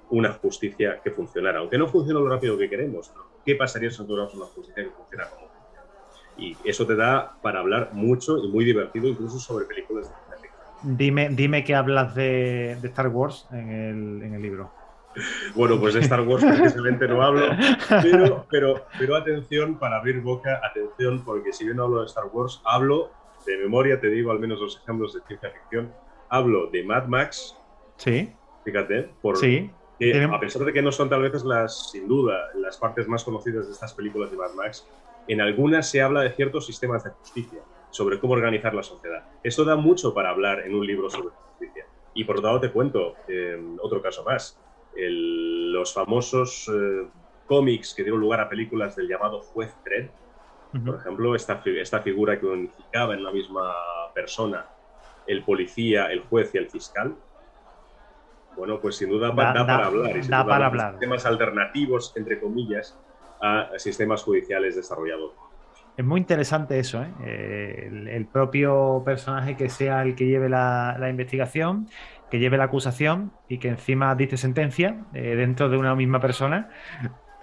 una 0.09 0.33
justicia 0.33 0.99
que 1.03 1.11
funcionara, 1.11 1.59
aunque 1.59 1.77
no 1.77 1.87
funcione 1.87 2.19
lo 2.19 2.29
rápido 2.29 2.57
que 2.57 2.69
queremos, 2.69 3.11
¿qué 3.45 3.55
pasaría 3.55 3.89
si 3.91 3.99
no 3.99 4.05
tuviéramos 4.05 4.33
una 4.35 4.45
justicia 4.45 4.83
que 4.83 4.89
funcionara 4.89 5.29
como 5.31 5.47
Y 6.37 6.57
eso 6.65 6.85
te 6.85 6.95
da 6.95 7.37
para 7.41 7.59
hablar 7.59 7.91
mucho 7.93 8.37
y 8.37 8.47
muy 8.49 8.65
divertido, 8.65 9.07
incluso 9.07 9.39
sobre 9.39 9.65
películas 9.65 10.09
de. 10.09 10.15
Dime, 10.83 11.29
dime 11.29 11.63
que 11.63 11.75
hablas 11.75 12.15
de, 12.15 12.71
Star 12.83 13.09
Wars 13.09 13.47
en 13.51 13.69
el, 13.69 14.23
en 14.23 14.33
el 14.33 14.41
libro. 14.41 14.71
Bueno, 15.55 15.79
pues 15.79 15.93
de 15.93 15.99
Star 15.99 16.21
Wars 16.21 16.43
precisamente 16.43 17.07
no 17.07 17.21
hablo, 17.21 17.45
pero, 18.01 18.45
pero, 18.49 18.85
pero 18.97 19.15
atención 19.15 19.77
para 19.77 19.97
abrir 19.97 20.21
boca, 20.21 20.59
atención, 20.63 21.23
porque 21.23 21.53
si 21.53 21.65
bien 21.65 21.77
no 21.77 21.83
hablo 21.83 21.99
de 21.99 22.07
Star 22.07 22.25
Wars, 22.31 22.61
hablo 22.63 23.11
de 23.45 23.57
memoria, 23.57 23.99
te 23.99 24.07
digo 24.07 24.31
al 24.31 24.39
menos 24.39 24.59
los 24.59 24.77
ejemplos 24.77 25.13
de 25.13 25.21
ciencia 25.21 25.49
ficción, 25.49 25.93
hablo 26.29 26.67
de 26.67 26.83
Mad 26.83 27.07
Max. 27.07 27.57
Sí. 27.97 28.31
Fíjate, 28.63 29.09
por, 29.21 29.37
sí. 29.37 29.71
a 30.31 30.39
pesar 30.39 30.63
de 30.65 30.73
que 30.73 30.81
no 30.81 30.91
son 30.91 31.09
tal 31.09 31.21
vez 31.23 31.43
las, 31.43 31.91
sin 31.91 32.07
duda, 32.07 32.49
las 32.55 32.77
partes 32.77 33.07
más 33.07 33.23
conocidas 33.23 33.65
de 33.67 33.73
estas 33.73 33.93
películas 33.93 34.31
de 34.31 34.37
Mad 34.37 34.53
Max, 34.53 34.87
en 35.27 35.41
algunas 35.41 35.89
se 35.89 36.01
habla 36.01 36.21
de 36.21 36.31
ciertos 36.31 36.65
sistemas 36.65 37.03
de 37.03 37.11
justicia, 37.11 37.59
sobre 37.89 38.19
cómo 38.19 38.33
organizar 38.33 38.73
la 38.73 38.83
sociedad. 38.83 39.25
Esto 39.43 39.65
da 39.65 39.75
mucho 39.75 40.13
para 40.13 40.29
hablar 40.29 40.61
en 40.65 40.75
un 40.75 40.85
libro 40.85 41.09
sobre 41.09 41.29
justicia. 41.29 41.85
Y 42.13 42.23
por 42.23 42.37
otro 42.37 42.47
lado 42.47 42.59
te 42.61 42.71
cuento 42.71 43.15
eh, 43.27 43.59
otro 43.81 44.01
caso 44.01 44.23
más 44.23 44.59
los 44.95 45.93
famosos 45.93 46.69
eh, 46.73 47.07
cómics 47.45 47.93
que 47.93 48.03
dieron 48.03 48.19
lugar 48.19 48.41
a 48.41 48.49
películas 48.49 48.95
del 48.95 49.07
llamado 49.07 49.41
juez 49.41 49.73
Dredd. 49.85 50.09
Por 50.71 50.95
ejemplo, 50.95 51.35
esta, 51.35 51.61
esta 51.65 52.01
figura 52.01 52.39
que 52.39 52.45
unificaba 52.45 53.13
en 53.13 53.23
la 53.23 53.31
misma 53.31 53.73
persona 54.13 54.65
el 55.27 55.43
policía, 55.43 56.07
el 56.07 56.21
juez 56.21 56.53
y 56.55 56.57
el 56.57 56.69
fiscal. 56.69 57.15
Bueno, 58.55 58.79
pues 58.79 58.95
sin 58.95 59.09
duda 59.09 59.29
da, 59.29 59.35
para 59.35 59.85
hablar. 59.85 60.17
Y 60.17 60.27
da 60.27 60.45
para 60.45 60.65
hablar. 60.67 60.91
Sistemas 60.91 61.25
alternativos, 61.25 62.13
entre 62.15 62.39
comillas, 62.39 62.97
a 63.41 63.69
sistemas 63.77 64.23
judiciales 64.23 64.75
desarrollados. 64.75 65.33
Es 65.97 66.05
muy 66.05 66.21
interesante 66.21 66.79
eso, 66.79 67.03
¿eh? 67.03 67.89
el, 68.09 68.25
propio 68.25 69.03
personaje 69.03 69.57
que 69.57 69.69
sea 69.69 70.03
el 70.03 70.15
que 70.15 70.25
lleve 70.25 70.47
la, 70.47 70.95
la 70.97 71.09
investigación 71.09 71.87
que 72.31 72.39
lleve 72.39 72.57
la 72.57 72.63
acusación 72.63 73.33
y 73.49 73.59
que 73.59 73.67
encima 73.67 74.15
dice 74.15 74.37
sentencia 74.37 75.03
eh, 75.13 75.35
dentro 75.35 75.69
de 75.69 75.77
una 75.77 75.93
misma 75.95 76.19
persona, 76.21 76.69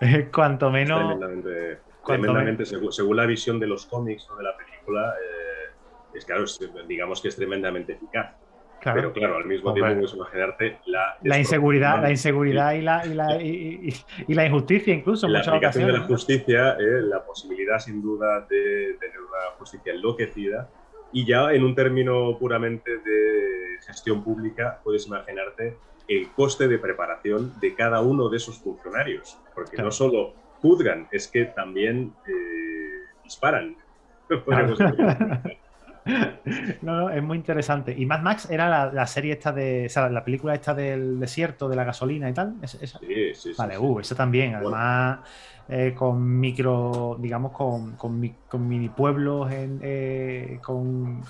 cuanto 0.34 0.70
menos... 0.70 0.98
Tremendamente, 0.98 1.78
tremendamente 2.04 2.64
según, 2.64 3.16
la 3.16 3.26
visión 3.26 3.58
de 3.60 3.66
los 3.66 3.86
cómics 3.86 4.28
o 4.30 4.36
de 4.36 4.44
la 4.44 4.56
película, 4.56 5.14
eh, 5.14 6.14
es 6.14 6.24
claro, 6.24 6.44
digamos 6.86 7.20
que 7.20 7.28
es 7.28 7.36
tremendamente 7.36 7.92
eficaz. 7.92 8.34
Pero 8.82 9.12
claro, 9.12 9.36
al 9.36 9.44
mismo 9.44 9.74
tiempo 9.74 9.92
puedes 9.94 10.14
imaginarte 10.14 10.78
la... 10.86 11.18
La 11.22 11.38
inseguridad, 11.38 12.00
la 12.00 12.10
inseguridad 12.10 12.72
y 12.74 12.80
la, 12.80 13.06
y 13.06 13.14
la, 13.14 13.42
y, 13.42 14.34
la 14.34 14.46
injusticia 14.46 14.94
incluso. 14.94 15.26
En 15.26 15.32
la 15.32 15.40
aplicación 15.40 15.86
de 15.86 15.92
la 15.92 16.00
justicia, 16.00 16.76
eh, 16.78 17.02
la 17.02 17.24
posibilidad 17.24 17.78
sin 17.80 18.00
duda 18.00 18.46
de 18.48 18.96
tener 19.00 19.18
una 19.18 19.56
justicia 19.58 19.92
enloquecida. 19.92 20.70
Y 21.12 21.26
ya 21.26 21.52
en 21.52 21.64
un 21.64 21.74
término 21.74 22.36
puramente 22.38 22.98
de 22.98 23.78
gestión 23.84 24.22
pública, 24.22 24.80
puedes 24.84 25.06
imaginarte 25.06 25.76
el 26.06 26.30
coste 26.32 26.68
de 26.68 26.78
preparación 26.78 27.58
de 27.60 27.74
cada 27.74 28.00
uno 28.00 28.28
de 28.28 28.36
esos 28.36 28.58
funcionarios, 28.58 29.38
porque 29.54 29.82
no 29.82 29.90
solo 29.90 30.34
juzgan, 30.60 31.08
es 31.10 31.28
que 31.28 31.46
también 31.46 32.12
eh, 32.26 33.06
disparan. 33.24 33.76
No, 36.82 36.96
no, 36.96 37.10
es 37.10 37.22
muy 37.22 37.36
interesante. 37.36 37.94
Y 37.96 38.06
Mad 38.06 38.22
Max 38.22 38.50
era 38.50 38.90
la, 38.90 39.06
serie 39.06 39.32
esta 39.32 39.52
de. 39.52 39.86
O 39.86 39.88
sea, 39.88 40.08
la 40.08 40.24
película 40.24 40.54
esta 40.54 40.74
del 40.74 41.20
desierto, 41.20 41.68
de 41.68 41.76
la 41.76 41.84
gasolina 41.84 42.28
y 42.28 42.32
tal. 42.32 42.54
Sí, 42.64 43.34
sí, 43.34 43.52
Vale, 43.56 43.78
uh, 43.78 44.00
eso 44.00 44.14
también. 44.14 44.54
Además, 44.54 45.18
eh, 45.68 45.92
con 45.94 46.40
micro, 46.40 47.16
digamos, 47.20 47.52
con, 47.52 47.96
con, 47.96 48.68
mini 48.68 48.88
pueblos. 48.88 49.52
En, 49.52 49.80
eh, 49.82 50.58
con, 50.62 51.22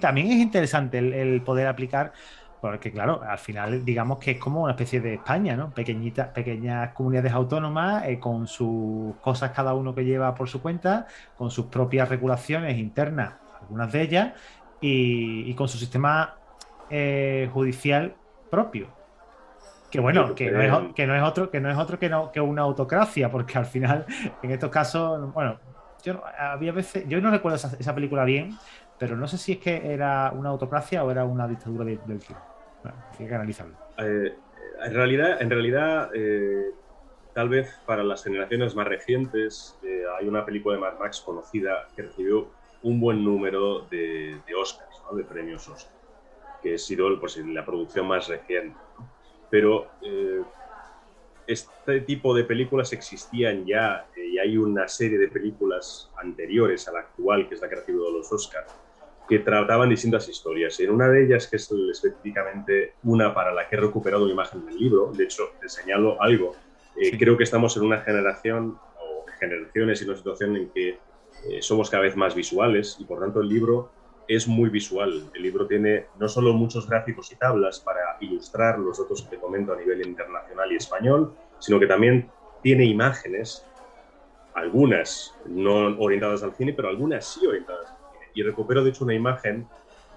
también 0.00 0.26
es 0.28 0.38
interesante 0.38 0.98
el, 0.98 1.40
poder 1.42 1.66
aplicar, 1.66 2.12
porque 2.60 2.92
claro, 2.92 3.22
al 3.22 3.38
final 3.38 3.84
digamos 3.84 4.18
que 4.18 4.32
es 4.32 4.38
como 4.38 4.62
una 4.62 4.72
especie 4.72 5.00
de 5.00 5.14
España, 5.14 5.56
¿no? 5.56 5.70
Pequeñitas, 5.70 6.28
pequeñas 6.28 6.92
comunidades 6.92 7.32
autónomas 7.32 8.04
eh, 8.06 8.18
con 8.18 8.46
sus 8.46 9.16
cosas 9.16 9.52
cada 9.52 9.74
uno 9.74 9.94
que 9.94 10.04
lleva 10.04 10.34
por 10.34 10.48
su 10.48 10.60
cuenta, 10.60 11.06
con 11.36 11.50
sus 11.50 11.66
propias 11.66 12.08
regulaciones 12.08 12.78
internas, 12.78 13.34
algunas 13.60 13.92
de 13.92 14.02
ellas, 14.02 14.32
y 14.82 15.52
con 15.54 15.68
su 15.68 15.76
sistema 15.76 16.36
judicial 17.52 18.14
propio. 18.50 18.88
Que 19.90 19.98
bueno, 19.98 20.34
que 20.34 20.50
no, 20.50 20.60
es, 20.60 20.94
que 20.94 21.06
no 21.06 21.14
es 21.16 21.22
otro, 21.22 21.50
que 21.50 21.60
no 21.60 21.68
es 21.68 21.76
otro 21.76 21.98
que, 21.98 22.08
no, 22.08 22.30
que 22.30 22.40
una 22.40 22.62
autocracia, 22.62 23.28
porque 23.30 23.58
al 23.58 23.66
final, 23.66 24.06
en 24.42 24.50
estos 24.52 24.70
casos, 24.70 25.32
bueno, 25.34 25.58
yo 26.04 26.22
había 26.38 26.72
veces, 26.72 27.06
yo 27.08 27.20
no 27.20 27.30
recuerdo 27.30 27.56
esa, 27.56 27.94
película 27.94 28.24
bien, 28.24 28.56
pero 28.98 29.16
no 29.16 29.26
sé 29.26 29.36
si 29.36 29.52
es 29.52 29.58
que 29.58 29.92
era 29.92 30.32
una 30.34 30.50
autocracia 30.50 31.02
o 31.02 31.10
era 31.10 31.24
una 31.24 31.48
dictadura 31.48 31.84
del 31.84 31.98
tiempo. 31.98 32.36
Bueno, 32.82 32.98
hay 33.18 33.26
que. 33.26 33.76
Eh, 33.98 34.34
en 34.82 34.94
realidad, 34.94 35.42
en 35.42 35.50
realidad 35.50 36.10
eh, 36.14 36.70
tal 37.34 37.48
vez 37.48 37.78
para 37.86 38.02
las 38.02 38.24
generaciones 38.24 38.74
más 38.74 38.88
recientes, 38.88 39.78
eh, 39.82 40.04
hay 40.18 40.26
una 40.26 40.44
película 40.44 40.74
de 40.76 40.80
Mad 40.80 40.98
Max 40.98 41.20
conocida 41.20 41.88
que 41.94 42.02
recibió 42.02 42.48
un 42.82 43.00
buen 43.00 43.22
número 43.22 43.80
de, 43.90 44.40
de 44.46 44.54
Oscars, 44.54 45.02
de 45.12 45.24
premios 45.24 45.68
Oscar, 45.68 45.92
que 46.62 46.74
ha 46.74 46.78
sido 46.78 47.18
pues, 47.20 47.36
la 47.38 47.64
producción 47.64 48.06
más 48.06 48.28
reciente. 48.28 48.78
¿no? 48.98 49.08
Pero 49.50 49.88
eh, 50.02 50.42
este 51.46 52.00
tipo 52.02 52.34
de 52.34 52.44
películas 52.44 52.92
existían 52.92 53.66
ya 53.66 54.06
eh, 54.16 54.26
y 54.26 54.38
hay 54.38 54.56
una 54.56 54.86
serie 54.86 55.18
de 55.18 55.28
películas 55.28 56.10
anteriores 56.16 56.86
a 56.88 56.92
la 56.92 57.00
actual, 57.00 57.48
que 57.48 57.56
es 57.56 57.60
la 57.60 57.68
que 57.68 57.74
ha 57.74 57.78
recibido 57.78 58.10
los 58.10 58.32
Oscars, 58.32 58.72
que 59.30 59.38
trataban 59.38 59.88
distintas 59.88 60.28
historias. 60.28 60.80
En 60.80 60.90
una 60.90 61.08
de 61.08 61.24
ellas, 61.24 61.46
que 61.46 61.54
es 61.54 61.70
específicamente 61.70 62.94
una 63.04 63.32
para 63.32 63.54
la 63.54 63.68
que 63.68 63.76
he 63.76 63.80
recuperado 63.80 64.26
la 64.26 64.32
imagen 64.32 64.66
del 64.66 64.76
libro, 64.76 65.12
de 65.16 65.22
hecho, 65.22 65.50
te 65.60 65.68
señalo 65.68 66.20
algo, 66.20 66.56
eh, 67.00 67.16
creo 67.16 67.36
que 67.36 67.44
estamos 67.44 67.76
en 67.76 67.84
una 67.84 68.00
generación 68.00 68.76
o 68.98 69.24
generaciones 69.38 70.02
y 70.02 70.04
una 70.04 70.16
situación 70.16 70.56
en 70.56 70.70
que 70.70 70.98
eh, 71.48 71.62
somos 71.62 71.88
cada 71.88 72.02
vez 72.02 72.16
más 72.16 72.34
visuales 72.34 72.96
y 72.98 73.04
por 73.04 73.20
tanto 73.20 73.40
el 73.40 73.48
libro 73.48 73.92
es 74.26 74.48
muy 74.48 74.68
visual. 74.68 75.30
El 75.32 75.42
libro 75.42 75.68
tiene 75.68 76.06
no 76.18 76.28
solo 76.28 76.52
muchos 76.52 76.88
gráficos 76.88 77.30
y 77.30 77.36
tablas 77.36 77.78
para 77.78 78.16
ilustrar 78.20 78.80
los 78.80 78.98
datos 78.98 79.22
que 79.22 79.36
te 79.36 79.40
comento 79.40 79.72
a 79.72 79.76
nivel 79.76 80.04
internacional 80.04 80.72
y 80.72 80.76
español, 80.76 81.32
sino 81.60 81.78
que 81.78 81.86
también 81.86 82.28
tiene 82.62 82.84
imágenes, 82.84 83.64
algunas 84.54 85.36
no 85.46 85.96
orientadas 86.00 86.42
al 86.42 86.52
cine, 86.54 86.72
pero 86.72 86.88
algunas 86.88 87.24
sí 87.24 87.46
orientadas 87.46 87.90
al 87.90 87.96
cine. 87.96 87.99
Y 88.34 88.42
recupero, 88.42 88.84
de 88.84 88.90
hecho, 88.90 89.04
una 89.04 89.14
imagen 89.14 89.66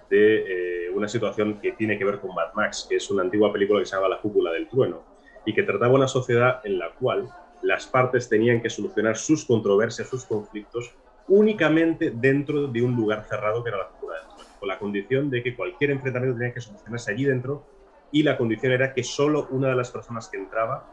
de 0.09 0.87
eh, 0.87 0.89
una 0.91 1.07
situación 1.07 1.59
que 1.59 1.71
tiene 1.71 1.97
que 1.97 2.05
ver 2.05 2.19
con 2.19 2.35
Mad 2.35 2.53
Max, 2.53 2.85
que 2.89 2.97
es 2.97 3.09
una 3.09 3.23
antigua 3.23 3.51
película 3.51 3.79
que 3.79 3.85
se 3.85 3.95
llama 3.95 4.09
La 4.09 4.19
cúpula 4.19 4.51
del 4.51 4.67
trueno, 4.67 5.03
y 5.45 5.53
que 5.53 5.63
trataba 5.63 5.93
una 5.93 6.07
sociedad 6.07 6.61
en 6.63 6.77
la 6.77 6.91
cual 6.91 7.29
las 7.61 7.87
partes 7.87 8.29
tenían 8.29 8.61
que 8.61 8.69
solucionar 8.69 9.17
sus 9.17 9.45
controversias, 9.45 10.07
sus 10.07 10.25
conflictos, 10.25 10.93
únicamente 11.27 12.11
dentro 12.13 12.67
de 12.67 12.81
un 12.81 12.95
lugar 12.95 13.23
cerrado 13.23 13.63
que 13.63 13.69
era 13.69 13.79
la 13.79 13.87
cúpula 13.87 14.15
del 14.15 14.27
trueno, 14.27 14.43
con 14.59 14.67
la 14.67 14.79
condición 14.79 15.29
de 15.29 15.41
que 15.41 15.55
cualquier 15.55 15.91
enfrentamiento 15.91 16.37
tenía 16.37 16.53
que 16.53 16.61
solucionarse 16.61 17.11
allí 17.11 17.25
dentro 17.25 17.65
y 18.11 18.23
la 18.23 18.37
condición 18.37 18.71
era 18.71 18.93
que 18.93 19.03
solo 19.03 19.47
una 19.49 19.69
de 19.69 19.75
las 19.75 19.89
personas 19.89 20.27
que 20.27 20.37
entraba 20.37 20.85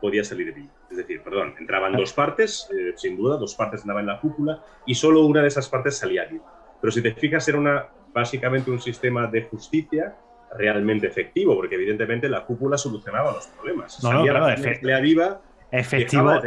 podía 0.00 0.22
salir 0.22 0.52
viva. 0.54 0.72
Es 0.90 0.96
decir, 0.96 1.22
perdón, 1.22 1.54
entraban 1.58 1.96
dos 1.96 2.12
partes, 2.12 2.68
eh, 2.72 2.92
sin 2.96 3.16
duda, 3.16 3.36
dos 3.36 3.54
partes 3.54 3.80
entraban 3.80 4.02
en 4.02 4.08
la 4.08 4.20
cúpula 4.20 4.62
y 4.86 4.94
solo 4.94 5.24
una 5.24 5.42
de 5.42 5.48
esas 5.48 5.68
partes 5.68 5.96
salía 5.96 6.24
viva. 6.26 6.57
Pero 6.80 6.90
si 6.90 7.02
te 7.02 7.14
fijas, 7.14 7.46
era 7.48 7.58
una, 7.58 7.86
básicamente 8.12 8.70
un 8.70 8.80
sistema 8.80 9.26
de 9.26 9.42
justicia 9.42 10.16
realmente 10.56 11.06
efectivo, 11.06 11.54
porque 11.54 11.74
evidentemente 11.74 12.28
la 12.28 12.44
cúpula 12.44 12.78
solucionaba 12.78 13.32
los 13.32 13.46
problemas. 13.48 14.02
No, 14.02 14.10
Salía 14.10 14.32
la 14.82 15.00
viva 15.00 15.40
efectivo, 15.70 16.40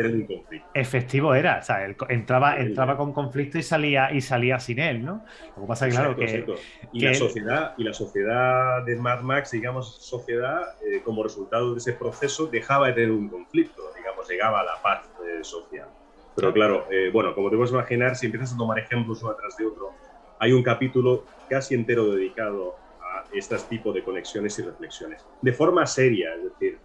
efectivo 0.73 1.35
era, 1.35 1.59
o 1.59 1.61
sea, 1.61 1.85
entraba, 2.09 2.57
entraba 2.57 2.97
con 2.97 3.13
conflicto 3.13 3.57
y 3.59 3.63
salía 3.63 4.11
y 4.11 4.21
salía 4.21 4.59
sin 4.59 4.79
él, 4.79 5.05
¿no? 5.05 5.23
Lo 5.55 5.63
que 5.63 5.67
pasa 5.67 5.87
es 5.87 5.93
claro 5.93 6.15
que, 6.15 6.45
y 6.91 7.01
la 7.01 7.13
sociedad 7.13 7.73
y 7.77 7.83
la 7.83 7.93
sociedad 7.93 8.83
de 8.83 8.95
Mad 8.95 9.21
Max, 9.21 9.51
digamos, 9.51 9.97
sociedad 10.01 10.61
eh, 10.83 11.01
como 11.03 11.23
resultado 11.23 11.73
de 11.73 11.77
ese 11.77 11.93
proceso 11.93 12.47
dejaba 12.47 12.87
de 12.87 12.93
tener 12.93 13.11
un 13.11 13.29
conflicto, 13.29 13.83
digamos, 13.95 14.27
llegaba 14.27 14.61
a 14.61 14.63
la 14.63 14.81
paz 14.81 15.07
eh, 15.23 15.43
social. 15.43 15.87
Pero 16.35 16.51
claro, 16.53 16.87
eh, 16.89 17.11
bueno, 17.11 17.35
como 17.35 17.49
te 17.49 17.57
puedes 17.57 17.71
imaginar, 17.71 18.15
si 18.15 18.25
empiezas 18.25 18.53
a 18.53 18.57
tomar 18.57 18.79
ejemplos 18.79 19.21
uno 19.21 19.35
tras 19.35 19.55
de 19.57 19.65
otro, 19.65 19.93
hay 20.41 20.51
un 20.53 20.63
capítulo 20.63 21.23
casi 21.47 21.75
entero 21.75 22.07
dedicado 22.11 22.75
a 22.99 23.23
este 23.31 23.55
tipo 23.69 23.93
de 23.93 24.03
conexiones 24.03 24.57
y 24.57 24.63
reflexiones, 24.63 25.23
de 25.39 25.53
forma 25.53 25.85
seria, 25.85 26.33
es 26.33 26.43
decir, 26.43 26.79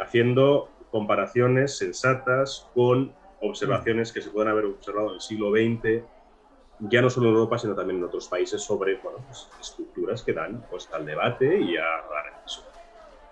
haciendo 0.00 0.68
comparaciones 0.90 1.78
sensatas 1.78 2.68
con 2.74 3.12
observaciones 3.40 4.12
que 4.12 4.20
se 4.20 4.30
pueden 4.30 4.50
haber 4.50 4.66
observado 4.66 5.08
en 5.08 5.14
el 5.14 5.20
siglo 5.22 5.50
XX, 5.50 6.04
ya 6.80 7.00
no 7.00 7.08
solo 7.08 7.28
en 7.28 7.34
Europa, 7.34 7.58
sino 7.58 7.74
también 7.74 7.98
en 7.98 8.04
otros 8.04 8.28
países, 8.28 8.62
sobre 8.62 8.96
pues, 8.96 9.48
estructuras 9.58 10.22
que 10.22 10.34
dan 10.34 10.62
pues, 10.70 10.88
al 10.92 11.06
debate 11.06 11.60
y 11.60 11.78
a 11.78 11.82
la 11.82 12.22
reflexión. 12.24 12.66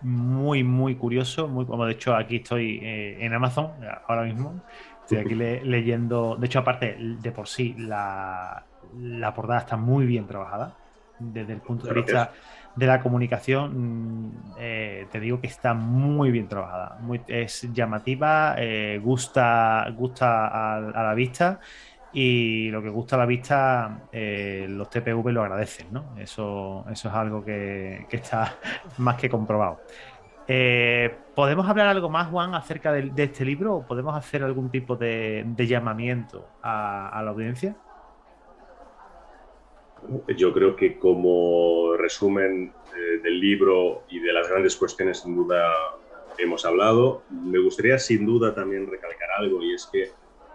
Muy, 0.01 0.63
muy 0.65 0.95
curioso. 0.95 1.49
Muy, 1.49 1.67
como 1.67 1.85
de 1.85 1.93
hecho, 1.93 2.15
aquí 2.15 2.37
estoy 2.37 2.79
eh, 2.83 3.19
en 3.21 3.35
Amazon 3.35 3.73
ahora 4.07 4.23
mismo. 4.23 4.63
Estoy 5.03 5.19
aquí 5.19 5.35
leyendo. 5.35 6.37
De 6.37 6.47
hecho, 6.47 6.61
aparte, 6.61 6.97
de 6.99 7.33
por 7.33 7.49
sí, 7.49 7.75
la, 7.79 8.65
la 8.97 9.35
portada 9.35 9.61
está 9.61 9.77
muy 9.77 10.07
bien 10.07 10.27
trabajada 10.27 10.75
desde 11.19 11.53
el 11.53 11.61
punto 11.61 11.87
de 11.87 11.95
vista 11.95 12.33
de 12.77 12.87
la 12.87 13.01
comunicación, 13.01 14.27
mm, 14.27 14.55
eh, 14.59 15.07
te 15.11 15.19
digo 15.19 15.41
que 15.41 15.49
está 15.49 15.75
muy 15.75 16.31
bien 16.31 16.49
trabajada. 16.49 16.99
Muy, 17.01 17.21
es 17.27 17.69
llamativa, 17.73 18.55
eh, 18.57 19.01
gusta, 19.03 19.87
gusta 19.97 20.77
a, 20.77 20.81
la 20.81 21.15
vista 21.15 21.59
y 22.13 22.71
lo 22.71 22.81
que 22.83 22.89
gusta 22.89 23.17
a 23.17 23.19
la 23.19 23.27
vista, 23.27 24.03
eh, 24.13 24.67
los 24.69 24.89
TPV 24.91 25.33
lo 25.33 25.43
agradecen, 25.43 25.89
¿no? 25.91 26.15
Eso, 26.19 26.85
eso 26.91 27.09
es 27.09 27.15
algo 27.15 27.45
que, 27.45 28.07
está 28.11 28.55
más 28.99 29.17
que 29.17 29.29
comprobado. 29.29 29.81
¿Podemos 31.35 31.69
hablar 31.69 31.89
algo 31.89 32.09
más, 32.09 32.29
Juan, 32.29 32.55
acerca 32.55 32.93
de, 32.93 33.13
este 33.17 33.45
libro 33.45 33.77
o 33.77 33.87
podemos 33.87 34.17
hacer 34.17 34.43
algún 34.43 34.71
tipo 34.71 34.97
de, 34.97 35.45
llamamiento 35.59 36.49
a 36.63 37.21
la 37.23 37.31
audiencia? 37.31 37.77
Yo 40.37 40.53
creo 40.53 40.77
que 40.77 40.99
como 40.99 41.95
resumen 41.97 42.73
eh, 42.97 43.19
del 43.23 43.41
libro 43.41 44.05
y 44.09 44.21
de 44.21 44.33
las 44.33 44.49
grandes 44.49 44.77
cuestiones 44.77 45.21
sin 45.21 45.37
duda 45.37 45.73
hemos 46.39 46.65
hablado, 46.65 47.23
me 47.31 47.59
gustaría 47.59 47.99
sin 47.99 48.25
duda 48.25 48.55
también 48.55 48.87
recalcar 48.87 49.29
algo 49.39 49.63
y 49.63 49.75
es 49.75 49.87
que 49.87 50.11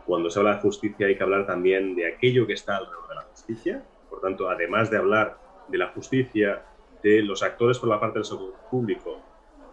cuando 0.05 0.29
se 0.29 0.39
habla 0.39 0.55
de 0.55 0.61
justicia 0.61 1.07
hay 1.07 1.17
que 1.17 1.23
hablar 1.23 1.45
también 1.45 1.95
de 1.95 2.07
aquello 2.07 2.47
que 2.47 2.53
está 2.53 2.77
alrededor 2.77 3.07
de 3.09 3.15
la 3.15 3.21
justicia. 3.23 3.83
Por 4.09 4.21
tanto, 4.21 4.49
además 4.49 4.89
de 4.89 4.97
hablar 4.97 5.37
de 5.67 5.77
la 5.77 5.89
justicia, 5.89 6.63
de 7.01 7.21
los 7.21 7.43
actores 7.43 7.79
por 7.79 7.89
la 7.89 7.99
parte 7.99 8.19
del 8.19 8.25
sector 8.25 8.53
público, 8.69 9.21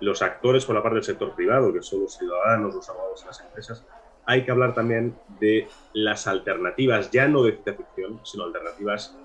los 0.01 0.23
actores 0.23 0.65
por 0.65 0.75
la 0.75 0.83
parte 0.83 0.97
del 0.97 1.05
sector 1.05 1.35
privado, 1.35 1.73
que 1.73 1.83
son 1.83 2.03
los 2.03 2.17
ciudadanos, 2.17 2.75
los 2.75 2.89
abogados 2.89 3.23
y 3.23 3.27
las 3.27 3.41
empresas, 3.41 3.87
hay 4.27 4.45
que 4.45 4.51
hablar 4.51 4.75
también 4.75 5.17
de 5.41 5.69
las 5.93 6.27
alternativas, 6.27 7.11
ya 7.11 7.29
no 7.29 7.43
de 7.43 7.53
ficción, 7.53 8.21
sino 8.25 8.45
alternativas 8.45 9.17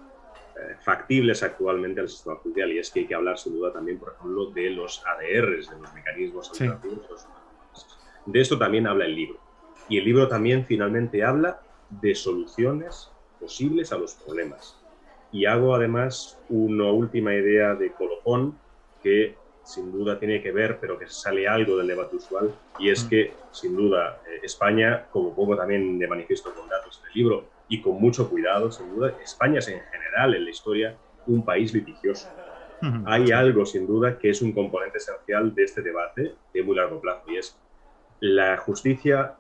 factibles 0.82 1.44
actualmente 1.44 2.02
al 2.02 2.10
sistema 2.10 2.36
judicial 2.38 2.72
y 2.72 2.80
es 2.80 2.90
que 2.90 3.02
hay 3.02 3.08
que 3.08 3.16
hablar 3.16 3.38
sin 3.38 3.54
duda 3.54 3.74
también, 3.74 4.00
por 4.00 4.14
ejemplo, 4.14 4.52
de 4.52 4.70
los 4.70 5.04
ADRs, 5.06 5.70
de 5.70 5.80
los 5.80 5.94
mecanismos 5.94 6.50
alternativos. 6.50 7.28
De 8.26 8.42
esto 8.42 8.58
también 8.58 8.88
habla 8.88 9.06
el 9.06 9.16
libro. 9.16 9.40
Y 9.90 9.98
el 9.98 10.06
libro 10.06 10.28
también 10.28 10.66
finalmente 10.66 11.24
habla 11.24 11.62
de 11.90 12.16
soluciones 12.16 13.12
posibles 13.40 13.92
a 13.92 13.98
los 13.98 14.16
problemas. 14.16 14.82
Y 15.32 15.46
hago 15.46 15.76
además 15.76 16.40
una 16.50 16.92
última 16.92 17.34
idea 17.34 17.76
de 17.76 17.92
colofón 17.92 18.58
que 19.04 19.36
sin 19.64 19.92
duda 19.92 20.20
tiene 20.20 20.42
que 20.42 20.52
ver, 20.52 20.80
pero 20.80 20.98
que 20.98 21.08
sale 21.08 21.48
algo 21.48 21.78
del 21.78 21.88
debate 21.88 22.16
usual, 22.16 22.54
y 22.80 22.90
es 22.92 23.04
mm. 23.04 23.10
que, 23.10 23.34
sin 23.52 23.76
duda, 23.76 24.22
eh, 24.28 24.40
España, 24.44 25.08
como 25.12 25.36
pongo 25.36 25.58
también 25.58 25.98
de 25.98 26.08
manifiesto 26.08 26.54
con 26.54 26.70
datos 26.70 27.02
del 27.04 27.14
libro, 27.14 27.46
y 27.68 27.82
con 27.82 28.00
mucho 28.00 28.30
cuidado, 28.30 28.72
sin 28.72 28.94
duda, 28.94 29.16
España 29.24 29.60
es 29.60 29.68
en 29.68 29.82
general 29.92 30.36
en 30.36 30.46
la 30.46 30.50
historia 30.50 30.98
un 31.26 31.44
país 31.44 31.74
litigioso. 31.74 32.30
Hay 33.06 33.32
algo, 33.32 33.66
sin 33.66 33.88
duda, 33.88 34.20
que 34.20 34.30
es 34.30 34.44
un 34.44 34.52
componente 34.52 35.00
esencial 35.00 35.56
de 35.56 35.64
este 35.64 35.82
debate 35.82 36.36
de 36.54 36.64
muy 36.64 36.76
largo 36.76 37.02
plazo, 37.02 37.24
y 37.32 37.38
es 37.38 37.60
la 38.20 38.58
justicia 38.58 39.36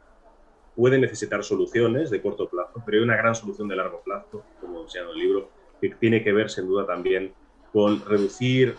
puede 0.75 0.97
necesitar 0.97 1.43
soluciones 1.43 2.09
de 2.09 2.21
corto 2.21 2.49
plazo, 2.49 2.81
pero 2.85 2.97
hay 2.97 3.03
una 3.03 3.15
gran 3.15 3.35
solución 3.35 3.67
de 3.67 3.75
largo 3.75 4.01
plazo, 4.03 4.43
como 4.59 4.87
se 4.87 4.99
llama 4.99 5.11
el 5.11 5.19
libro, 5.19 5.49
que 5.79 5.89
tiene 5.95 6.23
que 6.23 6.33
ver, 6.33 6.49
sin 6.49 6.65
duda, 6.67 6.87
también 6.87 7.33
con 7.71 8.03
reducir, 8.05 8.75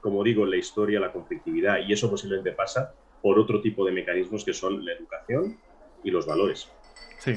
como 0.00 0.24
digo, 0.24 0.44
en 0.44 0.50
la 0.50 0.56
historia 0.56 0.98
la 0.98 1.12
conflictividad, 1.12 1.78
y 1.86 1.92
eso 1.92 2.10
posiblemente 2.10 2.52
pasa 2.52 2.92
por 3.22 3.38
otro 3.38 3.60
tipo 3.60 3.84
de 3.84 3.92
mecanismos 3.92 4.44
que 4.44 4.52
son 4.52 4.84
la 4.84 4.92
educación 4.92 5.56
y 6.02 6.10
los 6.10 6.26
valores. 6.26 6.68
Sí, 7.18 7.34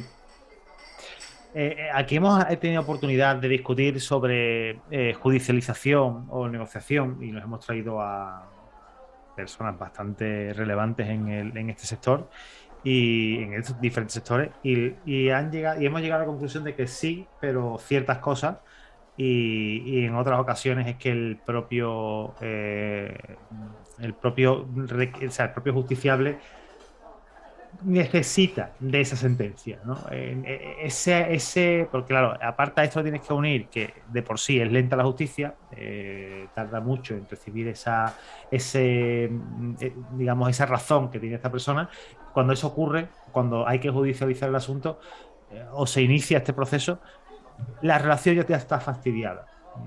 eh, 1.56 1.76
eh, 1.78 1.89
aquí 1.93 2.16
hemos 2.16 2.43
tenido 2.60 2.82
oportunidad 2.82 3.36
de 3.36 3.47
discutir 3.47 4.01
sobre 4.01 4.82
eh, 4.89 5.14
judicialización 5.14 6.26
o 6.30 6.49
negociación 6.49 7.20
y 7.22 7.32
nos 7.32 7.43
hemos 7.43 7.64
traído 7.64 8.01
a 8.01 8.49
personas 9.36 9.78
bastante 9.78 10.51
relevantes 10.54 11.08
en, 11.08 11.70
este 11.70 11.86
sector 11.86 12.28
y 12.84 13.43
en 13.43 13.54
estos 13.54 13.80
diferentes 13.80 14.16
sectores 14.16 14.49
y, 14.64 15.30
han 15.30 15.51
llegado, 15.51 15.82
y 15.82 15.86
hemos 15.86 16.01
llegado 16.01 16.24
a 16.24 16.26
la 16.26 16.32
conclusión 16.32 16.64
de 16.64 16.76
que 16.76 16.88
sí, 16.88 17.28
pero 17.39 17.78
ciertas 17.80 18.18
cosas 18.18 18.58
y, 19.16 20.06
en 20.06 20.16
otras 20.16 20.39
ocasiones 20.39 20.88
es 20.88 20.95
que 20.97 21.12
el 21.12 21.39
propio 21.45 22.34
el 22.41 24.14
propio 24.20 24.68
el 24.76 25.51
propio 25.51 25.74
justiciable 25.74 26.39
necesita 27.82 28.71
de 28.80 29.01
esa 29.01 29.15
sentencia, 29.15 29.80
¿no? 29.84 29.97
E, 30.11 30.78
ese, 30.82 31.34
ese, 31.34 31.88
porque 31.91 32.09
claro, 32.09 32.38
aparte 32.41 32.82
de 32.82 32.88
esto 32.88 33.01
tienes 33.01 33.21
que 33.21 33.34
unir 33.34 33.67
que 33.67 33.93
de 34.07 34.21
por 34.21 34.39
sí 34.39 34.59
es 34.59 34.71
lenta 34.71 34.95
la 34.95 35.03
justicia, 35.03 35.55
eh, 35.71 36.47
tarda 36.53 36.80
mucho 36.80 37.15
en 37.15 37.28
recibir 37.30 37.67
esa, 37.67 38.15
ese, 38.51 39.26
eh, 39.26 39.95
digamos, 40.13 40.49
esa 40.49 40.65
razón 40.65 41.09
que 41.09 41.19
tiene 41.19 41.36
esta 41.36 41.51
persona. 41.51 41.89
Cuando 42.34 42.53
eso 42.53 42.67
ocurre, 42.67 43.09
cuando 43.32 43.67
hay 43.67 43.80
que 43.80 43.89
judicializar 43.89 44.49
el 44.49 44.55
asunto 44.55 44.99
eh, 45.51 45.65
o 45.71 45.86
se 45.86 46.01
inicia 46.01 46.38
este 46.38 46.53
proceso, 46.53 46.99
la 47.82 47.97
relación 47.97 48.36
ya 48.36 48.57
está 48.57 48.80
fastidiada. 48.80 49.45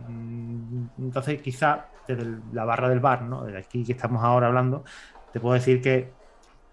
Mm, 0.09 0.87
entonces, 0.99 1.41
quizá 1.41 1.87
desde 2.07 2.24
la 2.53 2.64
barra 2.64 2.89
del 2.89 3.01
bar, 3.01 3.22
¿no? 3.22 3.45
De 3.45 3.59
aquí 3.59 3.84
que 3.84 3.93
estamos 3.93 4.22
ahora 4.22 4.47
hablando, 4.49 4.84
te 5.32 5.41
puedo 5.41 5.55
decir 5.55 5.80
que 5.80 6.12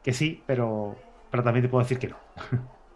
que 0.04 0.14
sí, 0.14 0.44
pero, 0.46 0.96
pero 1.32 1.44
también 1.44 1.64
te 1.64 1.70
puedo 1.70 1.84
decir 1.84 2.00
que 2.00 2.10
no. 2.10 2.18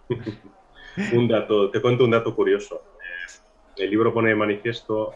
un 1.14 1.28
dato, 1.28 1.70
te 1.72 1.82
cuento 1.82 2.04
un 2.04 2.12
dato 2.12 2.36
curioso. 2.36 2.82
Eh, 3.78 3.84
el 3.84 3.90
libro 3.90 4.14
pone 4.14 4.30
de 4.30 4.36
manifiesto, 4.36 5.14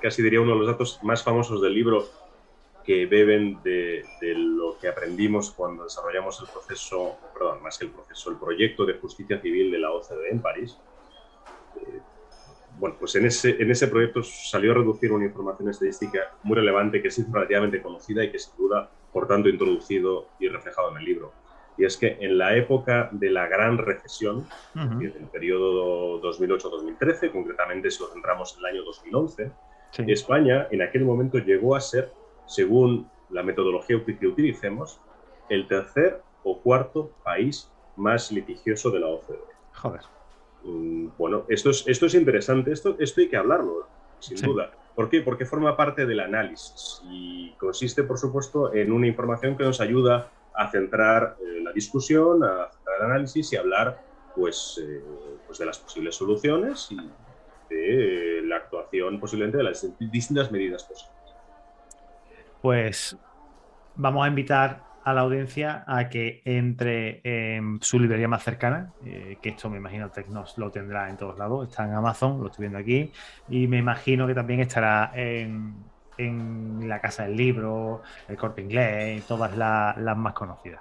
casi 0.00 0.22
diría 0.22 0.40
uno 0.40 0.52
de 0.52 0.58
los 0.58 0.66
datos 0.66 1.00
más 1.02 1.22
famosos 1.22 1.60
del 1.60 1.74
libro, 1.74 2.06
que 2.86 3.04
beben 3.06 3.58
de, 3.64 4.04
lo 4.36 4.78
que 4.78 4.86
aprendimos 4.86 5.50
cuando 5.50 5.84
desarrollamos 5.84 6.40
el 6.40 6.46
proceso, 6.46 7.18
perdón, 7.34 7.60
más 7.60 7.76
que 7.78 7.86
el 7.86 7.90
proceso, 7.90 8.30
el 8.30 8.36
proyecto 8.36 8.86
de 8.86 8.94
justicia 8.94 9.40
civil 9.40 9.72
de 9.72 9.78
la 9.78 9.90
OCDE 9.90 10.30
en 10.30 10.40
París. 10.40 10.78
Eh, 11.76 12.00
bueno, 12.78 12.94
pues 12.98 13.16
en 13.16 13.26
ese, 13.26 13.60
en 13.60 13.70
ese 13.72 13.88
proyecto 13.88 14.22
salió 14.22 14.70
a 14.70 14.74
reducir 14.74 15.10
una 15.10 15.24
información 15.24 15.68
estadística 15.68 16.36
muy 16.44 16.54
relevante 16.54 17.02
que 17.02 17.08
es 17.08 17.32
relativamente 17.32 17.82
conocida 17.82 18.22
y 18.22 18.30
que 18.30 18.38
sin 18.38 18.56
duda, 18.56 18.88
por 19.16 19.26
tanto, 19.26 19.48
introducido 19.48 20.26
y 20.38 20.46
reflejado 20.46 20.90
en 20.90 20.98
el 20.98 21.04
libro. 21.06 21.32
Y 21.78 21.86
es 21.86 21.96
que 21.96 22.18
en 22.20 22.36
la 22.36 22.54
época 22.54 23.08
de 23.12 23.30
la 23.30 23.46
gran 23.46 23.78
recesión, 23.78 24.46
en 24.74 25.00
el 25.00 25.26
periodo 25.32 26.20
2008-2013, 26.20 27.32
concretamente 27.32 27.90
si 27.90 28.02
lo 28.02 28.10
centramos 28.10 28.52
en 28.52 28.58
el 28.58 28.66
año 28.66 28.84
2011, 28.84 29.52
España 30.08 30.68
en 30.70 30.82
aquel 30.82 31.06
momento 31.06 31.38
llegó 31.38 31.74
a 31.74 31.80
ser 31.80 32.12
según 32.44 33.08
la 33.30 33.42
metodología 33.42 33.96
que 34.04 34.26
utilicemos, 34.26 35.00
el 35.48 35.66
tercer 35.66 36.20
o 36.42 36.60
cuarto 36.60 37.10
país 37.24 37.72
más 37.96 38.30
litigioso 38.30 38.90
de 38.90 39.00
la 39.00 39.06
OCDE. 39.06 39.38
Joder. 39.76 40.02
Mm, 40.62 41.08
bueno, 41.16 41.46
esto 41.48 41.70
es, 41.70 41.88
esto 41.88 42.04
es 42.04 42.12
interesante, 42.12 42.70
esto, 42.70 42.96
esto 42.98 43.22
hay 43.22 43.30
que 43.30 43.38
hablarlo, 43.38 43.88
sin 44.18 44.42
duda. 44.42 44.72
¿Por 44.96 45.08
qué? 45.08 45.20
Porque 45.20 45.44
forma 45.44 45.76
parte 45.76 46.06
del 46.06 46.18
análisis 46.20 47.02
y 47.08 47.52
consiste, 47.58 48.02
por 48.02 48.18
supuesto, 48.18 48.74
en 48.74 48.90
una 48.90 49.06
información 49.06 49.56
que 49.56 49.62
nos 49.62 49.80
ayuda 49.80 50.30
a 50.54 50.70
centrar 50.70 51.36
eh, 51.38 51.60
la 51.62 51.72
discusión, 51.72 52.42
a 52.42 52.70
centrar 52.72 52.96
el 52.98 53.04
análisis 53.04 53.52
y 53.52 53.56
hablar 53.56 54.02
pues, 54.34 54.80
eh, 54.82 55.04
pues 55.46 55.58
de 55.58 55.66
las 55.66 55.78
posibles 55.78 56.16
soluciones 56.16 56.88
y 56.90 56.96
de 57.68 58.42
la 58.44 58.56
actuación 58.56 59.20
posiblemente 59.20 59.58
de 59.58 59.64
las 59.64 59.86
distintas 59.98 60.50
medidas 60.50 60.84
posibles 60.84 61.16
pues 62.66 63.16
vamos 63.94 64.24
a 64.24 64.28
invitar 64.28 64.82
a 65.06 65.14
la 65.14 65.20
audiencia 65.20 65.84
a 65.86 66.08
que 66.08 66.42
entre 66.44 67.20
en 67.22 67.78
su 67.80 68.00
librería 68.00 68.26
más 68.26 68.42
cercana, 68.42 68.92
eh, 69.04 69.38
que 69.40 69.50
esto 69.50 69.70
me 69.70 69.76
imagino 69.76 70.10
Tecnos 70.10 70.58
lo 70.58 70.72
tendrá 70.72 71.08
en 71.08 71.16
todos 71.16 71.38
lados, 71.38 71.68
está 71.68 71.84
en 71.84 71.94
Amazon, 71.94 72.40
lo 72.40 72.48
estoy 72.48 72.64
viendo 72.64 72.78
aquí, 72.78 73.12
y 73.48 73.68
me 73.68 73.78
imagino 73.78 74.26
que 74.26 74.34
también 74.34 74.58
estará 74.58 75.12
en, 75.14 75.76
la 76.88 77.00
Casa 77.00 77.22
del 77.22 77.36
Libro, 77.36 78.02
el 78.26 78.36
Corte 78.36 78.62
Inglés, 78.62 79.24
todas 79.28 79.56
las 79.56 80.16
más 80.16 80.32
conocidas. 80.32 80.80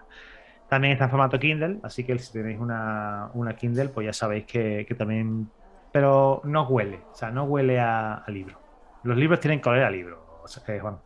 También 0.68 0.94
está 0.94 1.04
en 1.06 1.12
formato 1.12 1.38
Kindle, 1.38 1.78
así 1.84 2.04
que 2.04 2.18
si 2.18 2.34
tenéis 2.34 2.60
una, 2.60 3.30
Kindle, 3.60 3.90
pues 3.90 4.06
ya 4.06 4.14
sabéis 4.14 4.46
que, 4.46 4.88
también... 4.98 5.52
Pero 5.92 6.42
no 6.46 6.68
huele, 6.68 7.02
o 7.12 7.16
sea, 7.16 7.30
no 7.30 7.44
huele 7.44 7.80
a, 7.80 8.24
libro. 8.30 8.60
Los 9.04 9.18
libros 9.18 9.40
tienen 9.40 9.62
que 9.62 9.70
oler 9.70 9.84
a 9.84 9.92
libro, 9.92 10.42
o 10.44 10.48
sea, 10.48 10.64
que, 10.64 10.80
Juan 10.80 10.98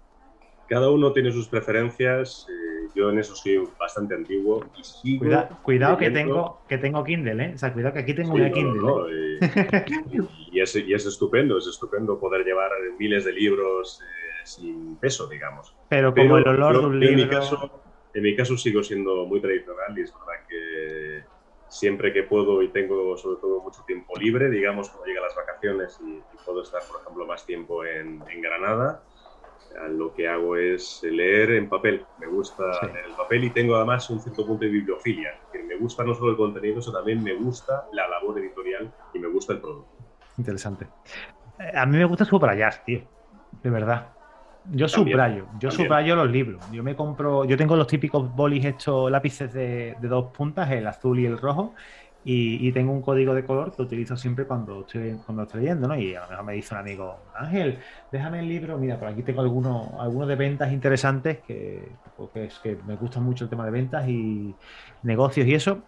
cada 0.69 0.91
uno 0.91 1.11
tiene 1.11 1.31
sus 1.31 1.49
preferencias. 1.49 2.47
Eh, 2.47 2.68
yo 2.99 3.09
en 3.09 3.19
eso 3.19 3.33
soy 3.33 3.63
bastante 3.79 4.13
antiguo 4.13 4.65
y 5.03 5.17
cuidado 5.17 5.97
que 5.97 6.11
tengo, 6.11 6.61
que 6.67 6.77
tengo 6.77 7.01
Kindle, 7.03 7.45
¿eh? 7.45 7.51
O 7.55 7.57
sea, 7.57 7.71
cuidado 7.71 7.93
que 7.93 7.99
aquí 7.99 8.13
tengo 8.13 8.33
una 8.33 8.51
Kindle. 8.51 8.81
¿eh? 9.09 9.39
y, 10.51 10.59
es, 10.59 10.75
estupendo, 10.75 11.57
es 11.57 11.67
estupendo 11.67 12.19
poder 12.19 12.45
llevar 12.45 12.71
miles 12.97 13.23
de 13.23 13.31
libros 13.31 14.01
eh, 14.01 14.41
sin 14.43 14.97
peso, 14.97 15.27
digamos. 15.27 15.73
Pero 15.87 16.13
como 16.13 16.37
el 16.37 16.47
olor 16.47 16.79
de 16.79 16.85
un 16.85 16.99
libro. 16.99 17.13
En 17.13 17.29
mi, 17.29 17.29
caso, 17.29 17.81
en 18.13 18.23
mi 18.23 18.35
caso 18.35 18.57
sigo 18.57 18.83
siendo 18.83 19.25
muy 19.25 19.39
tradicional 19.39 19.97
y 19.97 20.01
es 20.01 20.13
verdad 20.13 20.45
que 20.49 21.23
siempre 21.69 22.11
que 22.11 22.23
puedo 22.23 22.61
y 22.61 22.67
tengo 22.67 23.15
sobre 23.15 23.39
todo 23.39 23.61
mucho 23.61 23.81
tiempo 23.87 24.13
libre, 24.19 24.49
digamos, 24.49 24.89
cuando 24.89 25.05
llegan 25.05 25.23
las 25.23 25.35
vacaciones 25.35 25.97
y, 26.05 26.19
puedo 26.43 26.63
estar, 26.63 26.81
por 26.91 26.99
ejemplo, 26.99 27.25
más 27.25 27.45
tiempo 27.45 27.85
en, 27.85 28.21
en 28.29 28.41
Granada 28.41 29.03
lo 29.89 30.13
que 30.13 30.27
hago 30.27 30.55
es 30.55 31.01
leer 31.03 31.51
en 31.51 31.69
papel. 31.69 32.05
Me 32.19 32.27
gusta 32.27 32.63
el 32.83 33.13
papel 33.15 33.45
y 33.45 33.49
tengo 33.51 33.75
además 33.75 34.09
un 34.09 34.19
cierto 34.19 34.45
punto 34.45 34.65
de 34.65 34.71
bibliofilia. 34.71 35.39
Que 35.51 35.63
me 35.63 35.75
gusta 35.75 36.03
no 36.03 36.13
solo 36.13 36.31
el 36.31 36.37
contenido, 36.37 36.81
sino 36.81 36.97
también 36.97 37.23
me 37.23 37.33
gusta 37.33 37.87
la 37.93 38.07
labor 38.07 38.39
editorial 38.39 38.91
y 39.13 39.19
me 39.19 39.27
gusta 39.27 39.53
el 39.53 39.59
producto. 39.59 39.91
Interesante. 40.37 40.87
Eh, 41.59 41.71
a 41.75 41.85
mí 41.85 41.97
me 41.97 42.05
gusta 42.05 42.25
subrayar, 42.25 42.83
tío. 42.85 43.01
De 43.63 43.69
verdad. 43.69 44.09
Yo 44.71 44.87
subrayo, 44.87 45.47
yo 45.57 45.71
subrayo 45.71 46.15
los 46.15 46.29
libros. 46.29 46.63
Yo 46.71 46.83
me 46.83 46.95
compro, 46.95 47.45
yo 47.45 47.57
tengo 47.57 47.75
los 47.75 47.87
típicos 47.87 48.35
bolis 48.35 48.65
hechos, 48.65 49.09
lápices 49.09 49.51
de, 49.53 49.95
de 49.99 50.07
dos 50.07 50.31
puntas, 50.31 50.69
el 50.69 50.85
azul 50.85 51.17
y 51.17 51.25
el 51.25 51.39
rojo, 51.39 51.73
y, 52.25 52.71
tengo 52.73 52.91
un 52.91 53.01
código 53.01 53.33
de 53.33 53.45
color 53.45 53.73
que 53.73 53.81
utilizo 53.81 54.17
siempre 54.17 54.45
cuando 54.45 54.81
estoy, 54.81 55.17
cuando 55.25 55.43
estoy 55.43 55.61
leyendo, 55.61 55.87
¿no? 55.87 55.95
Y 55.95 56.15
a 56.15 56.21
lo 56.21 56.29
mejor 56.29 56.45
me 56.45 56.53
dice 56.53 56.73
un 56.73 56.81
amigo, 56.81 57.17
Ángel, 57.33 57.79
déjame 58.11 58.39
el 58.39 58.49
libro, 58.49 58.77
mira, 58.77 58.99
por 58.99 59.07
aquí 59.07 59.23
tengo 59.23 59.41
algunos, 59.41 59.93
algunos 59.99 60.27
de 60.27 60.35
ventas 60.35 60.71
interesantes 60.71 61.39
que, 61.39 61.89
porque 62.17 62.45
es 62.45 62.59
que 62.59 62.77
me 62.85 62.95
gusta 62.97 63.19
mucho 63.19 63.45
el 63.45 63.49
tema 63.49 63.65
de 63.65 63.71
ventas 63.71 64.07
y 64.07 64.53
negocios 65.03 65.47
y 65.47 65.53
eso. 65.53 65.81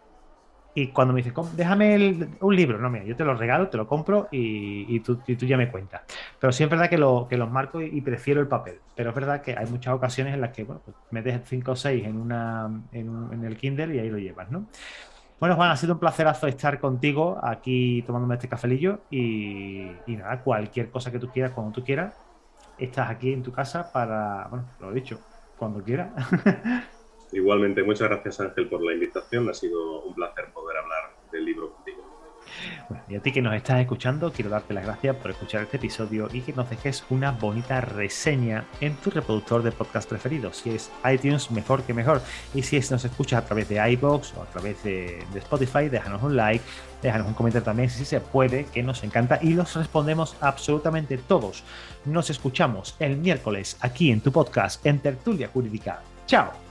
Y 0.74 0.88
cuando 0.88 1.14
me 1.14 1.22
dice, 1.22 1.34
déjame 1.58 2.30
un 2.40 2.56
libro, 2.56 2.78
no, 2.78 2.90
mira, 2.90 3.04
yo 3.04 3.14
te 3.18 3.26
lo 3.26 3.36
regalo, 3.36 3.68
te 3.68 3.76
lo 3.76 3.86
compro 3.86 4.30
y, 4.32 5.02
tú, 5.02 5.18
tú, 5.18 5.46
ya 5.46 5.58
me 5.58 5.70
cuentas. 5.70 6.04
Pero 6.40 6.54
sí 6.54 6.64
es 6.64 6.70
verdad 6.70 6.90
que, 6.90 6.98
lo, 6.98 7.28
que 7.30 7.36
los 7.36 7.52
marco 7.52 7.82
y, 7.82 8.00
prefiero 8.00 8.40
el 8.40 8.48
papel. 8.48 8.80
Pero 8.96 9.10
es 9.10 9.16
verdad 9.16 9.42
que 9.42 9.58
hay 9.58 9.66
muchas 9.66 9.94
ocasiones 9.94 10.34
en 10.34 10.40
las 10.40 10.52
que, 10.52 10.64
bueno, 10.64 10.82
pues 10.86 10.96
metes 11.12 11.42
5 11.44 11.72
o 11.74 11.76
6 11.76 12.06
en, 12.06 12.16
una, 12.16 12.70
en, 12.94 13.34
en 13.34 13.44
el 13.44 13.58
Kindle 13.58 13.94
y 13.96 14.00
ahí 14.00 14.10
lo 14.10 14.18
llevas, 14.18 14.50
¿no? 14.50 14.66
Bueno, 15.42 15.56
Juan, 15.56 15.72
ha 15.72 15.76
sido 15.76 15.94
un 15.94 16.00
placerazo 16.00 16.46
estar 16.46 16.80
contigo 16.80 17.40
aquí 17.42 18.04
tomándome 18.04 18.36
este 18.36 18.48
cafelillo 18.48 19.00
y, 19.10 19.88
nada, 20.06 20.44
cualquier 20.44 20.92
cosa 20.92 21.12
que 21.12 21.18
tú 21.18 21.30
quieras, 21.30 21.52
cuando 21.54 21.74
tú 21.74 21.84
quieras, 21.84 22.16
estás 22.78 23.10
aquí 23.10 23.34
en 23.34 23.42
tu 23.42 23.52
casa 23.52 23.92
para, 23.92 24.48
bueno, 24.52 24.68
lo 24.80 24.92
he 24.92 24.94
dicho, 24.94 25.20
cuando 25.58 25.84
quieras. 25.84 26.12
Igualmente, 27.32 27.82
muchas 27.82 28.08
gracias 28.08 28.40
Ángel 28.40 28.70
por 28.70 28.84
la 28.84 28.94
invitación, 28.94 29.50
ha 29.50 29.56
sido 29.56 30.04
un 30.04 30.14
placer 30.14 30.54
poder 30.54 30.78
hablar 30.78 31.10
del 31.32 31.44
libro 31.44 31.76
contigo 32.88 33.02
y 33.08 33.16
a 33.16 33.20
ti 33.20 33.32
que 33.32 33.42
nos 33.42 33.54
estás 33.56 33.80
escuchando, 33.80 34.32
quiero 34.32 34.50
darte 34.50 34.74
las 34.74 34.86
gracias 34.86 35.16
por 35.18 35.32
escuchar 35.32 35.64
este 35.64 35.78
episodio 35.78 36.28
y 36.32 36.42
que 36.42 36.54
nos 36.54 36.70
dejes 36.70 37.04
una 37.10 37.32
bonita 37.32 37.82
reseña 37.82 38.66
en 38.80 38.96
tu 38.96 39.10
reproductor 39.10 39.64
de 39.64 39.72
podcast 39.72 40.10
preferido. 40.10 40.54
Si 40.54 40.70
es 40.70 40.92
iTunes, 41.12 41.52
mejor 41.52 41.84
que 41.84 41.94
mejor. 41.94 42.22
Y 42.54 42.64
si 42.64 42.78
es, 42.78 42.92
nos 42.92 43.04
escuchas 43.06 43.44
a 43.44 43.46
través 43.46 43.68
de 43.70 43.92
iBox 43.92 44.34
o 44.38 44.44
a 44.44 44.46
través 44.46 44.82
de, 44.84 45.24
de 45.34 45.40
Spotify, 45.40 45.90
déjanos 45.90 46.24
un 46.24 46.36
like, 46.36 46.64
déjanos 47.02 47.28
un 47.28 47.34
comentario 47.34 47.66
también 47.66 47.90
si 47.90 48.06
se 48.06 48.22
puede, 48.22 48.66
que 48.66 48.84
nos 48.84 49.04
encanta 49.04 49.40
y 49.42 49.54
los 49.54 49.76
respondemos 49.76 50.36
absolutamente 50.42 51.18
todos. 51.18 51.64
Nos 52.06 52.30
escuchamos 52.30 52.96
el 53.00 53.18
miércoles 53.18 53.78
aquí 53.82 54.12
en 54.12 54.22
tu 54.22 54.32
podcast 54.32 54.86
en 54.86 55.00
Tertulia 55.00 55.50
Jurídica. 55.52 56.02
¡Chao! 56.26 56.71